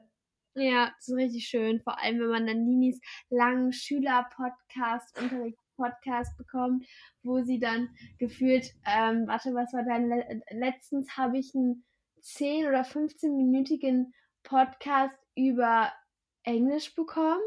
Ja, 0.54 0.92
so 1.00 1.16
richtig 1.16 1.48
schön. 1.48 1.80
Vor 1.80 1.98
allem, 1.98 2.20
wenn 2.20 2.28
man 2.28 2.46
dann 2.46 2.64
Ninis 2.64 3.00
langen 3.30 3.72
Schüler-Podcast, 3.72 5.20
Unterrichts-Podcast 5.20 6.38
bekommt, 6.38 6.86
wo 7.24 7.42
sie 7.42 7.58
dann 7.58 7.88
gefühlt, 8.18 8.66
ähm, 8.86 9.26
warte, 9.26 9.54
was 9.54 9.72
war 9.72 9.82
dein, 9.82 10.08
Le 10.08 10.40
letztens 10.50 11.16
habe 11.16 11.38
ich 11.38 11.52
einen 11.54 11.84
10- 12.22 12.68
oder 12.68 12.82
15-minütigen 12.82 14.12
Podcast 14.44 15.16
über 15.34 15.92
Englisch 16.44 16.94
bekommen. 16.94 17.42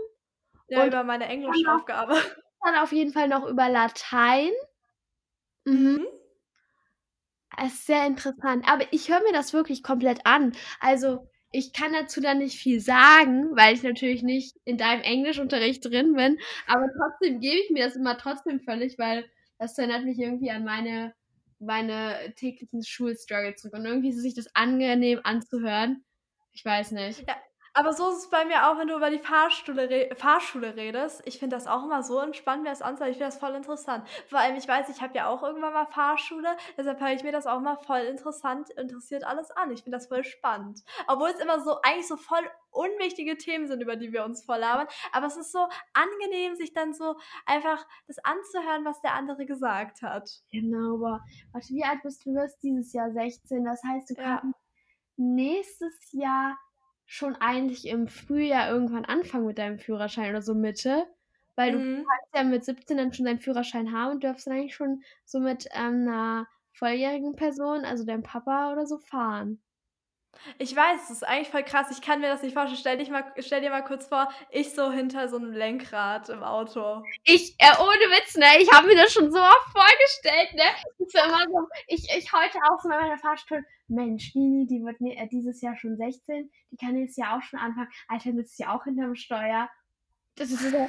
Ja, 0.67 0.81
und 0.81 0.87
über 0.87 1.03
meine 1.05 1.25
Englischaufgabe. 1.25 2.15
Dann 2.65 2.75
auf 2.75 2.91
jeden 2.91 3.13
Fall 3.13 3.29
noch 3.29 3.45
über 3.45 3.69
Latein. 3.69 4.51
Mhm. 5.63 5.73
mhm. 5.73 6.07
Es 7.57 7.73
ist 7.73 7.85
sehr 7.87 8.05
interessant. 8.05 8.65
Aber 8.67 8.85
ich 8.91 9.09
höre 9.09 9.21
mir 9.21 9.33
das 9.33 9.53
wirklich 9.53 9.83
komplett 9.83 10.25
an. 10.25 10.53
Also, 10.79 11.27
ich 11.51 11.71
kann 11.71 11.93
dazu 11.93 12.19
dann 12.19 12.39
nicht 12.39 12.57
viel 12.57 12.79
sagen, 12.79 13.55
weil 13.55 13.75
ich 13.75 13.83
natürlich 13.83 14.23
nicht 14.23 14.57
in 14.65 14.77
deinem 14.77 15.01
Englischunterricht 15.01 15.85
drin 15.85 16.13
bin. 16.13 16.39
Aber 16.67 16.87
trotzdem 16.97 17.39
gebe 17.39 17.57
ich 17.57 17.69
mir 17.69 17.85
das 17.85 17.95
immer 17.95 18.17
trotzdem 18.17 18.59
völlig, 18.59 18.97
weil 18.97 19.25
das 19.59 19.77
erinnert 19.77 20.03
mich 20.03 20.17
irgendwie 20.19 20.49
an 20.49 20.65
meine, 20.65 21.13
meine 21.59 22.33
täglichen 22.35 22.83
Schulstruggle 22.83 23.55
zurück. 23.55 23.75
Und 23.75 23.85
irgendwie 23.85 24.09
ist 24.09 24.17
es 24.17 24.23
sich 24.23 24.33
das 24.33 24.53
angenehm 24.55 25.19
anzuhören. 25.23 26.03
Ich 26.53 26.65
weiß 26.65 26.91
nicht. 26.91 27.19
Ja, 27.27 27.35
aber 27.73 27.93
so 27.93 28.09
ist 28.09 28.17
es 28.19 28.29
bei 28.29 28.45
mir 28.45 28.69
auch, 28.69 28.77
wenn 28.77 28.87
du 28.87 28.95
über 28.95 29.09
die 29.09 29.17
Fahrschule, 29.17 29.89
re 29.89 30.09
Fahrschule 30.15 30.75
redest. 30.75 31.23
Ich 31.25 31.39
finde 31.39 31.55
das 31.55 31.65
auch 31.65 31.83
immer 31.83 32.03
so 32.03 32.19
entspannt, 32.19 32.63
mir 32.63 32.69
das 32.69 32.83
anzuhören. 32.83 33.11
Ich 33.11 33.17
finde 33.17 33.31
das 33.31 33.39
voll 33.39 33.55
interessant. 33.55 34.07
Vor 34.29 34.39
allem, 34.39 34.55
ich 34.55 34.67
weiß, 34.67 34.89
ich 34.89 35.01
habe 35.01 35.15
ja 35.15 35.27
auch 35.27 35.41
irgendwann 35.41 35.73
mal 35.73 35.87
Fahrschule, 35.87 36.55
deshalb 36.77 37.01
höre 37.01 37.13
ich 37.13 37.23
mir 37.23 37.31
das 37.31 37.47
auch 37.47 37.59
mal 37.61 37.77
voll 37.77 38.01
interessant, 38.01 38.69
interessiert 38.71 39.23
alles 39.23 39.49
an. 39.51 39.71
Ich 39.71 39.83
finde 39.83 39.97
das 39.97 40.07
voll 40.07 40.23
spannend. 40.23 40.83
Obwohl 41.07 41.29
es 41.29 41.39
immer 41.39 41.61
so, 41.61 41.81
eigentlich 41.81 42.07
so 42.07 42.15
voll 42.15 42.47
unwichtige 42.69 43.37
Themen 43.37 43.67
sind, 43.67 43.81
über 43.81 43.95
die 43.95 44.13
wir 44.13 44.23
uns 44.23 44.43
voll 44.43 44.59
labern. 44.59 44.87
Aber 45.11 45.25
es 45.25 45.37
ist 45.37 45.51
so 45.51 45.67
angenehm, 45.93 46.55
sich 46.55 46.73
dann 46.73 46.93
so 46.93 47.15
einfach 47.45 47.85
das 48.07 48.19
anzuhören, 48.19 48.85
was 48.85 49.01
der 49.01 49.13
andere 49.15 49.45
gesagt 49.47 50.03
hat. 50.03 50.29
Genau, 50.51 50.95
aber 50.95 51.23
warte, 51.51 51.69
wie 51.69 51.83
alt 51.83 52.03
bist 52.03 52.25
du? 52.25 52.33
Du 52.33 52.39
wirst 52.39 52.61
dieses 52.61 52.93
Jahr 52.93 53.11
16. 53.11 53.63
Das 53.63 53.81
heißt, 53.83 54.09
du 54.11 54.15
kannst 54.15 54.43
ja. 54.43 54.53
nächstes 55.17 56.11
Jahr 56.11 56.57
schon 57.05 57.35
eigentlich 57.35 57.87
im 57.87 58.07
Frühjahr 58.07 58.69
irgendwann 58.69 59.05
anfangen 59.05 59.47
mit 59.47 59.57
deinem 59.57 59.79
Führerschein 59.79 60.29
oder 60.29 60.41
so 60.41 60.53
Mitte. 60.53 61.05
Weil 61.55 61.75
mhm. 61.75 61.97
du 61.97 62.03
kannst 62.03 62.35
ja 62.35 62.43
mit 62.43 62.65
17 62.65 62.97
dann 62.97 63.13
schon 63.13 63.25
deinen 63.25 63.39
Führerschein 63.39 63.91
haben 63.91 64.13
und 64.13 64.23
dürfst 64.23 64.47
dann 64.47 64.55
eigentlich 64.55 64.75
schon 64.75 65.03
so 65.25 65.39
mit 65.39 65.67
ähm, 65.73 66.07
einer 66.07 66.47
volljährigen 66.73 67.35
Person, 67.35 67.85
also 67.85 68.03
deinem 68.03 68.23
Papa 68.23 68.71
oder 68.71 68.87
so, 68.87 68.97
fahren. 68.97 69.61
Ich 70.57 70.75
weiß, 70.75 71.01
das 71.01 71.11
ist 71.11 71.27
eigentlich 71.27 71.49
voll 71.49 71.63
krass. 71.63 71.87
Ich 71.91 72.01
kann 72.01 72.21
mir 72.21 72.27
das 72.27 72.41
nicht 72.41 72.53
vorstellen. 72.53 72.79
Stell, 72.79 72.97
dich 72.97 73.09
mal, 73.09 73.23
stell 73.39 73.61
dir 73.61 73.69
mal 73.69 73.83
kurz 73.83 74.07
vor, 74.07 74.29
ich 74.49 74.73
so 74.73 74.91
hinter 74.91 75.29
so 75.29 75.37
einem 75.37 75.53
Lenkrad 75.53 76.29
im 76.29 76.43
Auto. 76.43 77.03
Ich, 77.23 77.55
äh, 77.59 77.75
ohne 77.79 78.17
Witz, 78.17 78.35
ne? 78.35 78.45
Ich 78.59 78.71
habe 78.71 78.87
mir 78.87 78.95
das 78.95 79.13
schon 79.13 79.31
so 79.31 79.39
oft 79.39 79.69
vorgestellt, 79.71 80.53
ne? 80.55 80.63
Ich, 80.99 81.13
immer 81.13 81.45
so, 81.47 81.67
ich, 81.87 82.07
ich 82.17 82.33
heute 82.33 82.57
auch 82.69 82.81
so 82.81 82.89
bei 82.89 82.99
meiner 82.99 83.17
Fahrstunde, 83.17 83.65
Mensch, 83.87 84.33
Nini, 84.35 84.65
die 84.65 84.83
wird 84.83 84.99
ne, 85.01 85.27
dieses 85.31 85.61
Jahr 85.61 85.75
schon 85.75 85.97
16, 85.97 86.49
die 86.71 86.77
kann 86.77 86.97
jetzt 86.97 87.17
ja 87.17 87.37
auch 87.37 87.41
schon 87.41 87.59
anfangen. 87.59 87.89
Alter, 88.07 88.33
sitzt 88.33 88.59
ja 88.59 88.75
auch 88.75 88.83
hinterm 88.83 89.15
Steuer. 89.15 89.69
Das 90.35 90.49
ist 90.49 90.59
so, 90.59 90.67
äh, 90.67 90.71
das 90.71 90.83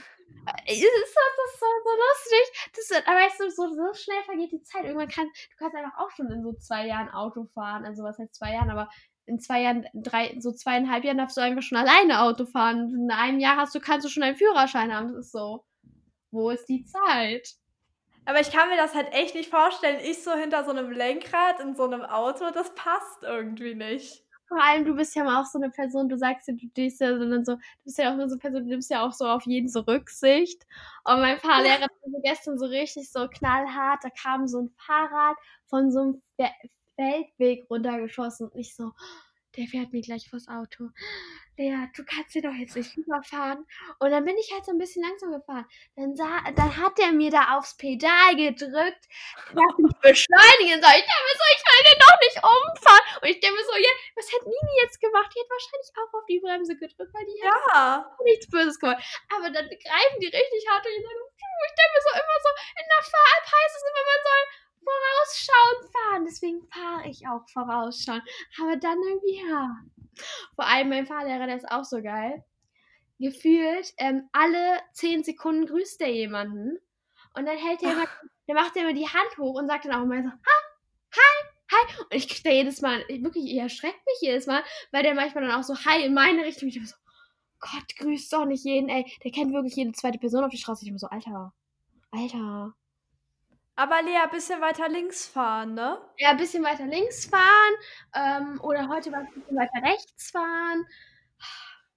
das 0.46 1.52
ist 1.52 1.60
so, 1.60 1.66
so 1.84 1.90
lustig. 1.90 2.70
Das 2.74 2.90
ist, 2.90 3.08
aber 3.08 3.16
weißt 3.16 3.40
du, 3.40 3.50
so, 3.50 3.68
so 3.68 3.94
schnell 3.94 4.22
vergeht 4.24 4.52
die 4.52 4.62
Zeit. 4.62 4.84
Irgendwann 4.84 5.08
kannst 5.08 5.34
du 5.50 5.56
kannst 5.58 5.76
einfach 5.76 5.98
auch 5.98 6.10
schon 6.10 6.30
in 6.30 6.42
so 6.42 6.52
zwei 6.54 6.86
Jahren 6.86 7.10
Auto 7.10 7.46
fahren. 7.54 7.84
Also 7.84 8.02
was 8.02 8.18
heißt 8.18 8.34
zwei 8.34 8.52
Jahren, 8.52 8.70
aber 8.70 8.88
in 9.26 9.40
zwei 9.40 9.62
Jahren, 9.62 9.86
drei, 9.94 10.36
so 10.38 10.52
zweieinhalb 10.52 11.04
Jahren 11.04 11.18
darfst 11.18 11.36
du 11.36 11.40
einfach 11.40 11.62
schon 11.62 11.78
alleine 11.78 12.22
Auto 12.22 12.44
fahren. 12.44 12.94
In 12.94 13.10
einem 13.10 13.40
Jahr 13.40 13.56
hast 13.56 13.74
du, 13.74 13.80
kannst 13.80 14.04
du 14.04 14.10
schon 14.10 14.22
einen 14.22 14.36
Führerschein 14.36 14.94
haben. 14.94 15.08
Das 15.08 15.26
ist 15.26 15.32
so. 15.32 15.64
Wo 16.30 16.50
ist 16.50 16.68
die 16.68 16.84
Zeit? 16.84 17.54
Aber 18.26 18.40
ich 18.40 18.50
kann 18.50 18.68
mir 18.68 18.76
das 18.76 18.94
halt 18.94 19.12
echt 19.12 19.34
nicht 19.34 19.50
vorstellen. 19.50 20.00
Ich 20.02 20.22
so 20.22 20.32
hinter 20.32 20.64
so 20.64 20.70
einem 20.70 20.90
Lenkrad 20.90 21.60
in 21.60 21.74
so 21.74 21.84
einem 21.84 22.02
Auto, 22.02 22.50
das 22.50 22.74
passt 22.74 23.22
irgendwie 23.22 23.74
nicht. 23.74 24.23
Vor 24.46 24.62
allem, 24.62 24.84
du 24.84 24.94
bist 24.94 25.14
ja 25.16 25.40
auch 25.40 25.46
so 25.46 25.58
eine 25.58 25.70
Person, 25.70 26.08
du 26.08 26.18
sagst 26.18 26.48
ja, 26.48 26.54
du 26.54 26.68
stehst 26.68 27.00
ja 27.00 27.16
sondern 27.18 27.44
so, 27.44 27.54
du 27.54 27.60
bist 27.84 27.98
ja 27.98 28.10
auch 28.12 28.16
so 28.16 28.22
eine 28.22 28.36
Person, 28.36 28.64
du 28.64 28.68
nimmst 28.68 28.90
ja 28.90 29.06
auch 29.06 29.12
so 29.12 29.26
auf 29.26 29.44
jeden 29.46 29.68
so 29.68 29.80
Rücksicht. 29.80 30.66
Und 31.04 31.20
mein 31.20 31.38
Fahrlehrer 31.38 31.82
hat 31.82 31.90
so 32.04 32.20
gestern 32.22 32.58
so 32.58 32.66
richtig 32.66 33.10
so 33.10 33.26
knallhart, 33.28 34.04
da 34.04 34.10
kam 34.10 34.46
so 34.46 34.62
ein 34.62 34.70
Fahrrad 34.76 35.36
von 35.66 35.90
so 35.90 36.00
einem 36.00 36.22
Feldweg 36.96 37.64
runtergeschossen 37.70 38.48
und 38.48 38.58
ich 38.58 38.76
so, 38.76 38.92
der 39.56 39.66
fährt 39.66 39.92
mir 39.92 40.02
gleich 40.02 40.28
vors 40.28 40.48
Auto. 40.48 40.90
Lea, 41.56 41.86
du 41.94 42.04
kannst 42.04 42.32
hier 42.32 42.42
doch 42.42 42.54
jetzt 42.54 42.74
nicht 42.74 42.96
rüberfahren. 42.96 43.64
Und 44.00 44.10
dann 44.10 44.24
bin 44.24 44.36
ich 44.38 44.50
halt 44.52 44.64
so 44.64 44.72
ein 44.72 44.78
bisschen 44.78 45.02
langsam 45.02 45.30
gefahren. 45.30 45.66
Dann, 45.94 46.16
sah, 46.16 46.42
dann 46.50 46.76
hat 46.76 46.98
der 46.98 47.12
mir 47.12 47.30
da 47.30 47.56
aufs 47.56 47.76
Pedal 47.76 48.34
gedrückt, 48.34 49.06
dass 49.54 49.74
ich 49.78 49.94
beschleunigen 50.02 50.82
soll. 50.82 50.94
Ich 50.98 51.06
dachte 51.06 51.24
mir 51.24 51.38
so, 51.38 51.46
ich 51.54 51.62
will 51.62 51.84
den 51.86 52.00
doch 52.02 52.18
nicht 52.26 52.38
umfahren. 52.42 53.04
Und 53.22 53.28
ich 53.30 53.38
denke 53.38 53.54
mir 53.54 53.66
so, 53.70 53.76
ja, 53.78 53.92
was 54.16 54.26
hat 54.34 54.42
Nini 54.42 54.74
jetzt 54.82 55.00
gemacht? 55.00 55.30
Die 55.30 55.40
hat 55.40 55.50
wahrscheinlich 55.50 55.90
auch 55.94 56.10
auf 56.18 56.26
die 56.26 56.40
Bremse 56.42 56.74
gedrückt, 56.74 57.14
weil 57.14 57.26
die 57.26 57.38
ja. 57.38 58.02
nichts 58.24 58.50
Böses 58.50 58.78
gemacht. 58.78 58.98
Aber 59.30 59.46
dann 59.50 59.70
greifen 59.70 60.18
die 60.18 60.34
richtig 60.34 60.62
hart 60.66 60.82
und 60.82 60.92
ich, 60.92 61.06
ich 61.06 61.74
denke 61.78 61.92
mir 61.94 62.02
so 62.02 62.12
immer 62.18 62.38
so, 62.42 62.50
in 62.82 62.86
der 62.90 63.02
Fahr 63.06 63.30
heißt 63.46 63.76
es 63.78 63.86
immer, 63.86 64.04
man 64.10 64.22
soll 64.26 64.42
vorausschauend 64.84 65.82
fahren. 65.94 66.24
Deswegen 66.26 66.60
fahre 66.66 67.08
ich 67.08 67.26
auch 67.28 67.46
vorausschauen. 67.48 68.22
Aber 68.60 68.76
dann 68.76 68.98
irgendwie, 69.02 69.38
ja. 69.38 69.70
Vor 70.54 70.66
allem 70.66 70.88
mein 70.88 71.06
Fahrlehrer, 71.06 71.46
der 71.46 71.56
ist 71.56 71.70
auch 71.70 71.84
so 71.84 72.02
geil. 72.02 72.44
Gefühlt, 73.18 73.92
ähm, 73.98 74.28
alle 74.32 74.80
zehn 74.92 75.22
Sekunden 75.22 75.66
grüßt 75.66 76.00
er 76.00 76.10
jemanden. 76.10 76.78
Und 77.36 77.46
dann 77.46 77.56
hält 77.56 77.82
er 77.82 77.92
immer, 77.92 78.06
dann 78.46 78.56
macht 78.56 78.76
er 78.76 78.82
immer 78.82 78.94
die 78.94 79.08
Hand 79.08 79.38
hoch 79.38 79.58
und 79.58 79.68
sagt 79.68 79.84
dann 79.84 79.94
auch 79.94 80.02
immer 80.02 80.22
so, 80.22 80.28
ha, 80.28 80.56
hi, 81.12 81.48
hi. 81.70 81.96
Und 82.02 82.14
ich 82.14 82.28
krieg 82.28 82.42
da 82.44 82.50
jedes 82.50 82.80
Mal, 82.80 83.04
wirklich, 83.08 83.52
er 83.54 83.64
erschreckt 83.64 84.04
mich 84.06 84.18
jedes 84.20 84.46
Mal, 84.46 84.62
weil 84.92 85.02
der 85.02 85.14
manchmal 85.14 85.46
dann 85.46 85.58
auch 85.58 85.64
so 85.64 85.76
hi 85.76 86.04
in 86.04 86.14
meine 86.14 86.44
Richtung. 86.44 86.68
Ich 86.68 86.74
bin 86.74 86.86
so, 86.86 86.96
Gott, 87.60 87.96
grüßt 87.96 88.32
doch 88.32 88.44
nicht 88.44 88.64
jeden, 88.64 88.88
ey. 88.88 89.10
Der 89.24 89.30
kennt 89.30 89.52
wirklich 89.52 89.74
jede 89.76 89.92
zweite 89.92 90.18
Person 90.18 90.44
auf 90.44 90.50
die 90.50 90.58
Straße. 90.58 90.84
Ich 90.84 90.90
bin 90.90 90.98
so, 90.98 91.08
Alter, 91.08 91.54
Alter. 92.10 92.74
Aber 93.76 94.02
Lea, 94.02 94.18
ein 94.22 94.30
bisschen 94.30 94.60
weiter 94.60 94.88
links 94.88 95.26
fahren, 95.26 95.74
ne? 95.74 95.98
Ja, 96.18 96.30
ein 96.30 96.36
bisschen 96.36 96.62
weiter 96.62 96.86
links 96.86 97.26
fahren. 97.26 97.74
Ähm, 98.14 98.60
oder 98.62 98.88
heute 98.88 99.10
mal 99.10 99.20
ein 99.20 99.32
bisschen 99.32 99.56
weiter 99.56 99.82
rechts 99.82 100.30
fahren. 100.30 100.86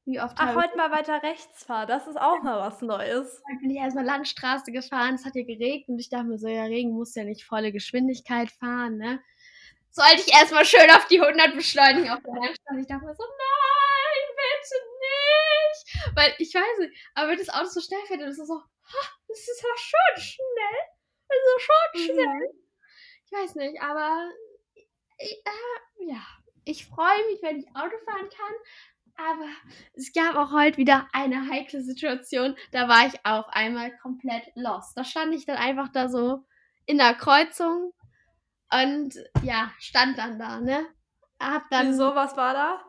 Wie 0.06 0.20
oft 0.20 0.36
Ach, 0.40 0.56
heute 0.56 0.76
mal 0.78 0.90
weiter 0.90 1.22
rechts 1.22 1.66
fahren. 1.66 1.88
Das 1.88 2.08
ist 2.08 2.20
auch 2.20 2.42
mal 2.42 2.60
was 2.60 2.82
Neues. 2.82 3.44
Dann 3.48 3.60
bin 3.60 3.70
ich 3.72 3.78
erstmal 3.78 4.06
Landstraße 4.06 4.72
gefahren. 4.72 5.16
Es 5.16 5.26
hat 5.26 5.36
ja 5.36 5.44
geregnet 5.44 5.90
und 5.90 6.00
ich 6.00 6.10
dachte 6.10 6.26
mir 6.26 6.40
so, 6.40 6.48
ja, 6.48 6.64
Regen 6.64 6.94
muss 6.94 7.14
ja 7.14 7.26
nicht 7.26 7.44
volle 7.44 7.72
Geschwindigkeit 7.72 8.50
fahren, 8.50 8.98
ne? 8.98 9.22
Sollte 9.92 10.22
ich 10.26 10.34
erstmal 10.34 10.66
schön 10.66 10.90
auf 10.92 11.08
die 11.08 11.22
100 11.22 11.56
beschleunigen 11.56 12.10
auf 12.10 12.22
der 12.24 12.34
Landstraße. 12.34 12.80
Ich 12.80 12.88
dachte 12.88 13.06
mir 13.06 13.16
so, 13.16 13.24
nein, 13.24 13.98
ich 14.62 14.70
so, 14.70 14.76
nicht. 15.04 16.16
Weil 16.16 16.34
ich 16.40 16.54
weiß 16.54 16.80
nicht, 16.80 16.94
aber 17.14 17.30
wenn 17.30 17.38
das 17.38 17.50
Auto 17.50 17.66
so 17.66 17.82
schnell 17.82 18.00
fährt, 18.08 18.22
dann 18.22 18.30
ist 18.30 18.40
es 18.40 18.48
so, 18.48 18.62
das 19.28 19.40
ist 19.40 19.62
ja 19.62 19.70
schon 19.76 20.24
schnell. 20.24 20.97
Ist 21.30 21.66
schon 21.66 22.06
schnell. 22.06 22.26
Mhm. 22.26 22.68
Ich 23.26 23.32
weiß 23.32 23.56
nicht, 23.56 23.82
aber 23.82 24.32
äh, 25.18 25.36
ja, 26.00 26.22
ich 26.64 26.86
freue 26.86 27.26
mich, 27.32 27.42
wenn 27.42 27.60
ich 27.60 27.68
Auto 27.76 27.98
fahren 28.06 28.30
kann. 28.30 28.56
Aber 29.20 29.48
es 29.94 30.14
gab 30.14 30.36
auch 30.36 30.52
heute 30.52 30.78
wieder 30.78 31.08
eine 31.12 31.50
heikle 31.50 31.82
Situation. 31.82 32.56
Da 32.72 32.88
war 32.88 33.08
ich 33.08 33.26
auf 33.26 33.48
einmal 33.50 33.98
komplett 33.98 34.52
lost. 34.54 34.96
Da 34.96 35.04
stand 35.04 35.34
ich 35.34 35.46
dann 35.46 35.58
einfach 35.58 35.90
da 35.90 36.08
so 36.08 36.46
in 36.86 37.00
der 37.00 37.16
Kreuzung 37.16 37.94
und 38.72 39.16
ja, 39.42 39.72
stand 39.80 40.20
dann 40.20 40.38
da, 40.38 40.60
ne? 40.60 40.86
Hab 41.40 41.70
dann. 41.70 41.90
Wieso, 41.90 42.14
was 42.16 42.38
war 42.38 42.54
da? 42.54 42.86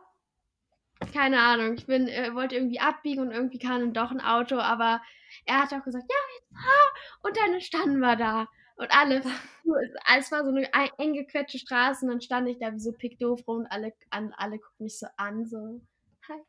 Keine 1.13 1.41
Ahnung. 1.41 1.75
Ich 1.75 1.87
bin, 1.87 2.09
äh, 2.09 2.35
wollte 2.35 2.57
irgendwie 2.57 2.81
abbiegen 2.81 3.23
und 3.23 3.31
irgendwie 3.31 3.59
kam 3.59 3.81
dann 3.81 3.93
doch 3.93 4.11
ein 4.11 4.21
Auto, 4.21 4.57
aber 4.57 5.01
er 5.45 5.63
hat 5.63 5.73
auch 5.73 5.85
gesagt, 5.85 6.05
ja, 6.09 6.17
jetzt 6.39 6.53
fahr. 6.53 7.21
Und 7.23 7.37
dann 7.37 7.61
standen 7.61 7.99
wir 8.01 8.17
da. 8.17 8.49
Und 8.77 8.91
alle, 8.93 9.23
es 10.19 10.33
war 10.33 10.45
so 10.45 10.51
eine 10.51 10.69
eng 10.99 11.15
gequetschte 11.15 11.59
Straße 11.59 12.05
und 12.05 12.13
dann 12.13 12.21
stand 12.21 12.49
ich 12.49 12.59
da 12.59 12.73
wie 12.73 12.81
so 12.81 12.93
pickdoof 12.93 13.47
rum 13.47 13.59
und 13.59 13.67
alle, 13.67 13.93
an, 14.11 14.33
alle 14.37 14.59
gucken 14.59 14.85
mich 14.85 14.99
so 14.99 15.07
an, 15.17 15.47
so, 15.47 15.81
hi. 16.29 16.41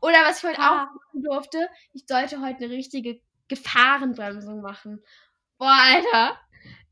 Oder 0.00 0.24
was 0.24 0.38
ich 0.38 0.48
heute 0.48 0.60
ah. 0.60 0.70
auch 0.70 0.94
machen 0.94 1.22
durfte, 1.22 1.68
ich 1.92 2.04
sollte 2.06 2.40
heute 2.40 2.64
eine 2.64 2.70
richtige 2.70 3.20
Gefahrenbremsung 3.48 4.60
machen. 4.60 5.04
Boah, 5.58 5.78
Alter. 5.80 6.40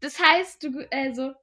Das 0.01 0.21
heißt, 0.21 0.63
du, 0.63 0.87
also, 0.93 1.35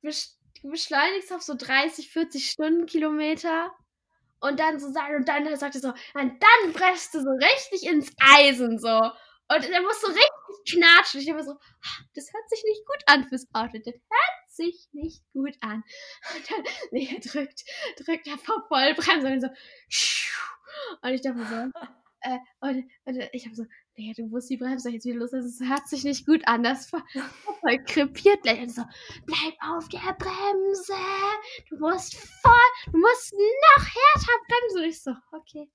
du 0.00 0.70
beschleunigst 0.70 1.32
auf 1.32 1.42
so 1.42 1.54
30, 1.54 2.10
40 2.10 2.50
Stundenkilometer 2.50 3.70
und 4.42 4.58
dann 4.58 4.78
so 4.78 4.90
sagen, 4.90 5.16
und 5.16 5.28
dann 5.28 5.56
sagt 5.56 5.76
er 5.76 5.80
so, 5.80 5.88
und 5.88 6.42
dann 6.42 6.72
presst 6.72 7.14
du 7.14 7.20
so 7.20 7.30
richtig 7.30 7.88
ins 7.88 8.12
Eisen, 8.36 8.78
so. 8.78 8.88
Und 9.48 9.70
er 9.70 9.82
muss 9.82 10.00
so 10.00 10.08
richtig 10.08 10.74
knatschen. 10.74 11.20
Ich 11.20 11.28
immer 11.28 11.44
so, 11.44 11.52
ah, 11.52 12.02
das 12.14 12.32
hört 12.32 12.50
sich 12.50 12.62
nicht 12.64 12.84
gut 12.86 13.02
an 13.06 13.28
fürs 13.28 13.46
Auto. 13.52 13.78
Das 13.78 13.94
hört 13.94 14.48
sich 14.48 14.88
nicht 14.92 15.22
gut 15.32 15.54
an. 15.60 15.84
Und 16.34 16.50
dann, 16.50 16.64
nee, 16.90 17.08
er 17.12 17.20
drückt, 17.20 17.62
drückt 18.04 18.26
er 18.26 18.38
vor 18.38 18.66
Vollbremse 18.68 19.26
und 19.28 19.40
so, 19.40 19.48
und 21.02 21.10
ich 21.12 21.20
dachte 21.22 21.46
so, 21.46 21.80
äh, 22.22 22.38
und, 22.60 22.90
und 23.04 23.28
ich 23.32 23.46
habe 23.46 23.54
so, 23.54 23.64
naja, 23.96 24.12
du 24.16 24.26
musst 24.26 24.48
die 24.48 24.56
Bremse 24.56 24.90
jetzt 24.90 25.04
wieder 25.04 25.18
los, 25.18 25.32
das 25.32 25.60
hört 25.60 25.86
sich 25.86 26.04
nicht 26.04 26.26
gut 26.26 26.40
an, 26.46 26.62
das 26.62 26.86
voll 26.86 27.02
krepiert 27.86 28.42
gleich. 28.42 28.60
Und 28.60 28.70
so, 28.70 28.82
bleib 29.26 29.54
auf 29.60 29.88
der 29.88 30.16
Bremse, 30.18 30.94
du 31.68 31.76
musst 31.78 32.16
voll, 32.16 32.92
du 32.92 32.98
musst 32.98 33.32
noch 33.32 33.84
härter 33.84 34.32
bremsen. 34.48 34.78
Und 34.78 34.88
ich 34.88 35.02
so, 35.02 35.12
okay, 35.32 35.68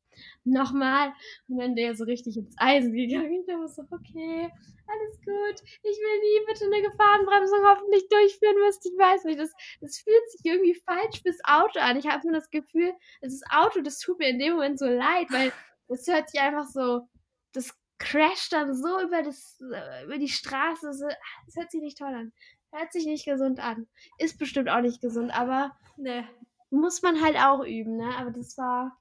nochmal. 0.43 1.13
Und 1.47 1.59
dann 1.59 1.76
der 1.76 1.95
so 1.95 2.05
richtig 2.05 2.38
ins 2.38 2.55
Eisen 2.57 2.93
gegangen. 2.93 3.34
Ich 3.34 3.45
dachte 3.45 3.68
so, 3.68 3.84
okay, 3.91 4.51
alles 4.88 5.18
gut. 5.18 5.70
Ich 5.84 5.97
will 5.97 6.20
nie 6.22 6.45
bitte 6.47 6.65
eine 6.65 6.89
Gefahrenbremsung 6.89 7.59
hoffentlich 7.65 8.07
durchführen 8.09 8.57
müssen. 8.65 8.82
Ich 8.84 8.97
weiß 8.97 9.26
nicht, 9.26 9.39
das, 9.39 9.51
das 9.80 9.99
fühlt 9.99 10.32
sich 10.32 10.41
irgendwie 10.43 10.82
falsch 10.86 11.22
fürs 11.22 11.39
Auto 11.43 11.80
an. 11.80 11.97
Ich 11.97 12.07
habe 12.07 12.26
nur 12.26 12.36
das 12.36 12.49
Gefühl, 12.49 12.93
das 13.22 13.41
Auto, 13.51 13.82
das 13.82 13.99
tut 13.99 14.18
mir 14.18 14.30
in 14.30 14.39
dem 14.39 14.53
Moment 14.53 14.80
so 14.80 14.86
leid, 14.86 15.28
weil 15.30 15.51
das 15.88 16.07
hört 16.07 16.30
sich 16.30 16.39
einfach 16.39 16.68
so, 16.68 17.07
das 17.53 17.74
crasht 18.00 18.54
dann 18.54 18.76
so 18.76 19.02
über, 19.02 19.24
das, 19.24 19.60
äh, 19.62 20.06
über 20.06 20.18
die 20.18 20.30
Straße. 20.30 20.93
So, 20.93 21.08
das 21.45 21.56
hört 21.56 21.72
sich 21.72 21.82
nicht 21.82 21.98
toll 21.98 22.14
an. 22.14 22.32
Hört 22.72 22.91
sich 22.91 23.06
nicht 23.06 23.26
gesund 23.26 23.60
an. 23.60 23.88
Ist 24.18 24.38
bestimmt 24.38 24.70
auch 24.70 24.82
nicht 24.82 25.02
gesund, 25.02 25.32
aber 25.32 25.76
ne, 25.98 26.28
muss 26.70 27.02
man 27.02 27.22
halt 27.22 27.38
auch 27.38 27.64
üben, 27.64 27.98
ne? 27.98 28.16
Aber 28.18 28.32
das 28.32 28.58
war. 28.58 28.98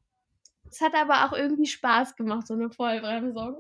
Es 0.71 0.81
hat 0.81 0.95
aber 0.95 1.27
auch 1.27 1.33
irgendwie 1.33 1.67
Spaß 1.67 2.17
gemacht, 2.17 2.47
so 2.47 2.55
eine 2.55 2.71
Vollbremsung. 2.71 3.57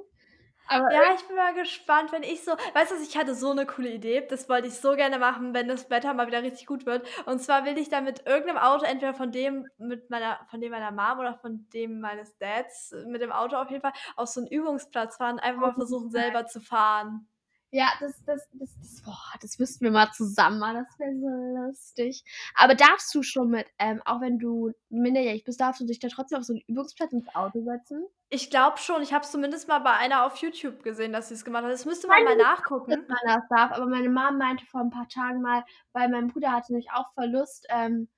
Aber 0.68 0.90
ja, 0.92 1.14
ich 1.14 1.26
bin 1.26 1.36
mal 1.36 1.54
gespannt, 1.54 2.12
wenn 2.12 2.22
ich 2.22 2.44
so, 2.44 2.52
weißt 2.74 2.90
du, 2.92 2.96
ich 3.02 3.16
hatte 3.16 3.34
so 3.34 3.50
eine 3.50 3.66
coole 3.66 3.90
Idee, 3.90 4.26
das 4.26 4.48
wollte 4.48 4.66
ich 4.68 4.74
so 4.74 4.96
gerne 4.96 5.18
machen, 5.18 5.54
wenn 5.54 5.68
das 5.68 5.90
Wetter 5.90 6.12
mal 6.14 6.26
wieder 6.26 6.42
richtig 6.42 6.66
gut 6.66 6.86
wird. 6.86 7.06
Und 7.26 7.40
zwar 7.40 7.64
will 7.64 7.78
ich 7.78 7.88
dann 7.88 8.04
mit 8.04 8.26
irgendeinem 8.26 8.58
Auto, 8.58 8.84
entweder 8.84 9.14
von 9.14 9.30
dem 9.32 9.66
mit 9.78 10.10
meiner, 10.10 10.40
von 10.50 10.60
dem 10.60 10.72
meiner 10.72 10.90
Mom 10.90 11.20
oder 11.20 11.34
von 11.34 11.68
dem 11.72 12.00
meines 12.00 12.36
Dads, 12.38 12.94
mit 13.06 13.20
dem 13.22 13.32
Auto 13.32 13.56
auf 13.56 13.70
jeden 13.70 13.82
Fall, 13.82 13.92
auf 14.16 14.28
so 14.28 14.40
einen 14.40 14.48
Übungsplatz 14.48 15.16
fahren, 15.16 15.38
einfach 15.38 15.60
mal 15.60 15.74
versuchen 15.74 16.10
selber 16.10 16.46
zu 16.46 16.60
fahren. 16.60 17.28
Ja, 17.76 17.92
das, 18.00 18.24
das, 18.24 18.48
das, 18.54 18.70
das, 18.80 19.02
boah, 19.04 19.34
das 19.42 19.58
wüssten 19.58 19.84
wir 19.84 19.90
mal 19.90 20.10
zusammen, 20.10 20.60
das 20.60 20.98
wäre 20.98 21.14
so 21.14 21.66
lustig. 21.66 22.24
Aber 22.54 22.74
darfst 22.74 23.14
du 23.14 23.22
schon 23.22 23.50
mit, 23.50 23.66
ähm, 23.78 24.00
auch 24.06 24.22
wenn 24.22 24.38
du 24.38 24.72
minderjährig 24.88 25.44
bist, 25.44 25.60
darfst 25.60 25.82
du 25.82 25.84
dich 25.84 25.98
da 25.98 26.08
trotzdem 26.08 26.38
auf 26.38 26.44
so 26.44 26.54
einen 26.54 26.62
Übungsplatz 26.68 27.12
ins 27.12 27.28
Auto 27.34 27.62
setzen? 27.64 28.06
Ich 28.30 28.48
glaube 28.48 28.78
schon, 28.78 29.02
ich 29.02 29.12
habe 29.12 29.26
es 29.26 29.30
zumindest 29.30 29.68
mal 29.68 29.80
bei 29.80 29.92
einer 29.92 30.24
auf 30.24 30.38
YouTube 30.38 30.84
gesehen, 30.84 31.12
dass 31.12 31.28
sie 31.28 31.34
es 31.34 31.44
gemacht 31.44 31.64
hat. 31.64 31.70
Das 31.70 31.84
müsste 31.84 32.08
man 32.08 32.24
mal 32.24 32.34
nachgucken. 32.34 32.92
Dass 32.92 33.08
man 33.08 33.18
das 33.26 33.44
darf, 33.50 33.72
aber 33.72 33.84
meine 33.84 34.08
Mom 34.08 34.38
meinte 34.38 34.64
vor 34.64 34.80
ein 34.80 34.88
paar 34.88 35.08
Tagen 35.10 35.42
mal, 35.42 35.62
weil 35.92 36.08
mein 36.08 36.28
Bruder 36.28 36.52
hatte 36.52 36.72
nämlich 36.72 36.90
auch 36.92 37.12
Verlust, 37.12 37.66
ähm, 37.68 38.08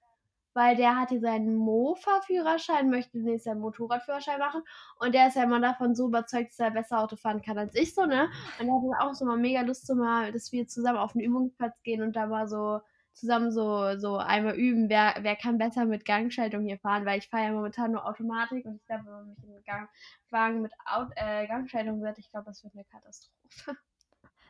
weil 0.59 0.74
der 0.74 0.96
hatte 0.96 1.20
seinen 1.20 1.54
Mofa-Führerschein, 1.54 2.90
möchte 2.90 3.18
nächstes 3.18 3.44
Jahr 3.44 3.52
einen 3.52 3.62
Motorradführerschein 3.62 4.40
machen 4.40 4.62
und 4.98 5.14
der 5.14 5.28
ist 5.28 5.36
ja 5.36 5.44
immer 5.44 5.61
davon 5.61 5.94
so 5.94 6.09
überzeugt, 6.09 6.50
dass 6.50 6.59
er 6.59 6.72
besser 6.72 6.98
Auto 6.98 7.14
fahren 7.14 7.42
kann 7.42 7.56
als 7.59 7.76
ich 7.76 7.94
so, 7.94 8.06
ne? 8.06 8.28
Und 8.59 8.68
er 8.68 8.74
hatte 8.74 9.09
auch 9.09 9.14
so 9.14 9.24
mal 9.24 9.36
mega 9.36 9.61
Lust, 9.61 9.86
so 9.86 9.94
mal, 9.94 10.32
dass 10.32 10.50
wir 10.50 10.66
zusammen 10.66 10.98
auf 10.98 11.12
den 11.12 11.20
Übungsplatz 11.20 11.80
gehen 11.84 12.02
und 12.02 12.16
da 12.16 12.26
mal 12.26 12.48
so 12.48 12.80
zusammen 13.12 13.52
so, 13.52 13.96
so 13.98 14.16
einmal 14.16 14.56
üben, 14.56 14.88
wer, 14.88 15.14
wer 15.20 15.36
kann 15.36 15.59
besser 15.59 15.84
mit 15.84 16.04
Gangschaltung 16.04 16.64
hier 16.64 16.78
fahren, 16.78 17.06
weil 17.06 17.18
ich 17.20 17.28
fahre 17.28 17.44
ja 17.44 17.52
momentan 17.52 17.92
nur 17.92 18.04
Automatik 18.04 18.64
und 18.66 18.76
ich 18.76 18.86
glaube, 18.86 19.04
wenn 19.06 19.12
man 19.12 19.28
mich 19.28 19.38
in 19.44 19.52
den 19.52 19.62
Gang, 19.62 19.88
Wagen 20.30 20.62
mit 20.62 20.72
Out, 20.86 21.11
äh, 21.14 21.46
Gangschaltung 21.46 22.02
wird, 22.02 22.18
ich 22.18 22.30
glaube, 22.32 22.46
das 22.46 22.64
wird 22.64 22.74
eine 22.74 22.84
Katastrophe. 22.84 23.78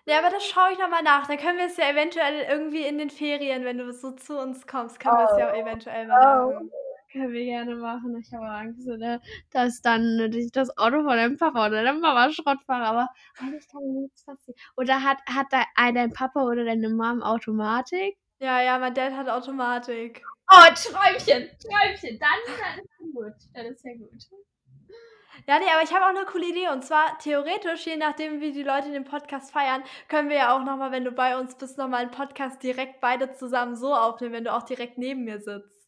Ja, 0.09 0.20
aber 0.20 0.30
das 0.30 0.44
schaue 0.46 0.72
ich 0.72 0.78
nochmal 0.78 1.02
nach. 1.02 1.26
Dann 1.26 1.36
können 1.36 1.59
wir 1.59 1.66
es 1.66 1.76
ja 1.76 1.90
eventuell 1.90 2.46
irgendwie 2.48 2.86
in 2.86 2.96
den 2.96 3.11
Ferien, 3.11 3.64
wenn 3.64 3.76
du 3.76 3.92
so 3.92 4.12
zu 4.12 4.38
uns 4.40 4.66
kommst, 4.66 4.98
können 4.98 5.16
oh. 5.16 5.18
wir 5.18 5.30
es 5.32 5.38
ja 5.38 5.54
eventuell 5.54 6.06
mal 6.06 6.46
oh. 6.46 6.52
machen. 6.52 6.70
Können 7.12 7.32
wir 7.32 7.44
gerne 7.44 7.74
machen. 7.76 8.16
Ich 8.18 8.32
habe 8.32 8.46
Angst, 8.46 8.86
ne, 8.86 9.20
dass 9.50 9.82
dann 9.82 10.30
das 10.52 10.76
Auto 10.78 11.02
von 11.02 11.09
deinem 11.09 11.36
Papa 11.36 11.66
oder 11.66 11.82
deinem 11.82 12.00
Mama 12.00 12.30
Schrott 12.30 12.62
fahre. 12.64 12.86
Aber 12.86 13.09
eigentlich 13.38 13.68
kann 13.70 13.82
nichts 13.82 14.24
passieren. 14.24 14.59
Oder 14.76 15.02
hat, 15.02 15.18
hat 15.26 15.46
dein 15.76 16.12
Papa 16.12 16.42
oder 16.42 16.64
deine 16.64 16.88
Mom 16.88 17.22
Automatik? 17.22 18.16
Ja, 18.40 18.62
ja, 18.62 18.78
mein 18.78 18.94
Dad 18.94 19.12
hat 19.12 19.28
Automatik. 19.28 20.22
Oh, 20.50 20.74
Träumchen, 20.74 21.50
Träumchen. 21.59 22.18
Dann, 22.18 22.38
dann 22.46 22.78
ist 22.78 22.90
ja 22.98 23.06
gut. 23.12 23.34
Dann 23.52 23.66
ist 23.66 23.84
ja 23.84 23.92
gut. 23.94 24.22
Ja, 25.47 25.59
nee, 25.59 25.70
aber 25.72 25.82
ich 25.82 25.95
habe 25.95 26.05
auch 26.05 26.11
eine 26.11 26.26
coole 26.26 26.49
Idee. 26.49 26.68
Und 26.68 26.84
zwar 26.84 27.18
theoretisch, 27.18 27.86
je 27.86 27.97
nachdem, 27.97 28.41
wie 28.41 28.53
die 28.53 28.62
Leute 28.62 28.91
den 28.91 29.05
Podcast 29.05 29.53
feiern, 29.53 29.82
können 30.09 30.28
wir 30.28 30.36
ja 30.36 30.57
auch 30.57 30.64
nochmal, 30.64 30.91
wenn 30.93 31.05
du 31.05 31.12
bei 31.12 31.39
uns 31.39 31.55
bist, 31.55 31.78
nochmal 31.78 32.03
einen 32.03 32.11
Podcast 32.11 32.62
direkt 32.62 33.01
beide 33.01 33.32
zusammen 33.32 33.76
so 33.76 33.95
aufnehmen, 33.95 34.34
wenn 34.34 34.45
du 34.45 34.53
auch 34.53 34.64
direkt 34.64 34.99
neben 34.99 35.24
mir 35.24 35.41
sitzt. 35.41 35.78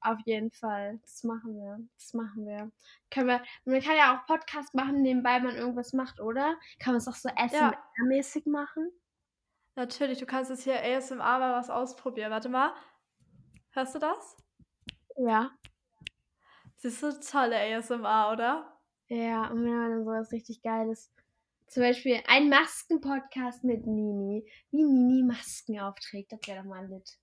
Auf 0.00 0.18
jeden 0.26 0.50
Fall. 0.50 0.98
Das 1.02 1.24
machen 1.24 1.56
wir. 1.56 1.78
Das 1.96 2.12
machen 2.12 2.46
wir. 2.46 2.70
Können 3.10 3.28
wir. 3.28 3.42
Man 3.64 3.80
kann 3.80 3.96
ja 3.96 4.14
auch 4.14 4.26
Podcast 4.26 4.74
machen, 4.74 5.00
nebenbei 5.00 5.40
man 5.40 5.56
irgendwas 5.56 5.94
macht, 5.94 6.20
oder? 6.20 6.56
Kann 6.78 6.92
man 6.92 6.98
es 6.98 7.08
auch 7.08 7.14
so 7.14 7.30
ASMR-mäßig 7.30 8.42
ja. 8.44 8.52
machen? 8.52 8.90
Natürlich, 9.76 10.18
du 10.18 10.26
kannst 10.26 10.50
jetzt 10.50 10.64
hier 10.64 10.78
ASMR 10.78 11.38
mal 11.38 11.54
was 11.54 11.70
ausprobieren. 11.70 12.30
Warte 12.30 12.50
mal. 12.50 12.74
Hörst 13.70 13.94
du 13.94 13.98
das? 13.98 14.36
Ja. 15.16 15.50
Siehst 16.76 17.02
du, 17.02 17.18
tolle 17.20 17.56
ASMR, 17.58 18.30
oder? 18.30 18.73
Ja, 19.08 19.48
und 19.50 19.64
wenn 19.64 19.76
man 19.76 19.90
dann 19.90 20.04
sowas 20.04 20.32
richtig 20.32 20.62
Geiles. 20.62 21.10
Zum 21.66 21.82
Beispiel 21.82 22.20
ein 22.26 22.48
Masken-Podcast 22.48 23.64
mit 23.64 23.86
Nini. 23.86 24.46
Wie 24.70 24.84
Nini 24.84 25.22
Masken 25.22 25.80
aufträgt, 25.80 26.32
das 26.32 26.40
wäre 26.46 26.62
doch 26.62 26.68
mal 26.68 26.86
lit. 26.86 27.18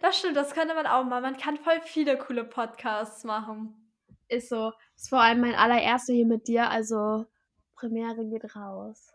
Das 0.00 0.18
stimmt, 0.18 0.36
das 0.36 0.52
könnte 0.52 0.74
man 0.74 0.86
auch 0.86 1.04
mal. 1.04 1.20
Man 1.20 1.36
kann 1.36 1.56
voll 1.56 1.80
viele 1.82 2.18
coole 2.18 2.44
Podcasts 2.44 3.24
machen. 3.24 3.92
Ist 4.28 4.48
so. 4.48 4.72
Ist 4.96 5.08
vor 5.08 5.20
allem 5.20 5.40
mein 5.40 5.54
allererster 5.54 6.12
hier 6.12 6.26
mit 6.26 6.48
dir, 6.48 6.68
also 6.68 7.26
Premiere 7.74 8.26
geht 8.26 8.56
raus. 8.56 9.12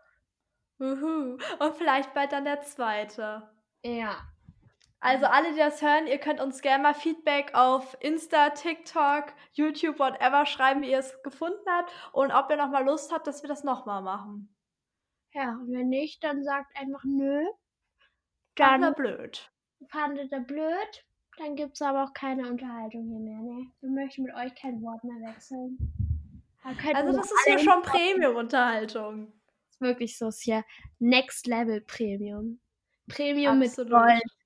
Uhu. 0.79 1.37
Und 1.59 1.75
vielleicht 1.77 2.13
bald 2.13 2.31
dann 2.31 2.45
der 2.45 2.61
zweite. 2.61 3.49
Ja. 3.83 4.30
Also 5.01 5.25
alle, 5.25 5.51
die 5.51 5.57
das 5.57 5.81
hören, 5.81 6.07
ihr 6.07 6.19
könnt 6.19 6.39
uns 6.39 6.61
gerne 6.61 6.83
mal 6.83 6.93
Feedback 6.93 7.53
auf 7.53 7.97
Insta, 7.99 8.51
TikTok, 8.51 9.33
YouTube, 9.53 9.99
whatever 9.99 10.45
schreiben, 10.45 10.83
wie 10.83 10.91
ihr 10.91 10.99
es 10.99 11.21
gefunden 11.23 11.65
habt 11.67 11.91
und 12.13 12.31
ob 12.31 12.49
ihr 12.49 12.57
nochmal 12.57 12.85
Lust 12.85 13.11
habt, 13.11 13.25
dass 13.27 13.41
wir 13.41 13.49
das 13.49 13.63
nochmal 13.63 14.03
machen. 14.03 14.55
Ja, 15.33 15.57
und 15.59 15.71
wenn 15.73 15.89
nicht, 15.89 16.23
dann 16.23 16.43
sagt 16.43 16.77
einfach 16.77 17.03
nö. 17.03 17.45
Dann 18.55 18.81
Fand 18.81 18.95
blöd. 18.95 19.51
Fandet 19.89 20.31
ihr 20.31 20.41
blöd? 20.41 21.05
Dann 21.37 21.55
gibt 21.55 21.73
es 21.73 21.81
aber 21.81 22.03
auch 22.03 22.13
keine 22.13 22.47
Unterhaltung 22.47 23.07
hier 23.07 23.19
mehr, 23.19 23.41
ne? 23.41 23.71
Wir 23.79 23.89
möchten 23.89 24.23
mit 24.23 24.35
euch 24.35 24.53
kein 24.53 24.81
Wort 24.83 25.03
mehr 25.03 25.33
wechseln. 25.33 25.77
Also 26.93 27.17
das 27.17 27.31
ist 27.31 27.47
ja 27.47 27.57
schon 27.57 27.81
Premium-Unterhaltung 27.81 29.33
wirklich 29.81 30.17
so, 30.17 30.29
ist 30.29 30.45
ja 30.45 30.63
Next 30.99 31.47
Level 31.47 31.81
Premium. 31.81 32.59
Premium 33.07 33.61
Absolut. 33.61 33.91
mit 33.91 33.99
Gold. 33.99 34.40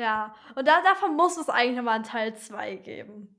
Ja, 0.00 0.34
und 0.56 0.66
da, 0.66 0.80
davon 0.80 1.14
muss 1.14 1.36
es 1.36 1.50
eigentlich 1.50 1.76
nochmal 1.76 1.96
einen 1.96 2.04
Teil 2.04 2.34
2 2.34 2.76
geben. 2.76 3.38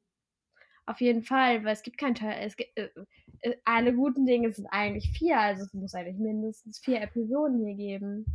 Auf 0.86 1.02
jeden 1.02 1.24
Fall, 1.24 1.66
weil 1.66 1.74
es 1.74 1.82
gibt 1.82 1.98
kein 1.98 2.14
Teil. 2.14 2.38
Es 2.46 2.56
gibt, 2.56 2.78
äh, 2.78 2.92
äh, 3.40 3.58
alle 3.66 3.96
guten 3.96 4.28
Dinge 4.28 4.52
sind 4.52 4.68
eigentlich 4.68 5.10
vier, 5.18 5.40
also 5.40 5.64
es 5.64 5.74
muss 5.74 5.96
eigentlich 5.96 6.20
mindestens 6.20 6.78
vier 6.78 7.02
Episoden 7.02 7.66
hier 7.66 7.74
geben. 7.74 8.26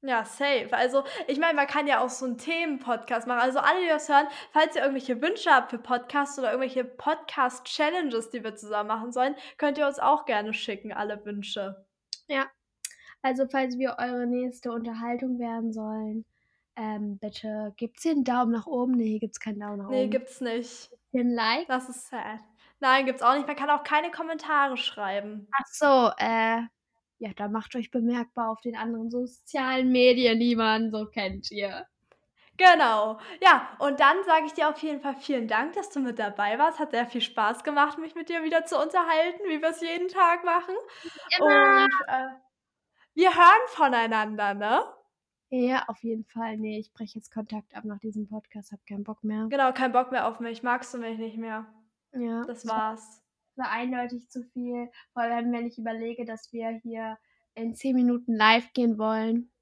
Ja, 0.00 0.24
safe. 0.24 0.68
Also, 0.72 1.04
ich 1.28 1.38
meine, 1.38 1.52
man 1.52 1.66
kann 1.66 1.86
ja 1.86 2.00
auch 2.02 2.08
so 2.08 2.24
einen 2.24 2.38
Themen-Podcast 2.38 3.26
machen. 3.26 3.40
Also, 3.40 3.58
alle, 3.58 3.82
die 3.82 3.88
das 3.88 4.08
hören, 4.08 4.26
falls 4.52 4.74
ihr 4.76 4.80
irgendwelche 4.80 5.20
Wünsche 5.20 5.50
habt 5.50 5.70
für 5.70 5.78
Podcasts 5.78 6.38
oder 6.38 6.48
irgendwelche 6.50 6.84
Podcast-Challenges, 6.84 8.30
die 8.30 8.42
wir 8.42 8.54
zusammen 8.56 8.88
machen 8.88 9.12
sollen, 9.12 9.34
könnt 9.58 9.76
ihr 9.76 9.86
uns 9.86 9.98
auch 9.98 10.24
gerne 10.24 10.54
schicken, 10.54 10.94
alle 10.94 11.22
Wünsche. 11.26 11.84
Ja. 12.26 12.46
Also, 13.20 13.46
falls 13.50 13.76
wir 13.76 13.96
eure 13.98 14.26
nächste 14.26 14.72
Unterhaltung 14.72 15.38
werden 15.38 15.74
sollen, 15.74 16.24
ähm, 16.76 17.18
bitte 17.18 17.72
gebt 17.76 18.00
hier 18.00 18.12
einen 18.12 18.24
Daumen 18.24 18.52
nach 18.52 18.66
oben. 18.66 18.92
Nee, 18.92 19.18
gibt's 19.18 19.40
keinen 19.40 19.60
Daumen 19.60 19.78
nach 19.78 19.88
Nee, 19.88 20.02
oben. 20.02 20.10
gibt's 20.10 20.40
nicht. 20.40 20.90
Hier 21.10 21.20
ein 21.22 21.30
Like. 21.30 21.66
Das 21.68 21.88
ist 21.88 22.08
sad. 22.08 22.40
Nein, 22.80 23.06
gibt's 23.06 23.22
auch 23.22 23.34
nicht. 23.34 23.46
Man 23.46 23.56
kann 23.56 23.70
auch 23.70 23.84
keine 23.84 24.10
Kommentare 24.10 24.76
schreiben. 24.76 25.48
Ach 25.52 25.66
so, 25.66 26.10
äh, 26.18 26.62
ja, 27.18 27.30
da 27.36 27.48
macht 27.48 27.74
euch 27.76 27.90
bemerkbar 27.90 28.50
auf 28.50 28.60
den 28.60 28.76
anderen 28.76 29.10
sozialen 29.10 29.90
Medien, 29.92 30.38
die 30.40 30.56
man 30.56 30.90
so 30.90 31.06
kennt 31.06 31.46
hier. 31.46 31.86
Genau. 32.56 33.18
Ja, 33.42 33.76
und 33.80 33.98
dann 33.98 34.16
sage 34.24 34.46
ich 34.46 34.52
dir 34.52 34.68
auf 34.68 34.78
jeden 34.78 35.00
Fall 35.00 35.16
vielen 35.16 35.48
Dank, 35.48 35.72
dass 35.72 35.90
du 35.90 35.98
mit 36.00 36.18
dabei 36.18 36.58
warst. 36.58 36.78
Hat 36.78 36.92
sehr 36.92 37.06
viel 37.06 37.20
Spaß 37.20 37.64
gemacht, 37.64 37.98
mich 37.98 38.14
mit 38.14 38.28
dir 38.28 38.44
wieder 38.44 38.64
zu 38.64 38.80
unterhalten, 38.80 39.42
wie 39.48 39.60
wir 39.60 39.70
es 39.70 39.80
jeden 39.80 40.08
Tag 40.08 40.44
machen. 40.44 40.74
Immer. 41.38 41.84
Und 41.84 41.90
äh, 42.08 42.28
wir 43.14 43.34
hören 43.34 43.68
voneinander, 43.68 44.54
ne? 44.54 44.84
Ja, 45.56 45.84
auf 45.86 46.02
jeden 46.02 46.24
Fall. 46.24 46.56
Nee, 46.56 46.78
ich 46.80 46.92
breche 46.92 47.16
jetzt 47.18 47.30
Kontakt 47.32 47.76
ab 47.76 47.84
nach 47.84 48.00
diesem 48.00 48.26
Podcast, 48.28 48.72
hab 48.72 48.84
keinen 48.86 49.04
Bock 49.04 49.22
mehr. 49.22 49.46
Genau, 49.50 49.72
kein 49.72 49.92
Bock 49.92 50.10
mehr 50.10 50.26
auf 50.26 50.40
mich. 50.40 50.62
Magst 50.64 50.92
du 50.94 50.98
mich 50.98 51.16
nicht 51.16 51.36
mehr? 51.36 51.64
Ja, 52.12 52.42
Das 52.44 52.66
war's. 52.66 53.22
war 53.54 53.70
eindeutig 53.70 54.28
zu 54.28 54.42
viel. 54.52 54.90
Vor 55.12 55.22
allem, 55.22 55.52
wenn 55.52 55.66
ich 55.68 55.78
überlege, 55.78 56.24
dass 56.24 56.52
wir 56.52 56.70
hier 56.82 57.18
in 57.54 57.72
10 57.74 57.94
Minuten 57.94 58.34
live 58.34 58.72
gehen 58.72 58.98
wollen. 58.98 59.52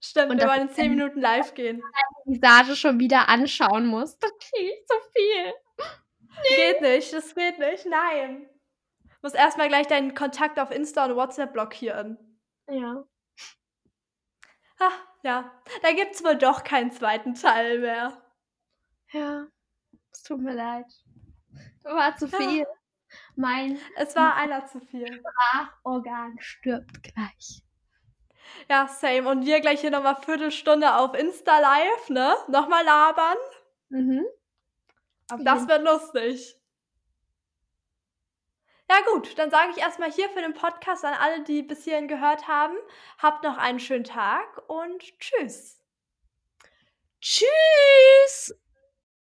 Stimmt, 0.00 0.32
Und 0.32 0.40
wir 0.40 0.48
wollen 0.48 0.62
in 0.62 0.68
ist 0.68 0.74
10 0.74 0.88
dann- 0.88 0.96
Minuten 0.96 1.20
live 1.20 1.54
gehen. 1.54 1.82
Die 2.26 2.32
Visage 2.34 2.76
schon 2.76 2.98
wieder 3.00 3.28
anschauen 3.30 3.86
muss. 3.86 4.18
Das 4.18 4.32
kriege 4.38 4.70
ich 4.72 4.86
zu 4.86 4.94
viel. 5.14 5.52
Geht 6.56 6.80
nicht, 6.82 7.12
das 7.14 7.34
geht 7.34 7.58
nicht, 7.58 7.86
nein. 7.86 8.48
Muss 9.22 9.32
erstmal 9.34 9.68
gleich 9.68 9.86
deinen 9.86 10.14
Kontakt 10.14 10.58
auf 10.58 10.70
Insta 10.70 11.06
und 11.06 11.16
WhatsApp 11.16 11.52
blockieren. 11.54 12.18
Ja. 12.68 13.04
Ha, 14.80 14.90
ja, 15.22 15.50
da 15.82 15.92
gibt's 15.92 16.22
wohl 16.24 16.36
doch 16.36 16.64
keinen 16.64 16.90
zweiten 16.92 17.34
Teil 17.34 17.78
mehr. 17.80 18.22
Ja. 19.12 19.46
Es 20.12 20.22
tut 20.22 20.40
mir 20.40 20.54
leid. 20.54 20.86
War 21.84 22.16
zu 22.16 22.26
Ja. 22.26 22.38
viel. 22.38 22.66
Mein 23.36 23.78
Es 23.96 24.16
war 24.16 24.34
einer 24.36 24.66
zu 24.66 24.80
viel. 24.80 25.06
Sprachorgan 25.06 26.36
stirbt 26.40 27.02
gleich. 27.02 27.62
Ja, 28.68 28.86
same. 28.88 29.28
Und 29.28 29.46
wir 29.46 29.60
gleich 29.60 29.80
hier 29.80 29.90
nochmal 29.90 30.16
Viertelstunde 30.16 30.94
auf 30.96 31.14
Insta 31.14 31.58
live, 31.58 32.08
ne? 32.10 32.34
Nochmal 32.48 32.84
labern. 32.84 33.36
Mhm. 33.90 34.24
Auf 35.30 35.40
Das 35.44 35.68
wird 35.68 35.82
lustig. 35.82 36.56
Ja 38.92 39.00
gut, 39.10 39.38
dann 39.38 39.50
sage 39.50 39.70
ich 39.74 39.78
erstmal 39.78 40.12
hier 40.12 40.28
für 40.28 40.42
den 40.42 40.52
Podcast 40.52 41.02
an 41.06 41.14
alle, 41.14 41.42
die 41.44 41.62
bis 41.62 41.84
hierhin 41.84 42.08
gehört 42.08 42.46
haben, 42.46 42.76
habt 43.16 43.42
noch 43.42 43.56
einen 43.56 43.80
schönen 43.80 44.04
Tag 44.04 44.68
und 44.68 45.18
tschüss. 45.18 45.80
Tschüss! 47.22 48.54